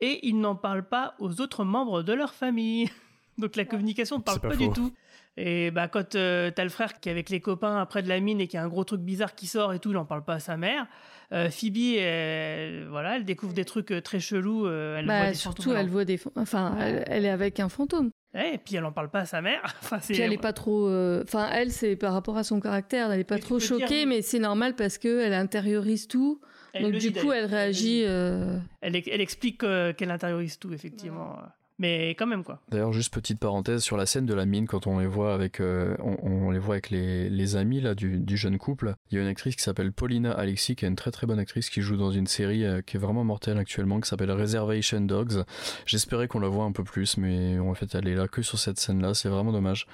[0.00, 2.90] et ils n'en parlent pas aux autres membres de leur famille.
[3.38, 4.92] Donc la communication ne parle pas, du tout.
[5.36, 8.18] Et bah, quand euh, t'as le frère qui est avec les copains après de la
[8.18, 10.24] mine et qui a un gros truc bizarre qui sort et tout, il n'en parle
[10.24, 10.88] pas à sa mère.
[11.32, 14.66] Euh, Phoebe, elle, voilà, elle découvre des trucs euh, très chelous.
[14.66, 16.76] elle bah, voit des surtout, elle voit des, enfin,
[17.06, 18.10] elle, est avec un fantôme.
[18.34, 19.62] et puis elle en parle pas à sa mère.
[19.82, 20.88] enfin, puis elle est pas trop,
[21.22, 24.40] enfin, elle, c'est par rapport à son caractère, elle est pas trop choquée, mais c'est
[24.40, 26.40] normal parce que elle intériorise tout.
[26.80, 28.00] Donc du coup, elle réagit.
[28.00, 31.36] Elle, elle, explique qu'elle intériorise tout, effectivement
[31.78, 32.60] mais quand même quoi.
[32.68, 35.60] D'ailleurs, juste petite parenthèse sur la scène de la mine quand on les voit avec,
[35.60, 38.94] euh, on, les voit avec les, les amis là du, du, jeune couple.
[39.10, 41.38] Il y a une actrice qui s'appelle Paulina Alexis, qui est une très très bonne
[41.38, 45.00] actrice qui joue dans une série euh, qui est vraiment mortelle actuellement, qui s'appelle Reservation
[45.00, 45.44] Dogs.
[45.86, 48.58] J'espérais qu'on la voit un peu plus, mais en fait, elle est là que sur
[48.58, 49.14] cette scène là.
[49.14, 49.86] C'est vraiment dommage.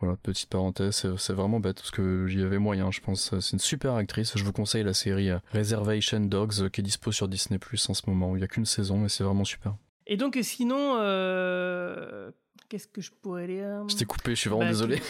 [0.00, 3.38] Voilà, petite parenthèse, c'est vraiment bête parce que j'y avais moyen, je pense.
[3.38, 4.36] C'est une super actrice.
[4.36, 7.94] Je vous conseille la série euh, Reservation Dogs qui est dispo sur Disney Plus en
[7.94, 8.34] ce moment.
[8.34, 9.74] Il n'y a qu'une saison, mais c'est vraiment super.
[10.06, 12.30] Et donc, sinon, euh,
[12.68, 15.00] qu'est-ce que je pourrais dire Je t'ai coupé, je suis vraiment bah, désolé.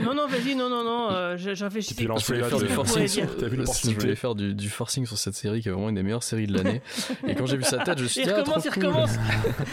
[0.00, 1.94] non, non, vas-y, non, non, non, euh, réfléchis.
[1.94, 3.24] Tu voulais faire, du forcing, sur...
[3.28, 6.22] je voulais faire du, du, forcing sur cette série qui est vraiment une des meilleures
[6.22, 6.80] séries de l'année.
[7.26, 9.10] Et quand j'ai vu sa tête, je me suis dit, il ah, recommence, il recommence.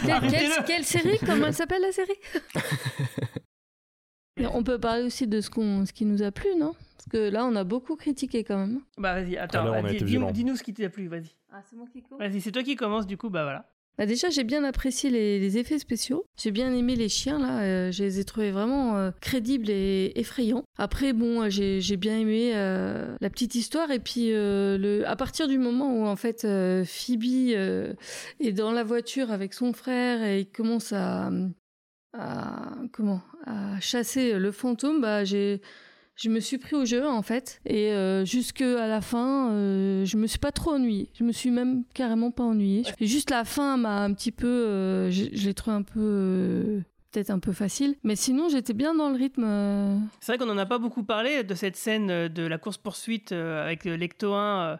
[0.30, 1.18] quelle, quelle série?
[1.24, 2.18] Comment elle s'appelle la série?
[4.52, 6.74] On peut parler aussi de ce, qu'on, ce qui nous a plu, non?
[6.96, 8.80] Parce que là, on a beaucoup critiqué quand même.
[8.96, 11.30] Bah vas-y, attends, dis-nous ce qui t'a plu, vas-y.
[11.52, 13.66] Ah, c'est moi qui commence Vas-y, c'est toi qui commence, du coup, bah voilà.
[13.98, 16.24] Bah déjà, j'ai bien apprécié les, effets spéciaux.
[16.38, 17.62] J'ai bien aimé les chiens, là.
[17.62, 20.64] Euh, je les ai trouvés vraiment euh, crédibles et effrayants.
[20.78, 23.90] Après, bon, euh, j'ai bien aimé la petite histoire.
[23.90, 26.46] Et puis, à partir du moment où, en fait,
[26.86, 27.50] Phoebe
[28.40, 31.30] est dans la voiture avec son frère et commence à,
[32.16, 35.60] à comment, à chasser le fantôme, bah, j'ai
[36.16, 37.60] je me suis pris au jeu en fait.
[37.64, 41.10] Et euh, jusque à la fin euh, je me suis pas trop ennuyée.
[41.14, 42.84] Je me suis même carrément pas ennuyée.
[43.00, 46.80] Juste la fin m'a un petit peu euh, je, l'ai trouvé un peu euh,
[47.10, 47.96] peut-être un peu facile.
[48.04, 49.46] Mais sinon j'étais bien dans le rythme
[50.20, 53.32] c'est vrai qu'on en a pas beaucoup parlé de cette scène de la course poursuite
[53.32, 54.78] avec Lecto 1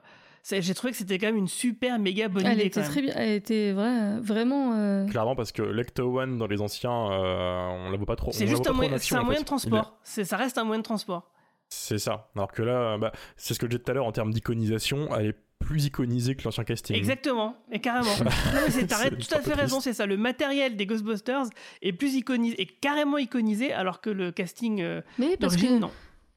[0.49, 2.67] j'ai trouvé que c'était quand même une super méga bonne elle idée.
[2.67, 5.07] Était très bien, elle était vrai, vraiment.
[5.07, 8.33] Clairement, parce que Lecto One dans les anciens, on la voit pas trop.
[8.33, 9.99] C'est juste un, moyen, un moyen de transport.
[10.03, 11.31] Ça reste un moyen de transport.
[11.69, 12.31] C'est ça.
[12.35, 15.15] Alors que là, bah, c'est ce que je disais tout à l'heure en termes d'iconisation,
[15.17, 16.97] elle est plus iconisée que l'ancien casting.
[16.97, 18.11] Exactement, et carrément.
[18.89, 20.07] T'as tout à fait raison, c'est ça.
[20.07, 21.45] Le matériel des Ghostbusters
[21.83, 25.03] est plus iconisé, est carrément iconisé, alors que le casting euh,
[25.39, 25.91] d'origine, non.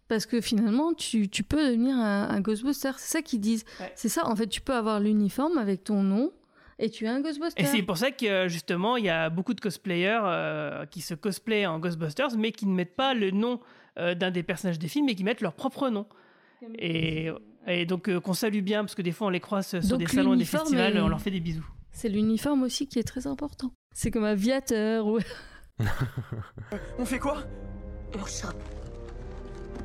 [0.08, 2.92] Parce que finalement, tu, tu peux devenir un, Ghostbuster.
[2.98, 3.66] C'est ça qu'ils disent.
[3.96, 6.32] C'est ça, en fait, tu peux avoir l'uniforme avec ton nom
[6.80, 7.62] et tu es un Ghostbuster.
[7.62, 11.14] Et c'est pour ça que justement, il y a beaucoup de cosplayers euh, qui se
[11.14, 13.60] cosplayent en Ghostbusters, mais qui ne mettent pas le nom
[13.98, 16.06] euh, d'un des personnages des films et qui mettent leur propre nom.
[16.80, 17.30] Et,
[17.68, 20.08] et donc euh, qu'on salue bien, parce que des fois on les croise sur des
[20.08, 21.66] salons et des festivals, on leur fait des bisous.
[21.92, 23.72] C'est l'uniforme aussi qui est très important.
[23.94, 25.20] C'est comme aviateur ou...
[26.98, 27.44] on fait quoi?
[28.16, 28.83] On chope.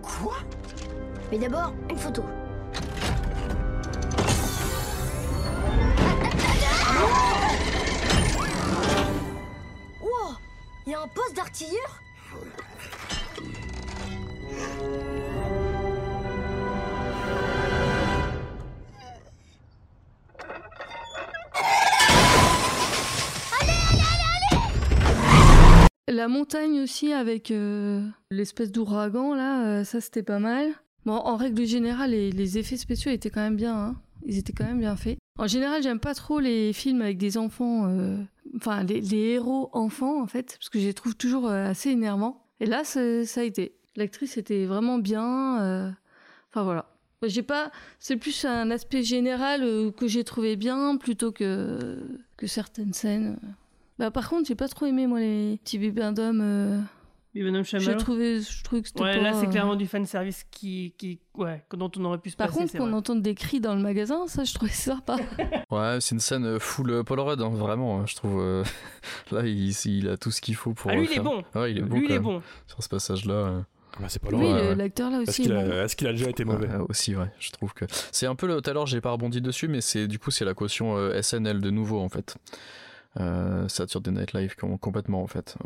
[0.02, 0.36] Quoi
[1.30, 2.22] Mais d'abord, une photo.
[10.00, 10.36] Wow
[10.86, 12.02] Il y a un poste d'artilleur?
[26.12, 30.70] La montagne aussi avec euh, l'espèce d'ouragan là, euh, ça c'était pas mal.
[31.04, 33.76] Bon, en règle générale, les, effets spéciaux étaient quand même bien.
[33.76, 33.96] Hein.
[34.26, 35.18] Ils étaient quand même bien faits.
[35.38, 38.18] En général, j'aime pas trop les films avec des enfants, euh,
[38.56, 42.44] enfin les, héros enfants en fait, parce que je les trouve toujours assez énervants.
[42.60, 43.76] Et là, ça a été.
[43.96, 45.94] L'actrice était vraiment bien.
[46.50, 46.90] Enfin voilà.
[47.22, 47.70] J'ai pas.
[48.00, 51.98] C'est plus un aspect général que j'ai trouvé bien plutôt que
[52.36, 53.38] que certaines scènes.
[53.98, 56.40] Bah par contre, j'ai pas trop aimé moi les petits bébés d'hommes.
[56.42, 56.80] euh,
[57.64, 57.98] Chamallow.
[57.98, 59.22] trouvé, je trouve que c'était Ouais, pas.
[59.22, 62.36] là, c'est euh, clairement du fan service qui, qui, ouais, dont on aurait pu se
[62.36, 62.60] Par passer.
[62.60, 65.16] contre, qu'on entende des cris dans le magasin, ça, je trouvais sympa.
[65.70, 68.00] Ouais, c'est une scène euh, full euh, Paul Rudd, hein, vraiment.
[68.00, 68.40] hein, Je trouve.
[68.40, 68.64] euh,
[69.30, 70.90] Là, il, il a tout ce qu'il faut pour.
[70.90, 71.44] Ah, lui, il est bon.
[71.54, 71.96] Ouais, il est bon.
[71.98, 72.42] Lui, il est bon.
[72.66, 73.34] Sur ce passage-là.
[73.34, 73.60] euh.
[74.00, 75.42] Bah, c'est pas Oui, le- l'acteur là Est-ce aussi.
[75.42, 75.72] qu'il est a, bon.
[75.84, 77.84] est-ce qu'il a déjà été mauvais Ouais, aussi, ouais, je trouve que.
[78.12, 78.46] C'est un peu.
[78.46, 80.96] le- Tout à l'heure, j'ai pas rebondi dessus, mais c'est du coup, c'est la caution
[80.96, 82.36] euh, SNL de nouveau, en fait.
[83.20, 85.56] Euh, Saturday Night Live, com- complètement, en fait.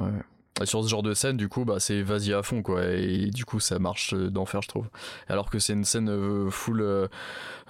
[0.65, 2.85] Sur ce genre de scène, du coup, bah, c'est vas-y à fond, quoi.
[2.87, 4.89] Et du coup, ça marche euh, d'enfer, je trouve.
[5.29, 7.09] Alors que c'est une scène euh, full euh,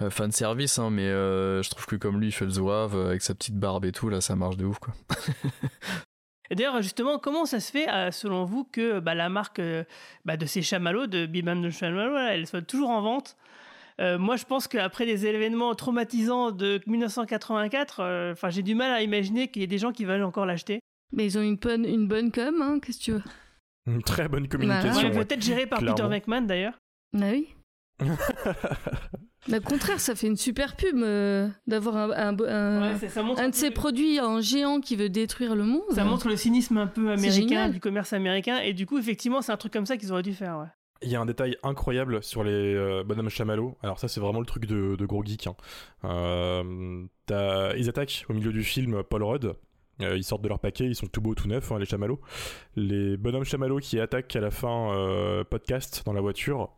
[0.01, 3.21] euh, fan service, hein, mais je trouve que comme lui, il fait le zouave avec
[3.21, 4.93] sa petite barbe et tout, là, ça marche de ouf, quoi.
[6.49, 9.61] Et d'ailleurs, justement, comment ça se fait, selon vous, que bah, la marque
[10.25, 13.37] bah, de ces chamallows, de Bibam de Chamallow, elle soit toujours en vente?
[14.01, 18.91] Euh, moi, je pense qu'après les événements traumatisants de 1984, euh, enfin, j'ai du mal
[18.91, 20.79] à imaginer qu'il y ait des gens qui veulent encore l'acheter.
[21.15, 23.23] Mais ils ont une bonne, une bonne com, hein, qu'est-ce que tu veux?
[23.85, 25.09] Une très bonne communication.
[25.09, 25.25] ouais.
[25.25, 26.07] Peut-être géré par Peter.
[26.07, 26.73] McMahon, d'ailleurs.
[27.15, 27.47] Ah oui
[29.47, 33.09] Mais Au contraire, ça fait une super pub euh, d'avoir un, un, un- Ouais, c'est-
[33.09, 35.83] ça montre un un de ces produits en géant qui veut détruire le monde.
[35.93, 38.59] Ça montre le cynisme un peu américain, du commerce américain.
[38.59, 40.57] Et du coup, effectivement, c'est un truc comme ça qu'ils auraient dû faire.
[40.59, 40.67] Ouais.
[41.03, 43.77] Il y a un détail incroyable sur les euh, bonhommes chamallows.
[43.83, 45.47] Alors ça, c'est vraiment le truc de, gros geek.
[45.47, 45.55] hein.
[46.05, 47.05] Euh,
[47.77, 49.55] ils attaquent au milieu du film Paul Rudd.
[50.01, 52.19] Euh, ils sortent de leur paquet, ils sont tout beaux, tout neufs, hein, les chamallows.
[52.75, 56.69] Les bonhommes chamallows qui attaquent à la fin euh, podcast dans la voiture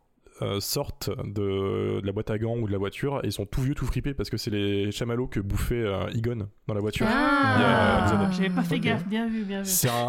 [0.42, 3.46] euh, sortent de, de la boîte à gants ou de la voiture et ils sont
[3.46, 6.80] tout vieux, tout fripés parce que c'est les chamallows que bouffait euh, Egon dans la
[6.80, 7.06] voiture.
[7.08, 8.06] Ah.
[8.12, 8.34] Années.
[8.34, 9.68] J'avais pas fait gaffe, euh, bien vu, bien vu.
[9.68, 10.08] C'est un,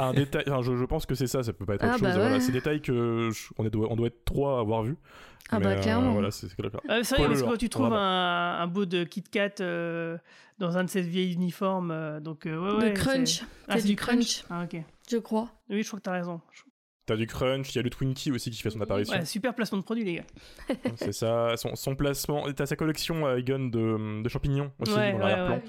[0.00, 0.44] un détail.
[0.48, 1.42] enfin, je, je pense que c'est ça.
[1.42, 2.02] Ça peut pas être autre Ah, chose.
[2.08, 2.40] bah Voilà, ouais.
[2.40, 4.96] c'est des détails que je- on, est, on doit être trois à avoir vu.
[5.50, 6.12] Ah Mais, bah, euh, clairement.
[6.12, 6.60] voilà, c'est c'est c'est
[7.16, 10.18] vrai, parce que quand tu trouves un, un bout de Kit Kat euh,
[10.58, 13.38] dans un de ces vieilles uniformes, euh, donc euh, ouais, De ouais, crunch.
[13.38, 14.44] c'est- Ah, C'est c'est du crunch.
[14.50, 14.82] Ah, ok.
[15.10, 15.48] Je crois.
[15.70, 16.40] Oui, je crois que t'as raison.
[17.08, 19.16] T'as du crunch, il y a le Twinkie aussi qui fait son apparition.
[19.16, 20.24] Ouais, super placement de produit, les gars.
[20.96, 22.46] C'est ça, son, son placement.
[22.48, 25.56] et T'as sa collection à Egon de, de champignons aussi Ouais, dans ouais, l'arrière-plan.
[25.56, 25.62] ouais.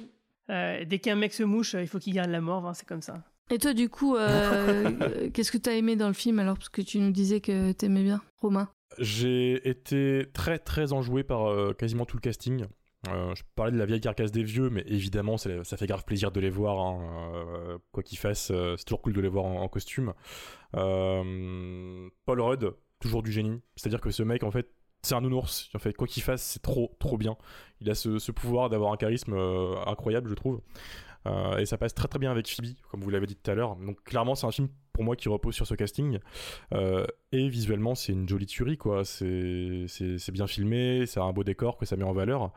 [0.50, 2.86] Euh, dès qu'un mec se mouche, euh, il faut qu'il garde la mort, hein, c'est
[2.88, 3.24] comme ça.
[3.52, 6.70] Et toi, du coup, euh, euh, qu'est-ce que t'as aimé dans le film alors Parce
[6.70, 8.68] que tu nous disais que t'aimais bien, Romain?
[8.98, 12.66] J'ai été très très enjoué par euh, quasiment tout le casting.
[13.08, 16.32] Euh, je parlais de la vieille carcasse des vieux, mais évidemment, ça fait grave plaisir
[16.32, 16.80] de les voir.
[16.80, 17.32] hein.
[17.34, 20.14] Euh, quoi qu'ils fassent, euh, c'est toujours cool de les voir en, costume.
[20.74, 23.62] Paul Rudd, toujours du génie.
[23.76, 24.70] C'est-à-dire que ce mec, en fait,
[25.02, 25.70] c'est un nounours.
[25.76, 27.38] En fait, quoi qu'il fasse, c'est trop trop bien.
[27.80, 29.34] Il a ce, ce pouvoir d'avoir un charisme
[29.86, 30.62] incroyable, je trouve.
[31.58, 33.76] Et ça passe très très bien avec Phoebe, comme vous l'avez dit tout à l'heure.
[33.78, 34.68] Donc clairement, c'est un film
[35.04, 36.20] moi qui repose sur ce casting.
[36.74, 39.06] Euh, et visuellement, c'est une jolie tuerie, quoi.
[39.06, 42.52] C'est bien filmé, ça a un beau décor que ça met en valeur.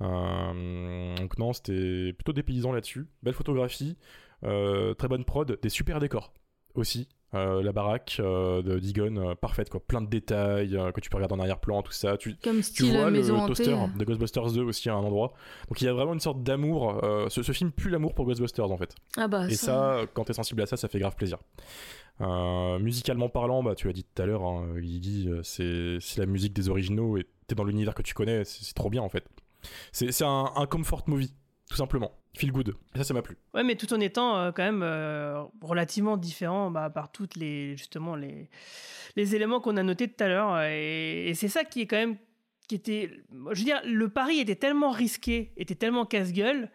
[0.00, 3.06] Euh, donc non, c'était plutôt dépaysant là-dessus.
[3.22, 3.96] Belle photographie,
[4.44, 6.32] euh, très bonne prod, des super décors
[6.74, 7.08] aussi.
[7.34, 11.10] Euh, la baraque euh, de Digon, euh, parfaite quoi, plein de détails euh, que tu
[11.10, 12.16] peux regarder en arrière-plan, tout ça.
[12.16, 15.32] Tu, Comme tu vois le toaster de Ghostbusters 2 aussi à un endroit.
[15.68, 17.00] Donc il y a vraiment une sorte d'amour.
[17.28, 18.94] ce, ce film pue l'amour pour Ghostbusters en fait.
[19.16, 21.38] Ah bah, Et ça- ça, quand t'es sensible à ça, ça fait grave plaisir.
[22.80, 26.52] Musicalement parlant, bah, tu l'as dit tout à l'heure, hein, Iggy, c'est c'est la musique
[26.52, 29.24] des originaux et t'es dans l'univers que tu connais, c'est trop bien en fait.
[29.92, 31.32] C'est c'est un, un comfort movie,
[31.68, 32.12] tout simplement.
[32.36, 32.74] Feel good.
[32.94, 33.36] Et ça, ça m'a plu.
[33.54, 37.76] Ouais, mais tout en étant euh, quand même euh, relativement différent bah, par toutes les
[37.76, 38.50] justement les
[39.16, 41.96] les éléments qu'on a notés tout à l'heure et, et c'est ça qui est quand
[41.96, 42.16] même
[42.68, 43.10] qui était
[43.52, 46.70] je veux dire le pari était tellement risqué était tellement casse-gueule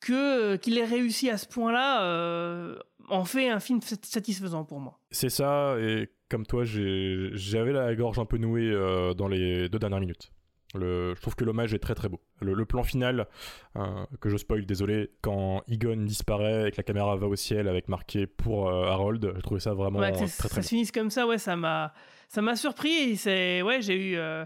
[0.00, 0.12] que
[0.54, 2.78] euh, qu'il ait réussi à ce point-là euh,
[3.10, 4.98] en fait un film sat- satisfaisant pour moi.
[5.10, 9.68] C'est ça, et comme toi, j'ai- j'avais la gorge un peu nouée euh, dans les
[9.68, 10.30] deux dernières minutes.
[10.74, 12.20] Le, je trouve que l'hommage est très très beau.
[12.40, 13.26] Le, le plan final,
[13.76, 17.68] euh, que je spoil, désolé, quand Egon disparaît et que la caméra va au ciel
[17.68, 20.62] avec marqué pour euh, Harold, je trouvais ça vraiment Ouais, très très ça beau.
[20.62, 21.92] se finisse comme ça, ouais, ça m'a,
[22.28, 22.90] ça m'a surpris.
[23.12, 24.44] et C'est, ouais, j'ai eu, euh,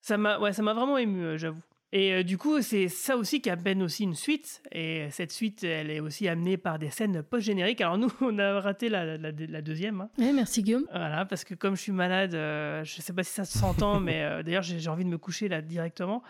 [0.00, 1.62] ça m'a, ouais, ça m'a vraiment ému, j'avoue.
[1.92, 4.62] Et euh, du coup, c'est ça aussi qui amène aussi une suite.
[4.70, 7.80] Et cette suite, elle est aussi amenée par des scènes post-génériques.
[7.80, 10.00] Alors nous, on a raté la, la- la deuxième.
[10.02, 10.10] hein.
[10.18, 10.84] Ouais, merci Guillaume.
[10.92, 13.98] Voilà, parce que comme je suis malade, euh, je sais pas si ça se s'entend,
[14.06, 16.22] mais euh, d'ailleurs j'ai envie de me coucher là directement.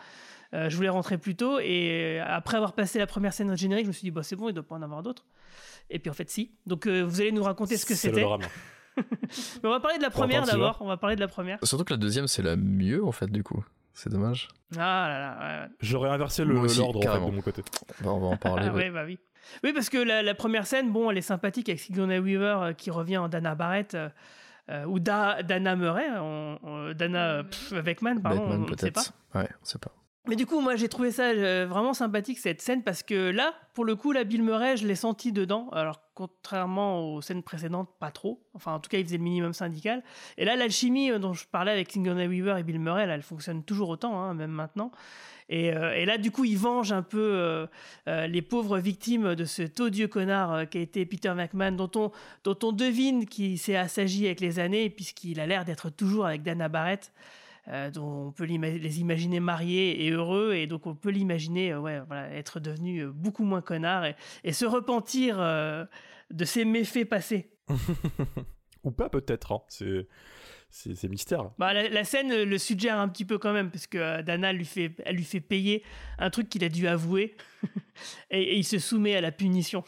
[0.55, 3.89] Euh, je voulais rentrer plus tôt et après avoir passé la première scène générique, je
[3.89, 5.25] me suis dit bah c'est bon, il doit pas en avoir d'autres.
[5.91, 6.51] Et puis en fait si.
[6.67, 8.25] Donc euh, vous allez nous raconter ce que C'est le c'était.
[8.27, 8.41] drame.
[8.97, 10.79] Mais on va parler de la première d'abord.
[10.81, 11.59] On va parler de la première.
[11.63, 13.65] Surtout que la deuxième, c'est la mieux, en fait, du coup.
[13.95, 14.49] C'est dommage.
[14.77, 15.39] Ah là là.
[15.39, 15.75] ouais, ouais.
[15.81, 17.63] J'aurais inversé le- Moi aussi, l'ordre en fait, de mon côté.
[18.03, 18.67] Bah, on va en parler.
[18.69, 18.85] Ah ouais.
[18.85, 19.19] ouais, bah oui.
[19.65, 22.73] Oui, parce que la, la première scène, bon, elle est sympathique avec Sigourney Weaver euh,
[22.73, 23.95] qui revient en Dana Barrett.
[23.95, 24.09] euh,
[24.71, 28.93] euh, ou Da- Dana Murray, on- on- Dana pff, Beckman, pardon, Batman, on ne sait
[28.93, 29.03] pas.
[29.35, 29.91] Ouais, on sait pas.
[30.29, 33.55] Mais du coup, moi, j'ai trouvé ça euh, vraiment sympathique, cette scène, parce que là,
[33.73, 35.71] pour le coup, la Bill Murray, je l'ai senti dedans.
[35.73, 38.43] Alors, contrairement aux scènes précédentes, pas trop.
[38.53, 40.05] Enfin, en tout cas, il faisait le minimum syndical.
[40.37, 43.65] Et là, l'alchimie euh, dont je parlais avec Sigourney Weaver et Bill Murray, elle fonctionne
[43.65, 44.93] toujours autant, hein, même maintenant.
[45.49, 47.67] Et, euh, et là, du coup, il venge un peu
[48.07, 52.13] les pauvres victimes de cet odieux connard qui a été Peter McMahon, dont on,
[52.45, 56.43] dont on devine qu'il s'est assagi avec les années, puisqu'il a l'air d'être toujours avec
[56.43, 57.11] Dana Barrett
[57.71, 61.81] euh, dont on peut les imaginer mariés et heureux, et donc on peut l'imaginer euh,
[61.81, 67.09] ouais, voilà, être devenu euh, beaucoup moins connard et, et se repentir de ses méfaits
[67.09, 67.53] passés.
[68.85, 69.63] Ou pas peut-être, hein.
[70.71, 71.51] c'est mystère.
[71.59, 74.53] Bah, la, la scène le suggère un petit peu quand même, parce que euh, Dana
[74.53, 75.85] lui fait, elle lui fait payer
[76.19, 77.37] un truc qu'il a dû avouer,
[78.31, 79.85] et, et il se soumet à la punition.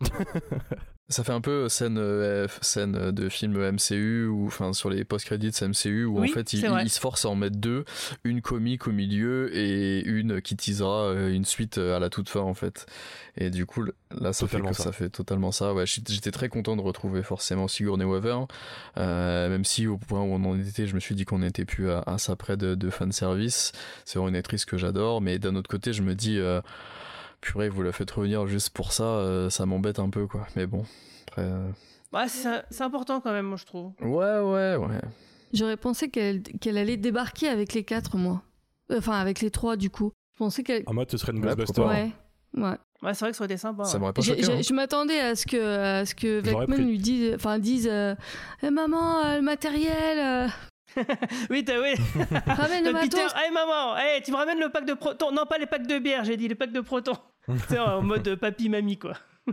[1.10, 5.52] Ça fait un peu scène, euh, scène de film MCU ou enfin sur les post-credits
[5.62, 6.82] MCU où Oui, en fait il, c'est vrai.
[6.84, 7.86] il se force à en mettre deux,
[8.24, 12.28] une comique au milieu et une qui teasera euh, une suite euh, à la toute
[12.28, 12.84] fin en fait.
[13.38, 14.82] Et du coup là ça fait, Totalement que- ça.
[14.84, 15.72] ça fait totalement ça.
[15.72, 18.40] Ouais, j'étais j'étais très content de retrouver forcément Sigourney Weaver,
[18.98, 21.64] euh, même si au point où on en était, je me suis dit qu'on n'était
[21.64, 23.72] plus à, à ça près de, de fan service.
[24.04, 26.60] C'est vraiment une actrice que j'adore, mais d'un autre côté je me dis euh,
[27.40, 30.46] purée vous la faites revenir juste pour ça, euh, ça m'embête un peu quoi.
[30.56, 30.84] Mais bon
[31.28, 31.48] après.
[32.12, 33.92] Bah, c'est important quand même, moi je trouve.
[34.00, 35.00] Ouais, ouais, ouais.
[35.52, 38.42] J'aurais pensé qu'elle qu'elle allait débarquer avec les quatre, moi.
[38.92, 40.12] Enfin, avec les trois, du coup.
[40.34, 40.82] Je pensais qu'elle.
[40.86, 41.82] En mode, ce serait une Ouais, Ghostbuster.
[41.82, 42.10] Ouais,
[42.54, 42.76] ouais.
[43.02, 43.84] Ouais, c'est vrai que ça aurait été sympa.
[43.84, 44.44] Ça m'aurait pas choqué.
[44.50, 44.60] hein.
[44.62, 46.40] Je m'attendais à ce que, à ce que
[46.80, 48.14] lui dise, enfin, dise euh,
[48.62, 50.48] Eh, Maman, euh, le matériel, euh,
[51.50, 51.94] Oui, t'as oui.
[52.46, 53.34] ramène le Euh, Peter, matos.
[53.36, 55.30] hey maman, hey, tu me ramènes le pack de protons.
[55.32, 57.18] Non, pas les packs de bière, j'ai dit les packs de protons.
[57.68, 59.14] c'est en mode papy-mamie, quoi.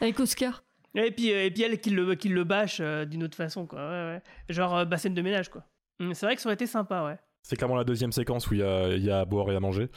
[0.00, 0.62] Avec Oscar.
[0.94, 3.66] Et puis, euh, et puis elle qui le, qui le bâche euh, d'une autre façon,
[3.66, 3.78] quoi.
[3.80, 4.22] Ouais, ouais.
[4.48, 5.64] Genre euh, bassine de ménage, quoi.
[6.00, 7.16] Hum, C'est vrai que ça aurait été sympa, ouais.
[7.42, 9.56] C'est clairement la deuxième séquence où il y a, il y a à boire et
[9.56, 9.88] à manger.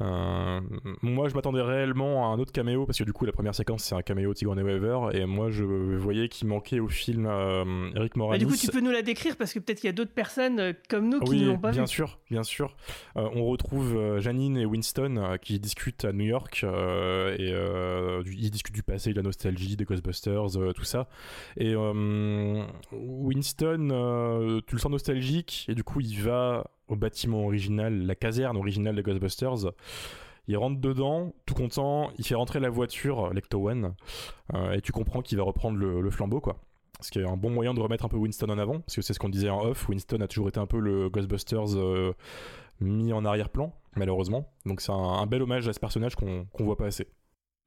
[0.00, 0.60] Euh,
[1.02, 3.84] moi, je m'attendais réellement à un autre caméo parce que du coup, la première séquence
[3.84, 7.90] c'est un caméo de Sigourney Weaver et moi, je voyais qu'il manquait au film euh,
[7.96, 8.38] Eric Bah, Moranis.
[8.44, 10.58] du coup, tu peux nous la décrire parce que peut-être qu'il y a d'autres personnes
[10.60, 11.88] euh, comme nous qui oui, ne l'ont pas bien vu.
[11.88, 12.76] sûr, bien sûr.
[13.16, 17.52] Euh, on retrouve euh, Janine et Winston euh, qui discutent à New York euh, et
[17.52, 21.08] euh, du- ils discutent du passé, de la nostalgie, des Ghostbusters, euh, tout ça.
[21.56, 22.62] Et euh,
[22.92, 28.14] Winston, euh, tu le sens nostalgique et du coup il va au bâtiment original, la
[28.14, 29.72] caserne originale des Ghostbusters.
[30.48, 33.94] Il rentre dedans, tout content, il fait rentrer la voiture, l'Ecto One,
[34.54, 36.60] euh, et tu comprends qu'il va reprendre le, flambeau, quoi.
[37.00, 39.02] Ce qui est un bon moyen de remettre un peu Winston en avant, parce que
[39.02, 39.88] c'est ce qu'on disait en off.
[39.88, 42.14] Winston a toujours été un peu le Ghostbusters euh,
[42.80, 44.52] mis en arrière-plan, malheureusement.
[44.66, 47.06] Donc c'est un, bel hommage à ce personnage qu'on qu'on voit pas assez.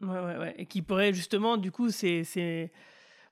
[0.01, 0.53] Ouais, ouais, ouais.
[0.57, 2.23] Et qui pourrait justement, du coup, c'est.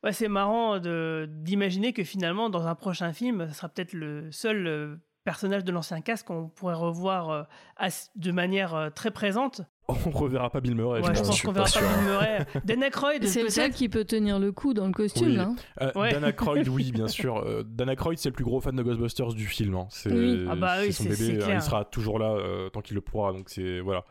[0.03, 4.31] Ouais, c'est marrant de, d'imaginer que finalement, dans un prochain film, ce sera peut-être le
[4.31, 7.43] seul euh, personnage de l'ancien casque qu'on pourrait revoir euh,
[7.77, 9.61] as- de manière euh, très présente.
[9.87, 11.41] On reverra pas Bill Murray, Ouais, je je pense.
[11.41, 12.45] qu'on verra pas Bill Murray.
[12.65, 15.35] Dan Aykroyd, C'est le seul qui peut tenir le coup dans le costume, Oui.
[15.35, 15.49] là.
[15.81, 16.11] Euh, Ouais.
[16.13, 17.37] Dan Aykroyd, oui, bien sûr.
[17.37, 19.75] Euh, Dan Aykroyd, c'est le plus gros fan de Ghostbusters du film.
[19.75, 19.87] hein.
[19.89, 20.45] C'est Oui.
[20.49, 21.25] Ah bah oui, son c'est- bébé.
[21.25, 21.55] c'est clair.
[21.57, 23.33] Il sera toujours là euh, tant qu'il le pourra.
[23.33, 24.05] Donc c'est voilà.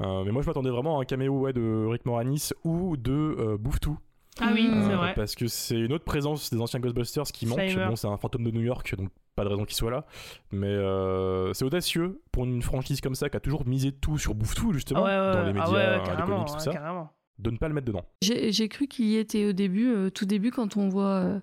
[0.00, 3.12] Euh, mais moi, je m'attendais vraiment à un caméo ouais, de Rick Moranis ou de
[3.12, 3.98] euh, Bouffe-Tout.
[4.38, 4.82] Ah oui, Mm.
[4.86, 5.12] c'est vrai.
[5.14, 7.58] Parce que c'est une autre présence des anciens Ghostbusters qui manque.
[7.74, 10.04] Bon, c'est un fantôme de New York, donc pas de raison qu'il soit là.
[10.50, 14.34] Mais euh, c'est audacieux pour une franchise comme ça qui a toujours misé tout sur
[14.34, 16.52] Bouffe-Tout, justement, Ah ouais, ouais, dans les médias, Ah ouais, ouais, euh, les comics, tout
[16.54, 17.10] ouais, ça, carrément.
[17.38, 18.04] de ne pas le mettre dedans.
[18.22, 21.40] J'ai cru qu'il y était au début, euh, tout début, quand on voit euh,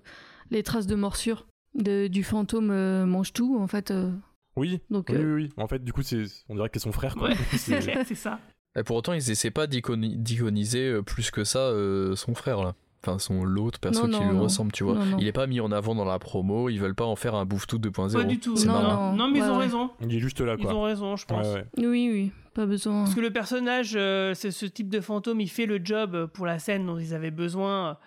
[0.50, 3.90] les traces de morsure de- du fantôme euh, mange tout, en fait.
[3.90, 4.10] euh.
[4.56, 5.52] Oui, Donc, oui, euh, oui, oui.
[5.56, 7.16] En fait, du coup, c'est, on dirait que c'est son frère,
[7.56, 8.38] C'est- ça.
[8.76, 12.74] Et pour autant, ils essaient pas d'iconi- d'iconiser plus que ça euh, son frère là.
[13.06, 14.42] Enfin, son l'autre perso Non, qui non, lui non.
[14.44, 14.94] ressemble, tu vois.
[14.94, 15.16] Non, non.
[15.18, 17.44] Il est pas mis en avant dans la promo, ils veulent pas en faire un
[17.44, 18.12] bouffe-tout 2.0.
[18.14, 18.56] Pas du tout.
[18.56, 19.12] C'est Non, marrant.
[19.12, 19.64] Non, mais ils ont ouais.
[19.64, 19.90] raison.
[20.00, 20.74] Il est juste là, Ils quoi.
[20.74, 21.46] ont raison, je pense.
[21.46, 21.86] Ouais, ouais.
[21.86, 23.04] Oui, oui, pas besoin.
[23.04, 26.46] Parce que le personnage, euh, c'est ce type de fantôme, il fait le job pour
[26.46, 27.98] la scène dont ils avaient besoin.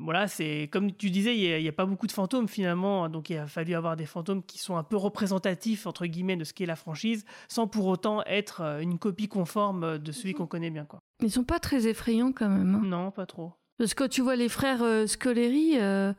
[0.00, 3.36] Voilà, c'est comme tu disais, il n'y a, pas beaucoup de fantômes finalement, donc il
[3.36, 6.64] a fallu avoir des fantômes qui sont un peu représentatifs entre guillemets de ce qu'est
[6.66, 10.86] la franchise, sans pour autant être euh, une copie conforme de celui qu'on connaît bien,
[10.86, 11.00] quoi.
[11.22, 12.74] Ils sont pas très effrayants quand même.
[12.74, 12.80] hein.
[12.82, 13.52] Non, pas trop.
[13.78, 16.12] Parce que quand tu vois les frères euh, Scoleri, euh,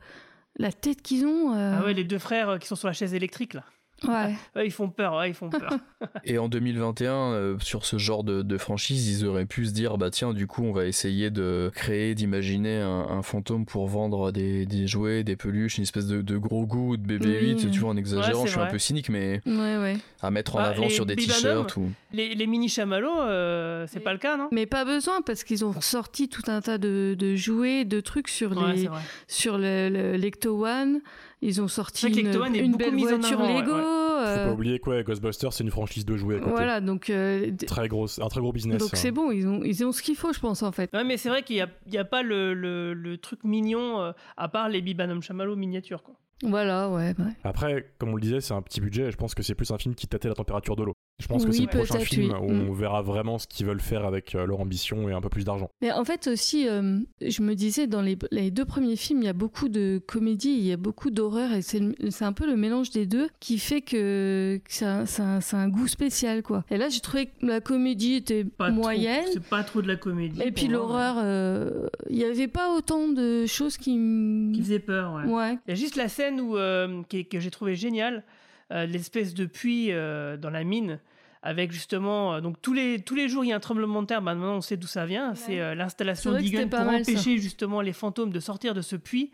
[0.56, 1.54] la tête qu'ils ont.
[1.54, 3.64] euh, Ah ouais, les deux frères qui sont sur la chaise électrique là.
[4.06, 4.34] Ouais.
[4.56, 5.70] Ouais, ils font peur, ouais, ils font peur.
[6.24, 9.96] Et en 2021, euh, sur ce genre de, de franchise, ils auraient pu se dire
[9.98, 14.32] bah tiens, du coup, on va essayer de créer, d'imaginer un, un fantôme pour vendre
[14.32, 17.62] des, des jouets, des peluches, une espèce de, de gros goût de bébé Oui.
[17.62, 18.40] 8, tu vois, en exagérant.
[18.42, 19.96] Ouais, je suis un peu cynique, mais Ouais, ouais.
[20.22, 21.90] à mettre en Bah, avant sur des t-shirts ou.
[22.12, 24.48] Les, les mini chamallows, euh, c'est pas le cas, non?
[24.52, 28.28] Mais pas besoin parce qu'ils ont sorti tout un tas de, de jouets, de trucs
[28.28, 28.88] sur Ouais, les
[29.28, 31.00] sur le, le l'Ecto One.
[31.42, 33.72] Ils ont sorti une, une beaucoup belle en voiture avant, ouais, Lego.
[33.72, 33.80] ouais.
[33.80, 36.50] euh, Faut pas oublier quoi, Ghostbusters, c'est une franchise de jouets à côté.
[36.50, 38.78] voilà, donc euh, Très grosse, un très gros business.
[38.78, 38.96] donc hein.
[38.96, 40.92] c'est bon, ils ont ils ont ce qu'il faut, je pense en fait.
[40.92, 43.42] Ouais, mais c'est vrai qu'il n'y a, il y a pas le, le, le truc
[43.44, 46.02] mignon, euh, à part les Bibanum Chamallow miniatures.
[46.02, 46.14] Quoi.
[46.42, 47.14] Voilà, ouais.
[47.18, 47.32] ouais.
[47.44, 49.70] Après, comme on le disait, c'est un petit budget et je pense que c'est plus
[49.70, 50.94] un film qui tâtait la température de l'eau.
[51.20, 52.48] Je pense que Oui, c'est le prochain film oui.
[52.48, 52.68] où Mm.
[52.70, 55.44] on verra vraiment ce qu'ils veulent faire avec euh, leur ambition et un peu plus
[55.44, 55.70] d'argent.
[55.82, 59.26] Mais en fait aussi, euh, je me disais, dans les, les deux premiers films, il
[59.26, 61.82] y a beaucoup de comédie, il y a beaucoup d'horreur, et c'est
[62.24, 65.56] un peu le mélange des deux qui fait que, que c'est un, c'est un- c'est
[65.56, 66.64] un goût spécial, quoi.
[66.70, 69.24] Et là, j'ai trouvé que la comédie était Pas moyenne.
[69.24, 70.40] trop- C'est pas trop de la comédie.
[70.42, 74.54] Et puis l'horreur, euh, il n'y avait pas autant de choses qui me...
[74.54, 75.30] Qui faisait peur, ouais.
[75.30, 75.58] Ouais.
[75.66, 78.24] Il y a juste la scène où, euh, que j'ai trouvé géniale,
[78.72, 80.98] euh, l'espèce de puits euh, dans la mine,
[81.42, 84.06] avec justement, euh, donc tous les, tous les jours il y a un tremblement de
[84.06, 86.86] terre, bah, maintenant on sait d'où ça vient, c'est euh, l'installation C'est d'Egan c'était pour
[86.86, 86.96] ça.
[86.98, 89.30] empêcher justement les fantômes de sortir de ce puits.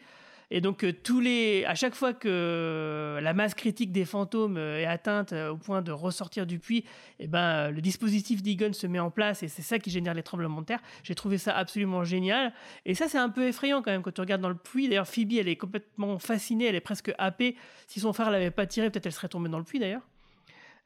[0.50, 4.56] Et donc euh, tous les, à chaque fois que euh, la masse critique des fantômes
[4.56, 6.84] euh, est atteinte au point de ressortir du puits,
[7.18, 10.22] et ben le dispositif d'Egan se met en place et c'est ça qui génère les
[10.22, 10.80] tremblements de terre.
[11.02, 12.52] J'ai trouvé ça absolument génial.
[12.84, 14.88] Et ça c'est un peu effrayant quand même quand tu regardes dans le puits.
[14.88, 17.56] D'ailleurs Phoebe elle est complètement fascinée, elle est presque happée.
[17.88, 20.02] Si son frère l'avait pas tiré, peut-être elle serait tombée dans le puits d'ailleurs.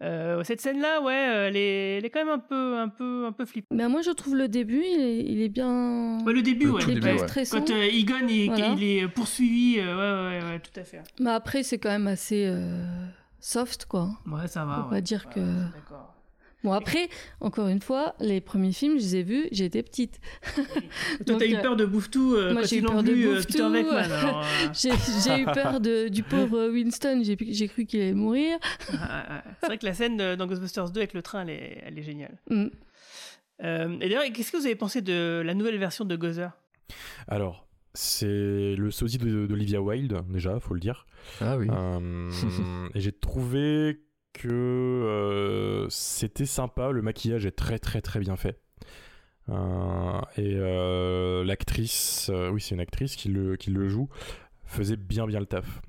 [0.03, 3.27] Euh, cette scène-là, ouais, euh, elle est, elle est quand même un peu, un peu,
[3.27, 3.77] un peu flippante.
[3.77, 6.19] Mais moi, je trouve le début, il est, il est bien...
[6.25, 6.83] Ouais, le début, ouais.
[6.83, 7.29] Est le pas début, ouais.
[7.29, 7.59] stressant.
[7.61, 8.69] Quand euh, Egon il, Voilà.
[8.79, 9.85] il est poursuivi, euh,
[10.31, 11.03] ouais, ouais, ouais, tout à fait.
[11.21, 12.83] Mais après, c'est quand même assez euh,
[13.41, 14.09] soft, quoi.
[14.27, 14.77] Ouais, ça va.
[14.77, 14.91] Faut ouais.
[14.91, 15.41] pas dire Ouais, que...
[15.75, 16.15] D'accord.
[16.63, 17.09] Bon, après,
[17.41, 20.21] encore une fois, les premiers films, je les ai vus, j'étais petite.
[20.55, 20.65] Toi,
[21.27, 23.03] Donc, t'as eu euh, peur de Bouffetou euh, Moi, quand j'ai eu ils l'ont peur
[23.03, 23.53] de vu, euh, Bouffetou.
[23.53, 23.97] Peter Beckman.
[24.13, 28.59] alors, J'ai eu peur de, du pauvre Winston, j'ai cru qu'il allait mourir.
[28.89, 31.99] C'est vrai que la scène euh, dans Ghostbusters 2 avec le train, elle est, elle
[31.99, 32.37] est géniale.
[32.51, 32.67] Mm.
[33.63, 36.51] Euh, et d'ailleurs, qu'est-ce que vous avez pensé de la nouvelle version de Gozer
[37.29, 41.07] Alors, c'est le sosie de- d'Olivia Wilde, déjà, faut le dire.
[41.41, 41.69] Ah oui.
[41.71, 42.31] Euh,
[42.95, 44.01] et j'ai trouvé
[44.33, 48.61] que euh, c'était sympa, le maquillage est très très très bien fait.
[49.49, 54.09] Euh, et euh, l'actrice, euh, oui c'est une actrice qui le, qui le joue,
[54.65, 55.81] faisait bien bien le taf.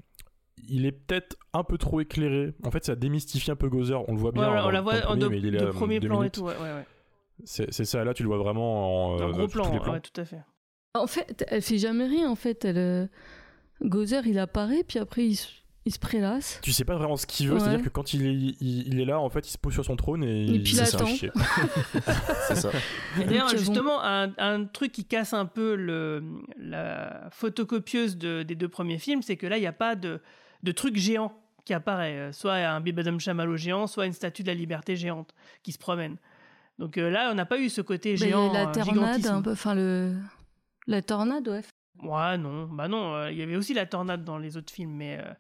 [0.67, 2.53] Il est peut-être un peu trop éclairé.
[2.63, 4.07] En fait, ça démystifie un peu Gozer.
[4.07, 4.43] On le voit bien.
[4.51, 6.07] Ouais, on le- la voit en premier, deux, mais il est de là, premier deux
[6.07, 6.41] plan et tout.
[6.43, 6.85] Ouais, ouais, ouais.
[7.43, 8.03] C'est ça.
[8.03, 9.93] Là, tu le vois vraiment en Un euh, gros tous plan, les plans.
[9.93, 10.39] ouais, tout à fait.
[10.93, 12.63] En fait, elle fait jamais rien, en fait.
[12.63, 13.07] Elle, euh,
[13.81, 15.47] Gozer, il apparaît, puis après, il se,
[15.85, 16.59] il se prélasse.
[16.61, 17.59] Tu sais pas vraiment ce qu'il veut, Ouais.
[17.59, 19.83] c'est-à-dire que quand il est, il, il est là, en fait, il se pose sur
[19.83, 21.05] son trône et, Et puis il se fait attend.
[21.07, 21.31] chier.
[22.47, 22.69] C'est ça.
[23.19, 26.23] Et D'ailleurs, justement, un, un truc qui casse un peu le,
[26.57, 30.21] la photocopieuse de- des deux premiers films, c'est que là, il n'y a pas de,
[30.63, 31.33] de truc géant
[31.65, 32.17] qui apparaît.
[32.17, 35.33] Euh, Soit un Bibadum Chamallow géant, soit une statue de la liberté géante
[35.63, 36.17] qui se promène.
[36.79, 38.51] Donc euh, là, on n'a pas eu ce côté Mais géant.
[38.53, 39.51] la euh, tornade, un peu.
[39.51, 40.15] Enfin, le.
[40.87, 41.61] La tornade, ouais.
[42.03, 44.91] Ouais, non, bah non, euh, il y avait aussi la tornade dans les autres films,
[44.95, 45.33] mais, euh,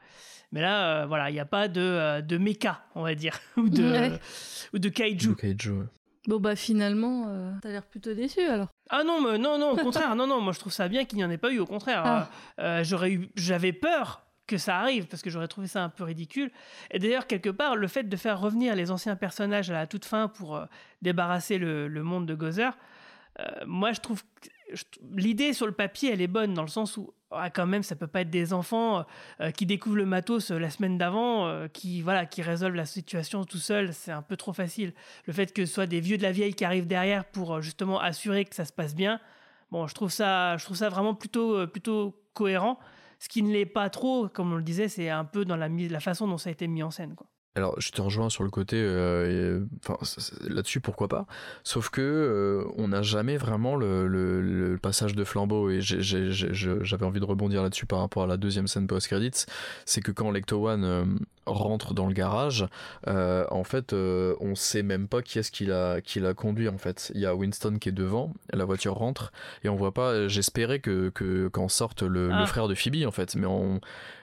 [0.51, 3.39] mais là, euh, voilà, il n'y a pas de, euh, de méca, on va dire,
[3.57, 4.19] ou de, Ouais.
[4.73, 5.35] ou de kaiju.
[5.35, 5.85] Kaiju, ouais.
[6.27, 8.67] Bon, bah, finalement, euh, t'as l'air plutôt déçu, alors.
[8.91, 11.17] Ah non, mais non, non, au contraire, non, non, moi je trouve ça bien qu'il
[11.17, 12.03] n'y en ait pas eu, au contraire.
[12.05, 12.29] Ah.
[12.59, 16.03] Euh, j'aurais eu, j'avais peur que ça arrive parce que j'aurais trouvé ça un peu
[16.03, 16.51] ridicule.
[16.91, 20.05] Et d'ailleurs, quelque part, le fait de faire revenir les anciens personnages à la toute
[20.05, 20.65] fin pour euh,
[21.01, 22.77] débarrasser le, le monde de Gozer,
[23.39, 24.21] euh, moi je trouve
[25.13, 27.95] l'idée sur le papier, elle est bonne dans le sens où ah, quand même ça
[27.95, 29.05] peut pas être des enfants
[29.39, 32.85] euh, qui découvrent le matos euh, la semaine d'avant, euh, qui voilà, qui résolvent la
[32.85, 34.93] situation tout seul, c'est un peu trop facile.
[35.25, 37.99] Le fait que ce soit des vieux de la vieille qui arrivent derrière pour justement
[37.99, 39.19] assurer que ça se passe bien,
[39.71, 42.77] bon, je trouve ça, je trouve ça vraiment plutôt, plutôt cohérent.
[43.19, 45.69] Ce qui ne l'est pas trop, comme on le disait, c'est un peu dans la,
[45.99, 47.15] façon dont ça a été mis en scène.
[47.55, 49.97] Alors, je te rejoins sur le côté, euh, enfin,
[50.47, 51.25] là-dessus, pourquoi pas.
[51.65, 57.05] Sauf que euh, on n'a jamais vraiment le, le- le passage de flambeau, et j'avais
[57.05, 59.45] envie de rebondir là-dessus par rapport à la deuxième scène post-credits.
[59.85, 61.03] C'est que quand Lecto One euh,
[61.45, 62.65] rentre dans le garage,
[63.05, 66.69] en fait, on sait même pas qui est-ce qui l'a qui l'a conduit.
[66.69, 69.33] En fait, il y a Winston qui est devant, la voiture rentre,
[69.65, 70.29] et on voit pas.
[70.29, 72.45] J'espérais que que qu'en sorte le, le Ah.
[72.45, 73.81] frère de Phoebe, en fait, mais en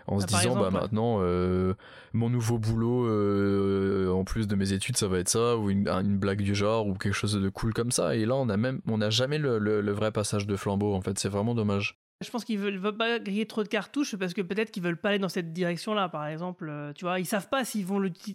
[0.08, 0.82] en se Ah, par disant exemple, bah ouais.
[0.82, 1.74] maintenant euh,
[2.12, 5.88] mon nouveau boulot euh, en plus de mes études ça va être ça ou une,
[5.88, 8.56] une blague du genre ou quelque chose de cool comme ça et là on a
[8.56, 11.54] même on n'a jamais le, le- le vrai passage de flambeau en fait c'est vraiment
[11.54, 14.82] dommage Je pense qu'ils veulent, veulent pas griller trop de cartouches parce que peut-être qu'ils
[14.82, 16.68] veulent pas aller dans cette direction-là, par exemple.
[16.68, 18.10] Euh, tu vois, ils savent pas s'ils vont le.
[18.10, 18.34] Tu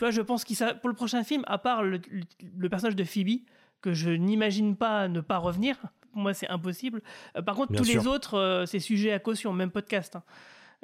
[0.00, 0.80] vois, je pense qu'ils savent.
[0.80, 2.22] Pour le prochain film, à part le, le-
[2.58, 3.42] le personnage de Phoebe,
[3.82, 5.76] que je n'imagine pas ne pas revenir,
[6.12, 7.02] pour moi c'est impossible.
[7.36, 10.16] Euh, par contre, Bien tous les autres, euh, c'est sujet à caution, même podcast.
[10.16, 10.24] Hein.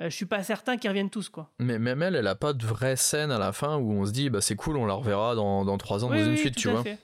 [0.01, 1.51] Euh, je suis pas certain qu'ils reviennent tous, quoi.
[1.59, 4.13] Mais même elle, elle a pas de vraie scène à la fin où on se
[4.13, 6.57] dit bah c'est cool, on la reverra dans, dans 3 ans Oui, dans une suite,
[6.57, 6.83] tu vois.
[6.83, 6.99] fait.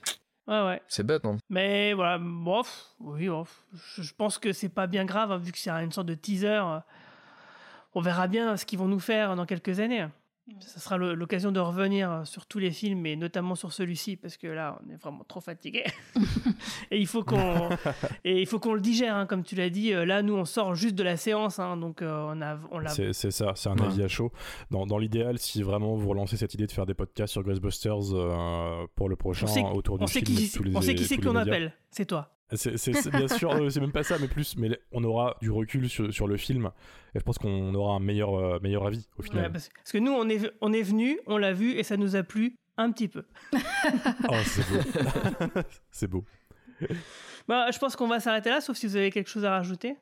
[0.47, 0.81] Ouais, ouais.
[0.87, 3.63] C'est bête, non Mais voilà, bof, oui, bof.
[3.97, 6.61] Je, pense que c'est pas bien grave, hein, vu que c'est une sorte de teaser.
[7.95, 10.05] On verra bien ce qu'ils vont nous faire dans quelques années.
[10.59, 14.47] Ça sera l'occasion de revenir sur tous les films, et notamment sur celui-ci, parce que
[14.47, 15.85] là, on est vraiment trop fatigué.
[16.91, 17.69] et il faut qu'on
[18.25, 19.93] et il faut qu'on le digère, hein, comme tu l'as dit.
[19.93, 22.79] Euh, Là, nous, on sort juste de la séance, hein, donc euh, on a, on
[22.79, 22.89] l'a.
[22.89, 23.85] C'est ça, c'est un Ouais.
[23.85, 24.31] avis à chaud.
[24.69, 28.13] Dans, dans l'idéal, si vraiment vous relancez cette idée de faire des podcasts sur Ghostbusters
[28.13, 30.93] euh, pour le prochain, autour du on sait film, qui, et tous les- on sait
[30.95, 31.73] qui c'est qu'on appelle.
[31.89, 32.29] C'est toi.
[32.55, 35.37] C'est c'est- c'est bien sûr, euh, c'est même pas ça, mais plus, mais on aura
[35.41, 36.69] du recul sur, sur le film
[37.15, 39.43] et je pense qu'on aura un meilleur, euh, meilleur avis au final.
[39.45, 41.97] Ouais, parce, parce que nous, on est, on est venu, on l'a vu, et ça
[41.97, 43.23] nous a plu un petit peu.
[44.29, 45.61] Oh, c'est beau.
[45.91, 46.25] c'est beau.
[47.47, 49.95] Bah, je pense qu'on va s'arrêter là, sauf si vous avez quelque chose à rajouter.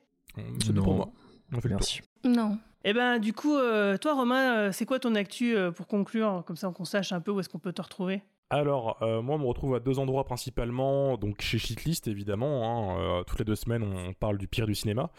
[0.63, 1.11] C'est pour moi.
[1.53, 1.75] On fait le.
[1.75, 2.01] Merci.
[2.23, 2.57] Non.
[2.83, 6.43] Eh ben, du coup, euh, toi, Romain, euh, c'est quoi ton actu euh, pour conclure,
[6.47, 8.21] comme ça qu'on sache un peu où est-ce qu'on peut te retrouver?
[8.51, 11.15] Alors, euh, moi, on me retrouve à deux endroits principalement.
[11.17, 12.91] Donc, chez Shitlist, évidemment.
[12.91, 15.09] hein, euh, toutes les deux semaines, on parle du pire du cinéma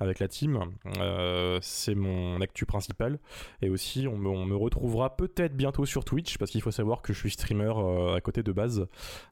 [0.00, 0.58] avec la team.
[0.98, 3.18] Euh, c'est mon actu principal.
[3.60, 7.02] Et aussi, on me, on me retrouvera peut-être bientôt sur Twitch parce qu'il faut savoir
[7.02, 8.86] que je suis streamer euh, à côté de base,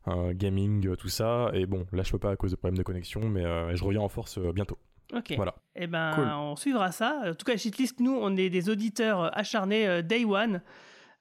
[0.09, 1.51] euh, gaming, tout ça.
[1.55, 3.83] Et bon, là, je peux pas à cause de problèmes de connexion, mais euh, je
[3.83, 4.77] reviens en force euh, bientôt.
[5.15, 5.33] Ok.
[5.37, 5.55] Voilà.
[5.77, 6.29] Eh ben, Cool.
[6.29, 7.23] on suivra ça.
[7.27, 10.61] En tout cas, Shitlist, nous, on est des auditeurs acharnés euh, day one.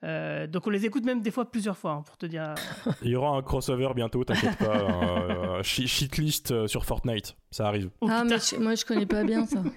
[0.05, 2.53] Euh, donc on les écoute même des fois plusieurs fois, hein, pour te dire.
[3.01, 4.77] Il y aura un crossover bientôt, t'inquiète pas.
[4.77, 7.89] euh, shi- Shitlist euh, sur Fortnite, ça arrive.
[8.01, 9.61] Oh, ah, mais je- moi, je connais pas bien ça.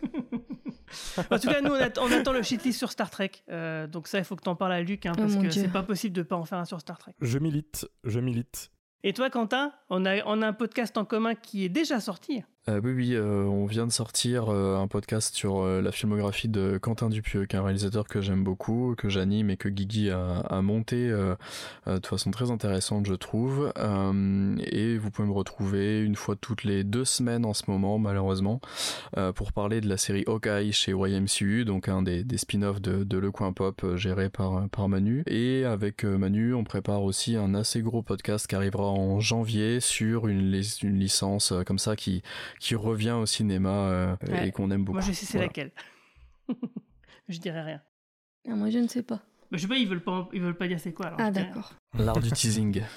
[1.30, 3.32] En tout cas, nous, on, att- on attend le shitlist sur Star Trek.
[3.50, 5.68] Euh, donc ça, il faut que t'en parles à Luc, hein, Oh parce que c'est
[5.68, 7.12] pas possible de pas en faire un sur Star Trek.
[7.20, 8.70] Je milite, je milite.
[9.04, 12.42] Et toi, Quentin, on a, on a un podcast en commun qui est déjà sorti.
[12.68, 16.78] Euh, oui, oui, euh, on vient de sortir euh, un podcast sur la filmographie de
[16.78, 20.60] Quentin Dupieux, qui est un réalisateur que j'aime beaucoup, que j'anime et que Guigui a,
[20.62, 23.72] monté de façon très intéressante, je trouve.
[24.70, 28.60] Et vous pouvez me retrouver une fois toutes les deux semaines en ce moment, malheureusement,
[29.34, 33.52] pour parler de la série Hawkeye chez YMCU, donc un des, spin-offs de, Le Coin
[33.52, 35.22] Pop géré par, Manu.
[35.26, 40.26] Et avec Manu, on prépare aussi un assez gros podcast qui arrivera en janvier sur
[40.28, 42.22] une, licence comme ça qui
[42.60, 44.48] qui revient au cinéma euh, Ouais.
[44.48, 44.98] et qu'on aime beaucoup.
[44.98, 45.46] Moi, je sais c'est Voilà.
[45.46, 45.72] laquelle.
[47.28, 47.82] je dirais rien.
[48.48, 49.20] Ah, moi, je ne sais pas.
[49.50, 51.06] Mais je sais pas, ils veulent pas, ils veulent pas dire c'est quoi.
[51.06, 51.72] Alors Ah, d'accord.
[51.98, 52.82] L'art du teasing.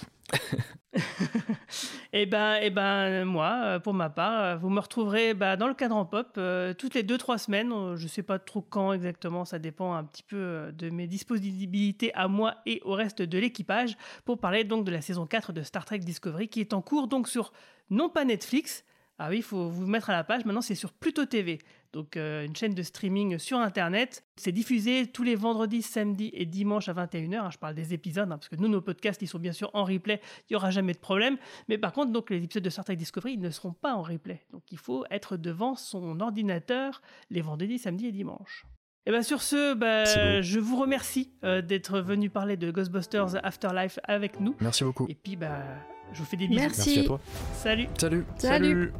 [2.13, 5.69] Eh ben, eh ben, moi, euh, pour ma part, euh, vous me retrouverez bah, dans
[5.69, 7.71] le cadran pop euh, toutes les 2-3 semaines.
[7.71, 12.13] Euh, Je sais pas trop quand exactement, ça dépend un petit peu de mes disponibilités
[12.13, 15.61] à moi et au reste de l'équipage pour parler donc de la saison 4 de
[15.63, 17.53] Star Trek Discovery qui est en cours donc sur
[17.89, 18.83] non pas Netflix.
[19.23, 20.45] Ah oui, il faut vous mettre à la page.
[20.45, 21.59] Maintenant, c'est sur Pluto TV.
[21.93, 24.23] Donc, euh, une chaîne de streaming sur Internet.
[24.35, 27.35] C'est diffusé tous les vendredis, samedis et dimanches à 21h.
[27.37, 27.49] hein.
[27.51, 29.83] Je parle des épisodes, hein, parce que nous, nos podcasts, ils sont bien sûr en
[29.83, 30.19] replay.
[30.49, 31.37] Il n'y aura jamais de problème.
[31.69, 34.01] Mais par contre, donc, les épisodes de Star Trek Discovery, ils ne seront pas en
[34.01, 34.41] replay.
[34.51, 38.65] Donc, il faut être devant son ordinateur les vendredis, samedis et dimanches.
[39.05, 43.99] Et bien sur ce, bah, je vous remercie euh, d'être venu parler de Ghostbusters Afterlife
[44.03, 44.55] avec nous.
[44.61, 45.05] Merci beaucoup.
[45.09, 45.63] Et puis, bah,
[46.13, 46.59] je vous fais des bisous.
[46.59, 46.79] Merci.
[46.79, 47.19] Merci à toi.
[47.55, 47.87] Salut.
[47.97, 48.25] Salut.
[48.37, 48.91] Salut.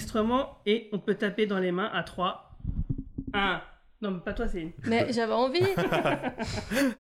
[0.00, 2.56] Enregistrement et on peut taper dans les mains à 3.
[3.34, 3.60] 1.
[4.00, 4.72] Non, mais pas toi, Céline.
[4.86, 5.60] Mais j'avais envie.